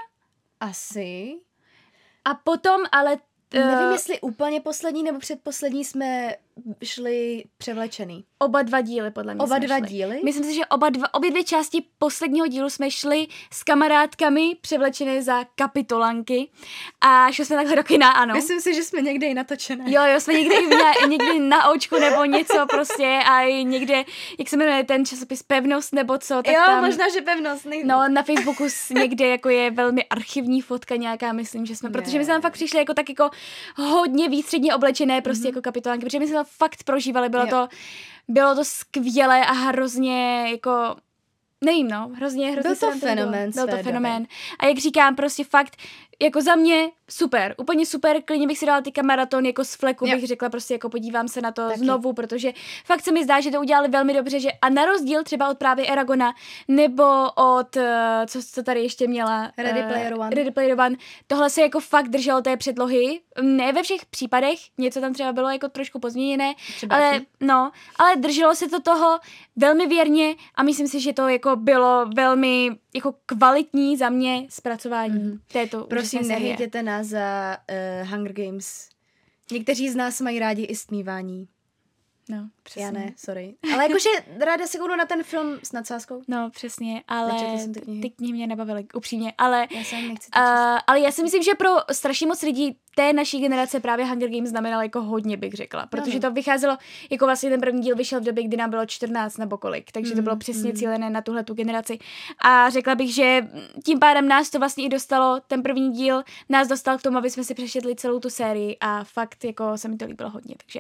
Asi... 0.64 1.36
A 2.26 2.34
potom, 2.36 2.82
ale... 2.92 3.18
eh, 3.54 3.66
Nevím, 3.66 3.92
jestli 3.92 4.22
úplně 4.22 4.62
poslední 4.62 5.04
nebo 5.04 5.20
předposlední 5.20 5.86
jsme 5.86 6.36
šli 6.84 7.44
převlečený. 7.58 8.24
Oba 8.40 8.62
dva 8.62 8.82
díly, 8.82 9.12
podle 9.12 9.34
mě 9.34 9.44
Oba 9.44 9.60
dva 9.60 9.78
šli. 9.78 9.88
díly? 9.88 10.22
Myslím 10.24 10.44
si, 10.44 10.56
že 10.56 10.66
oba 10.66 10.90
dva, 10.90 11.14
obě 11.14 11.32
dvě 11.32 11.44
části 11.44 11.84
posledního 11.98 12.48
dílu 12.48 12.70
jsme 12.70 12.92
šli 12.92 13.28
s 13.52 13.64
kamarádkami 13.64 14.56
převlečené 14.62 15.24
za 15.24 15.44
kapitolanky 15.56 16.50
a 17.02 17.32
šli 17.32 17.46
jsme 17.46 17.56
takhle 17.56 17.76
do 17.76 17.84
kina, 17.84 18.12
ano. 18.12 18.34
Myslím 18.34 18.62
si, 18.62 18.76
že 18.76 18.84
jsme 18.84 19.02
někde 19.02 19.28
i 19.28 19.34
natočené. 19.34 19.84
Jo, 19.88 20.02
jo, 20.14 20.20
jsme 20.20 20.34
někde 20.34 20.62
měli, 20.62 20.84
někdy 21.08 21.40
na 21.40 21.70
očku 21.70 22.00
nebo 22.00 22.26
něco 22.26 22.66
prostě 22.70 23.20
a 23.30 23.42
i 23.42 23.64
někde, 23.64 24.04
jak 24.40 24.50
se 24.50 24.58
jmenuje 24.58 24.84
ten 24.84 25.06
časopis 25.06 25.44
Pevnost 25.44 25.94
nebo 25.94 26.18
co, 26.18 26.36
tak 26.36 26.48
jo 26.54 26.62
tam... 26.66 26.86
možná, 26.86 27.10
že 27.10 27.22
pevnost. 27.22 27.66
Nej... 27.66 27.84
No, 27.84 28.10
na 28.10 28.24
Facebooku 28.24 28.68
někde 28.90 29.28
jako 29.28 29.50
je 29.50 29.72
velmi 29.72 30.04
archivní 30.04 30.62
fotka 30.62 30.96
nějaká, 30.96 31.34
myslím, 31.34 31.66
že 31.66 31.76
jsme, 31.76 31.90
protože 31.90 32.18
my 32.18 32.26
jsme 32.26 32.34
tam 32.34 32.42
fakt 32.42 32.54
přišli 32.54 32.80
jako 32.80 32.94
tak 32.94 33.10
jako 33.10 33.30
hodně 33.76 34.30
výstředně 34.30 34.76
oblečené 34.76 35.22
prostě 35.22 35.48
jako 35.48 35.62
kapitolánky, 35.62 36.06
protože 36.06 36.20
my 36.20 36.28
jsme 36.28 36.43
to 36.44 36.50
fakt 36.58 36.84
prožívali, 36.84 37.30
bylo. 37.30 37.44
Jo. 37.44 37.50
to, 37.50 37.68
bylo 38.28 38.56
to 38.56 38.66
skvělé 38.66 39.46
a 39.46 39.52
hrozně 39.52 40.48
jako 40.52 40.96
nevím, 41.66 41.88
no, 41.88 42.10
hrozně, 42.16 42.52
hrozně 42.52 42.70
Byl 42.70 42.76
to 42.76 43.00
fenomén 43.00 43.52
Byl 43.52 43.68
to 43.68 43.78
fenomén. 43.78 44.26
A 44.60 44.66
jak 44.66 44.78
říkám, 44.78 45.16
prostě 45.16 45.44
fakt, 45.44 45.76
jako 46.22 46.42
za 46.42 46.56
mě 46.56 46.90
super, 47.10 47.56
úplně 47.58 47.86
super, 47.86 48.22
klidně 48.26 48.48
bych 48.48 48.58
si 48.58 48.66
dala 48.66 48.82
teďka 48.82 49.02
maraton 49.02 49.46
jako 49.46 49.66
z 49.66 49.76
fleku, 49.76 50.06
Jo. 50.08 50.16
bych 50.16 50.28
řekla 50.28 50.50
prostě 50.50 50.74
jako 50.74 50.90
podívám 50.90 51.28
se 51.28 51.42
na 51.42 51.52
to 51.52 51.68
Taky. 51.68 51.80
znovu, 51.80 52.14
protože 52.14 52.52
fakt 52.86 53.02
se 53.04 53.12
mi 53.12 53.24
zdá, 53.24 53.40
že 53.40 53.52
to 53.52 53.60
udělali 53.60 53.88
velmi 53.88 54.14
dobře, 54.14 54.40
že 54.40 54.50
a 54.62 54.70
na 54.70 54.86
rozdíl 54.86 55.24
třeba 55.24 55.50
od 55.50 55.58
právě 55.58 55.88
Eragona, 55.88 56.34
nebo 56.68 57.04
od, 57.36 57.78
eh, 57.78 58.26
co, 58.28 58.40
co 58.44 58.64
tady 58.64 58.82
ještě 58.82 59.08
měla? 59.08 59.52
Ready 59.58 59.80
eh, 59.80 59.88
Player 59.88 60.14
One. 60.14 60.30
Ready 60.30 60.52
Player 60.52 60.80
One. 60.80 60.96
Tohle 61.28 61.50
se 61.50 61.62
jako 61.62 61.80
fakt 61.80 62.08
drželo 62.10 62.42
té 62.42 62.58
předlohy, 62.58 63.22
ne 63.42 63.74
ve 63.74 63.84
všech 63.84 64.06
případech, 64.06 64.60
něco 64.78 65.02
tam 65.02 65.14
třeba 65.14 65.34
bylo 65.34 65.50
jako 65.50 65.68
trošku 65.70 66.00
pozměněné, 66.00 66.54
Třeba 66.76 66.96
ale 66.96 67.12
taky. 67.12 67.26
no, 67.40 67.72
ale 68.00 68.16
drželo 68.16 68.56
se 68.56 68.70
to 68.70 68.82
toho 68.82 69.20
velmi 69.56 69.88
věrně 69.88 70.36
a 70.56 70.64
myslím 70.64 70.88
si, 70.88 71.00
že 71.00 71.14
to 71.14 71.28
jako 71.28 71.56
bylo 71.56 72.06
velmi 72.16 72.70
jako 72.96 73.16
kvalitní 73.26 73.98
za 73.98 74.10
mě 74.10 74.46
zpracování 74.50 75.20
mm. 75.24 75.40
této 75.52 75.84
Prosím, 76.10 76.28
nehejtěte 76.28 76.84
nás 76.84 77.08
za 77.08 77.58
uh, 78.04 78.10
Hunger 78.10 78.34
Games. 78.34 78.90
Někteří 79.52 79.90
z 79.90 79.96
nás 79.96 80.22
mají 80.22 80.40
rádi 80.40 80.64
i 80.64 80.76
stmívání. 80.76 81.48
No, 82.30 82.50
přesně. 82.64 82.84
Já 82.84 82.92
ne, 82.92 83.14
sorry. 83.18 83.56
Ale 83.74 83.84
jakože 83.84 84.10
ráda 84.46 84.68
se 84.68 84.78
kouknu 84.78 84.96
na 84.96 85.06
ten 85.06 85.24
film 85.24 85.60
s 85.64 85.72
nadsázkou. 85.72 86.22
No, 86.28 86.50
přesně, 86.50 87.04
ale 87.08 87.34
ty 87.74 87.82
knihy. 87.82 88.02
ty 88.02 88.10
knihy 88.10 88.34
mě 88.34 88.48
nebavily, 88.48 88.86
upřímně, 88.94 89.34
ale 89.38 89.68
Já 89.72 89.78
nechci 90.08 90.30
Uh, 90.38 90.80
ale 90.88 91.00
já 91.00 91.12
si 91.12 91.24
myslím, 91.24 91.44
že 91.44 91.56
pro 91.56 91.70
strašně 91.92 92.28
moc 92.28 92.42
lidí 92.42 92.78
té 92.96 93.14
naší 93.14 93.42
generace 93.42 93.80
právě 93.80 94.06
Hunger 94.06 94.30
Games 94.30 94.50
znamenal 94.50 94.82
jako 94.82 95.02
hodně, 95.02 95.38
bych 95.38 95.54
řekla. 95.54 95.86
Protože 95.86 96.20
to 96.20 96.32
vycházelo, 96.32 96.78
jako 97.10 97.26
vlastně 97.26 97.50
ten 97.50 97.60
první 97.62 97.82
díl 97.82 97.96
vyšel 97.96 98.22
v 98.22 98.24
době, 98.24 98.44
kdy 98.44 98.58
nám 98.58 98.70
bylo 98.70 98.86
14 98.86 99.38
nebo 99.38 99.58
kolik. 99.58 99.92
Takže 99.92 100.12
to 100.12 100.18
Mm, 100.18 100.24
bylo 100.24 100.36
přesně 100.36 100.70
mm. 100.70 100.76
cílené 100.76 101.10
na 101.10 101.22
tuhle 101.22 101.44
tu 101.44 101.54
generaci. 101.54 102.00
A 102.40 102.70
řekla 102.70 102.96
bych, 102.96 103.14
že 103.14 103.48
tím 103.86 104.00
pádem 104.00 104.28
nás 104.28 104.50
to 104.50 104.60
vlastně 104.60 104.86
i 104.86 104.90
dostalo, 104.90 105.42
ten 105.48 105.64
první 105.64 105.92
díl 105.92 106.24
nás 106.50 106.68
dostal 106.68 106.98
k 106.98 107.02
tomu, 107.02 107.18
aby 107.18 107.30
jsme 107.30 107.44
si 107.44 107.54
přečetli 107.54 107.96
celou 107.96 108.20
tu 108.20 108.30
sérii 108.30 108.78
a 108.80 109.04
fakt 109.04 109.44
jako 109.46 109.78
se 109.78 109.88
mi 109.88 109.98
to 109.98 110.06
líbilo 110.06 110.30
hodně. 110.30 110.56
Takže 110.66 110.80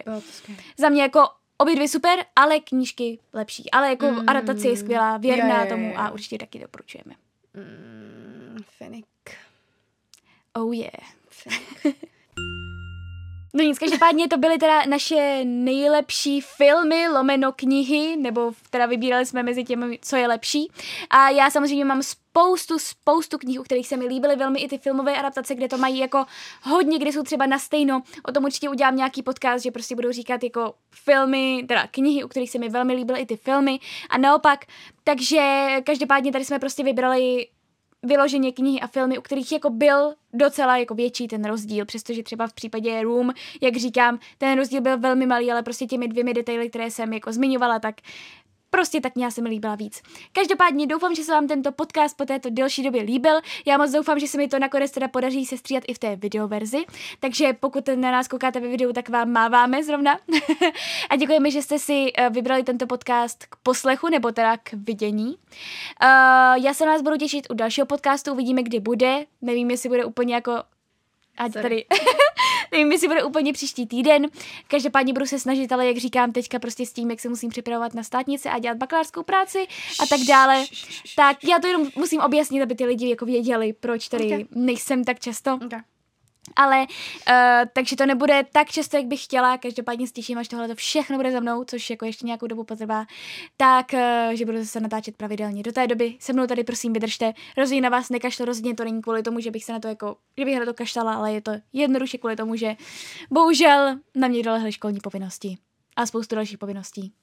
za 0.77 0.89
mě 0.89 1.01
jako 1.01 1.23
obě 1.57 1.75
dvě 1.75 1.87
super, 1.87 2.19
ale 2.35 2.59
knížky 2.59 3.19
lepší. 3.33 3.71
Ale 3.71 3.89
jako 3.89 4.05
Mm. 4.05 4.23
adaptace 4.27 4.67
je 4.67 4.77
skvělá, 4.77 5.17
věrná 5.17 5.57
jo, 5.57 5.63
jo, 5.63 5.69
tomu 5.69 5.93
a 5.99 6.09
určitě 6.11 6.37
taky 6.37 6.59
doporučujeme. 6.59 7.15
Mm, 7.53 8.57
Fenik. 8.77 9.05
Oh 10.53 10.75
yeah. 10.75 10.93
No 13.55 13.63
nic, 13.63 13.79
každopádně 13.79 14.27
to 14.27 14.37
byly 14.37 14.57
teda 14.57 14.81
naše 14.89 15.41
nejlepší 15.43 16.41
filmy, 16.41 17.07
lomeno 17.07 17.51
knihy, 17.51 18.15
nebo 18.15 18.51
teda 18.69 18.85
vybírali 18.85 19.25
jsme 19.25 19.43
mezi 19.43 19.63
těmi, 19.63 19.99
co 20.01 20.15
je 20.15 20.27
lepší. 20.27 20.71
A 21.09 21.29
já 21.29 21.49
samozřejmě 21.49 21.85
mám 21.85 22.03
spoustu, 22.03 22.79
spoustu 22.79 23.37
knih, 23.37 23.59
u 23.59 23.63
kterých 23.63 23.87
se 23.87 23.97
mi 23.97 24.05
líbily 24.05 24.35
velmi 24.35 24.59
i 24.59 24.67
ty 24.67 24.77
filmové 24.77 25.17
adaptace, 25.17 25.55
kde 25.55 25.67
to 25.67 25.77
mají 25.77 25.97
jako 25.99 26.25
hodně, 26.61 26.99
kde 26.99 27.11
jsou 27.11 27.23
třeba 27.23 27.45
na 27.45 27.59
stejno. 27.59 28.01
O 28.25 28.31
tom 28.31 28.43
určitě 28.43 28.69
udělám 28.69 28.95
nějaký 28.95 29.23
podcast, 29.23 29.63
že 29.63 29.71
prostě 29.71 29.95
budu 29.95 30.11
říkat 30.11 30.43
jako 30.43 30.73
filmy, 30.91 31.65
teda 31.67 31.87
knihy, 31.91 32.23
u 32.23 32.27
kterých 32.27 32.49
se 32.49 32.59
mi 32.59 32.69
velmi 32.69 32.93
líbily 32.93 33.19
i 33.19 33.25
ty 33.25 33.37
filmy. 33.37 33.79
A 34.09 34.17
naopak, 34.17 34.65
takže 35.03 35.67
každopádně 35.83 36.31
tady 36.31 36.45
jsme 36.45 36.59
prostě 36.59 36.83
vybrali 36.83 37.47
vyloženě 38.03 38.51
knihy 38.51 38.79
a 38.79 38.87
filmy, 38.87 39.17
u 39.17 39.21
kterých 39.21 39.51
jako 39.51 39.69
byl 39.69 40.13
docela 40.33 40.77
jako 40.77 40.95
větší 40.95 41.27
ten 41.27 41.45
rozdíl, 41.45 41.85
přestože 41.85 42.23
třeba 42.23 42.47
v 42.47 42.53
případě 42.53 43.03
Room, 43.03 43.33
jak 43.61 43.77
říkám, 43.77 44.19
ten 44.37 44.57
rozdíl 44.57 44.81
byl 44.81 44.97
velmi 44.97 45.25
malý, 45.25 45.51
ale 45.51 45.63
prostě 45.63 45.85
těmi 45.85 46.07
dvěmi 46.07 46.33
detaily, 46.33 46.69
které 46.69 46.91
jsem 46.91 47.13
jako 47.13 47.33
zmiňovala, 47.33 47.79
tak 47.79 47.95
Prostě 48.73 49.01
tak 49.01 49.15
nějak 49.15 49.33
se 49.33 49.41
mi 49.41 49.49
líbila 49.49 49.75
víc. 49.75 50.01
Každopádně 50.31 50.87
doufám, 50.87 51.15
že 51.15 51.23
se 51.23 51.31
vám 51.31 51.47
tento 51.47 51.71
podcast 51.71 52.17
po 52.17 52.25
této 52.25 52.49
delší 52.49 52.83
době 52.83 53.01
líbil. 53.01 53.39
Já 53.65 53.77
moc 53.77 53.91
doufám, 53.91 54.19
že 54.19 54.27
se 54.27 54.37
mi 54.37 54.47
to 54.47 54.59
nakonec 54.59 54.91
teda 54.91 55.07
podaří 55.07 55.45
se 55.45 55.57
stříhat 55.57 55.83
i 55.87 55.93
v 55.93 55.99
té 55.99 56.15
videoverzi. 56.15 56.85
Takže 57.19 57.53
pokud 57.59 57.87
na 57.95 58.11
nás 58.11 58.27
koukáte 58.27 58.59
ve 58.59 58.67
videu, 58.67 58.93
tak 58.93 59.09
vám 59.09 59.31
máváme 59.31 59.83
zrovna. 59.83 60.19
a 61.09 61.15
děkujeme, 61.15 61.51
že 61.51 61.61
jste 61.61 61.79
si 61.79 62.11
eh, 62.17 62.29
vybrali 62.29 62.63
tento 62.63 62.87
podcast 62.87 63.45
k 63.45 63.55
poslechu 63.55 64.09
nebo 64.09 64.31
teda 64.31 64.57
k 64.57 64.73
vidění. 64.73 65.27
Uh, 65.27 65.37
já 66.63 66.73
se 66.73 66.85
na 66.85 66.91
vás 66.91 67.01
budu 67.01 67.17
těšit 67.17 67.47
u 67.49 67.53
dalšího 67.53 67.87
podcastu, 67.87 68.31
uvidíme, 68.31 68.63
kdy 68.63 68.79
bude. 68.79 69.25
Nevím, 69.41 69.71
jestli 69.71 69.89
bude 69.89 70.05
úplně 70.05 70.35
jako 70.35 70.63
Ať 71.37 71.53
Sorry. 71.53 71.63
tady, 71.63 71.85
nevím, 72.73 72.91
jestli 72.91 73.07
bude 73.07 73.23
úplně 73.23 73.53
příští 73.53 73.87
týden. 73.87 74.27
Každopádně 74.67 75.13
budu 75.13 75.25
se 75.25 75.39
snažit, 75.39 75.71
ale 75.71 75.87
jak 75.87 75.97
říkám, 75.97 76.31
teďka 76.31 76.59
prostě 76.59 76.85
s 76.85 76.93
tím, 76.93 77.09
jak 77.09 77.19
se 77.19 77.29
musím 77.29 77.49
připravovat 77.49 77.93
na 77.93 78.03
státnici 78.03 78.49
a 78.49 78.59
dělat 78.59 78.77
bakalářskou 78.77 79.23
práci 79.23 79.67
a 79.99 80.05
tak 80.05 80.19
dále, 80.27 80.65
tak 81.15 81.37
já 81.43 81.59
to 81.59 81.67
jenom 81.67 81.87
musím 81.95 82.21
objasnit, 82.21 82.61
aby 82.61 82.75
ty 82.75 82.85
lidi 82.85 83.09
jako 83.09 83.25
věděli, 83.25 83.73
proč 83.73 84.07
tady 84.07 84.37
Ok. 84.37 84.47
nejsem 84.55 85.03
tak 85.03 85.19
často. 85.19 85.55
Okay. 85.65 85.79
Ale, 86.55 86.79
uh, 86.81 87.35
takže 87.73 87.95
to 87.95 88.05
nebude 88.05 88.43
tak 88.51 88.71
často, 88.71 88.97
jak 88.97 89.05
bych 89.05 89.23
chtěla, 89.23 89.57
každopádně 89.57 90.07
se 90.07 90.13
těším, 90.13 90.37
až 90.37 90.47
tohle 90.47 90.67
to 90.67 90.75
všechno 90.75 91.17
bude 91.17 91.31
za 91.31 91.39
mnou, 91.39 91.63
což 91.63 91.89
jako 91.89 92.05
ještě 92.05 92.25
nějakou 92.25 92.47
dobu 92.47 92.63
potrvá, 92.63 93.05
tak, 93.57 93.85
uh, 93.93 94.33
že 94.33 94.45
budu 94.45 94.57
zase 94.57 94.79
natáčet 94.79 95.17
pravidelně. 95.17 95.63
Do 95.63 95.71
té 95.71 95.87
doby 95.87 96.15
se 96.19 96.33
mnou 96.33 96.47
tady 96.47 96.63
prosím 96.63 96.93
vydržte, 96.93 97.33
rozhodně 97.57 97.81
na 97.81 97.89
vás 97.89 98.09
nekašlo, 98.09 98.45
rozhodně 98.45 98.75
to 98.75 98.83
není 98.83 99.01
kvůli 99.01 99.23
tomu, 99.23 99.39
že 99.39 99.51
bych 99.51 99.63
se 99.63 99.73
na 99.73 99.79
to 99.79 99.87
jako, 99.87 100.15
že 100.37 100.45
bych 100.45 100.59
na 100.59 100.65
to 100.65 100.73
kašlala, 100.73 101.13
ale 101.13 101.33
je 101.33 101.41
to 101.41 101.51
jednoduše 101.73 102.17
kvůli 102.17 102.35
tomu, 102.35 102.55
že 102.55 102.75
bohužel 103.31 103.99
na 104.15 104.27
mě 104.27 104.43
dolehly 104.43 104.71
školní 104.71 104.99
povinnosti 104.99 105.57
a 105.95 106.05
spoustu 106.05 106.35
dalších 106.35 106.57
povinností. 106.57 107.13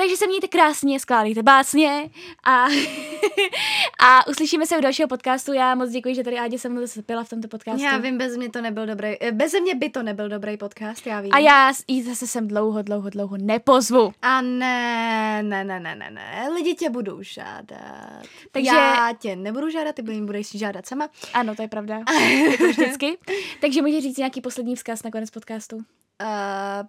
Takže 0.00 0.16
se 0.16 0.26
mějte 0.26 0.48
krásně, 0.48 1.00
skládejte 1.00 1.42
básně 1.42 2.10
a, 2.44 2.64
a 3.98 4.26
uslyšíme 4.28 4.66
se 4.66 4.78
u 4.78 4.80
dalšího 4.80 5.08
podcastu. 5.08 5.52
Já 5.52 5.74
moc 5.74 5.90
děkuji, 5.90 6.14
že 6.14 6.24
tady 6.24 6.38
Ádě 6.38 6.58
se 6.58 6.68
mnou 6.68 6.86
zapila 6.86 7.24
v 7.24 7.28
tomto 7.28 7.48
podcastu. 7.48 7.82
Já 7.84 7.96
vím, 7.98 8.18
bez 8.18 8.36
mě 8.36 8.50
to 8.50 8.60
nebyl 8.60 8.86
dobrý, 8.86 9.08
eh, 9.20 9.32
bez 9.32 9.52
mě 9.60 9.74
by 9.74 9.90
to 9.90 10.02
nebyl 10.02 10.28
dobrý 10.28 10.56
podcast, 10.56 11.06
já 11.06 11.20
vím. 11.20 11.30
A 11.34 11.38
já 11.38 11.72
jí 11.88 12.02
zase 12.02 12.26
sem 12.26 12.48
dlouho, 12.48 12.82
dlouho, 12.82 13.10
dlouho 13.10 13.36
nepozvu. 13.36 14.12
A 14.22 14.42
ne, 14.42 15.42
ne, 15.42 15.64
ne, 15.64 15.80
ne, 15.80 15.94
ne, 15.94 16.10
ne, 16.10 16.48
lidi 16.54 16.74
tě 16.74 16.90
budou 16.90 17.22
žádat. 17.22 18.22
Takže- 18.52 18.70
Já 18.70 19.10
tě 19.18 19.36
nebudu 19.36 19.70
žádat, 19.70 19.94
ty 19.94 20.02
mě 20.02 20.22
budeš 20.22 20.50
žádat 20.50 20.86
sama. 20.86 21.08
Ano, 21.34 21.54
to 21.54 21.62
je 21.62 21.68
pravda. 21.68 21.98
jako 22.50 22.64
vždycky. 22.64 23.18
Takže 23.60 23.82
můžeš 23.82 24.02
říct 24.02 24.18
nějaký 24.18 24.40
poslední 24.40 24.76
vzkaz 24.76 25.02
na 25.02 25.10
konec 25.10 25.30
podcastu. 25.30 25.76
Uh, 25.76 25.82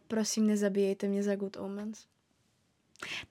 prosím, 0.08 0.48
nezabíjejte 0.48 1.08
mě 1.08 1.24
za 1.24 1.36
Good 1.36 1.58
Omens. 1.58 2.11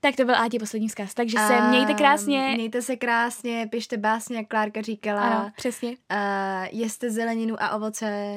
Tak 0.01 0.17
to 0.17 0.25
byl 0.25 0.37
Ádě 0.37 0.59
poslední 0.59 0.89
vzkaz. 0.89 1.15
Takže 1.15 1.39
se 1.47 1.61
mějte 1.61 1.95
krásně. 1.95 2.53
Mějte 2.55 2.83
se 2.83 2.97
krásně, 2.97 3.69
pište 3.71 3.97
básně, 3.97 4.37
jak 4.37 4.49
Klárka 4.49 4.83
říkala. 4.83 5.21
Ano, 5.23 5.51
přesně. 5.57 5.89
Uh, 5.89 5.97
jeste 6.71 7.11
zeleninu 7.11 7.57
a 7.63 7.77
ovoce. 7.77 8.37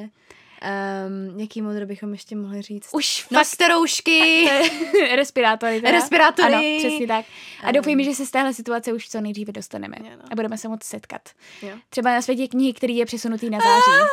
Um, 0.64 1.40
jaký 1.40 1.62
modro 1.62 1.86
bychom 1.86 2.12
ještě 2.12 2.36
mohli 2.36 2.62
říct? 2.62 2.88
Už 2.92 3.28
Noste 3.30 3.68
roušky! 3.68 4.48
respirátory. 5.14 5.80
Teda. 5.80 5.90
Respirátory. 5.92 6.54
Ano, 6.54 6.62
přesně 6.78 7.06
tak. 7.06 7.24
A 7.62 7.72
doufejme, 7.72 8.04
že 8.04 8.14
se 8.14 8.26
z 8.26 8.30
téhle 8.30 8.54
situace 8.54 8.92
už 8.92 9.08
co 9.08 9.20
nejdříve 9.20 9.52
dostaneme. 9.52 9.96
Jo, 10.00 10.10
no. 10.16 10.22
A 10.30 10.34
budeme 10.34 10.58
se 10.58 10.68
moc 10.68 10.84
setkat. 10.84 11.28
Jo. 11.62 11.70
Třeba 11.90 12.14
na 12.14 12.22
světě 12.22 12.48
knihy, 12.48 12.72
který 12.72 12.96
je 12.96 13.06
přesunutý 13.06 13.50
na 13.50 13.58
září. 13.58 14.08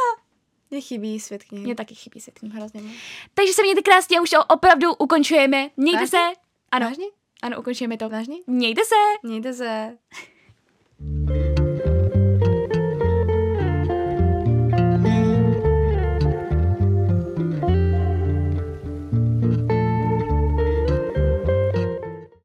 Mně 0.71 0.81
chybí 0.81 1.19
svět 1.19 1.43
knihy. 1.43 1.65
Mně 1.65 1.75
taky 1.75 1.95
chybí 1.95 2.19
se 2.19 2.31
knihy. 2.31 2.57
hrozně 2.57 2.81
moc. 2.81 2.93
Takže 3.33 3.53
se 3.53 3.61
mějte 3.61 3.81
krásně 3.81 4.17
a 4.17 4.21
už 4.21 4.29
opravdu 4.49 4.93
ukončujeme. 4.95 5.69
Mějte 5.77 5.99
Vážně? 5.99 6.09
se. 6.09 6.50
Ano, 6.71 6.85
Vážně? 6.85 7.05
ano, 7.43 7.59
ukončujeme 7.59 7.97
to. 7.97 8.09
Vážně? 8.09 8.35
Mějte 8.47 8.81
se. 8.85 9.27
Mějte 9.27 9.53
se. 9.53 9.97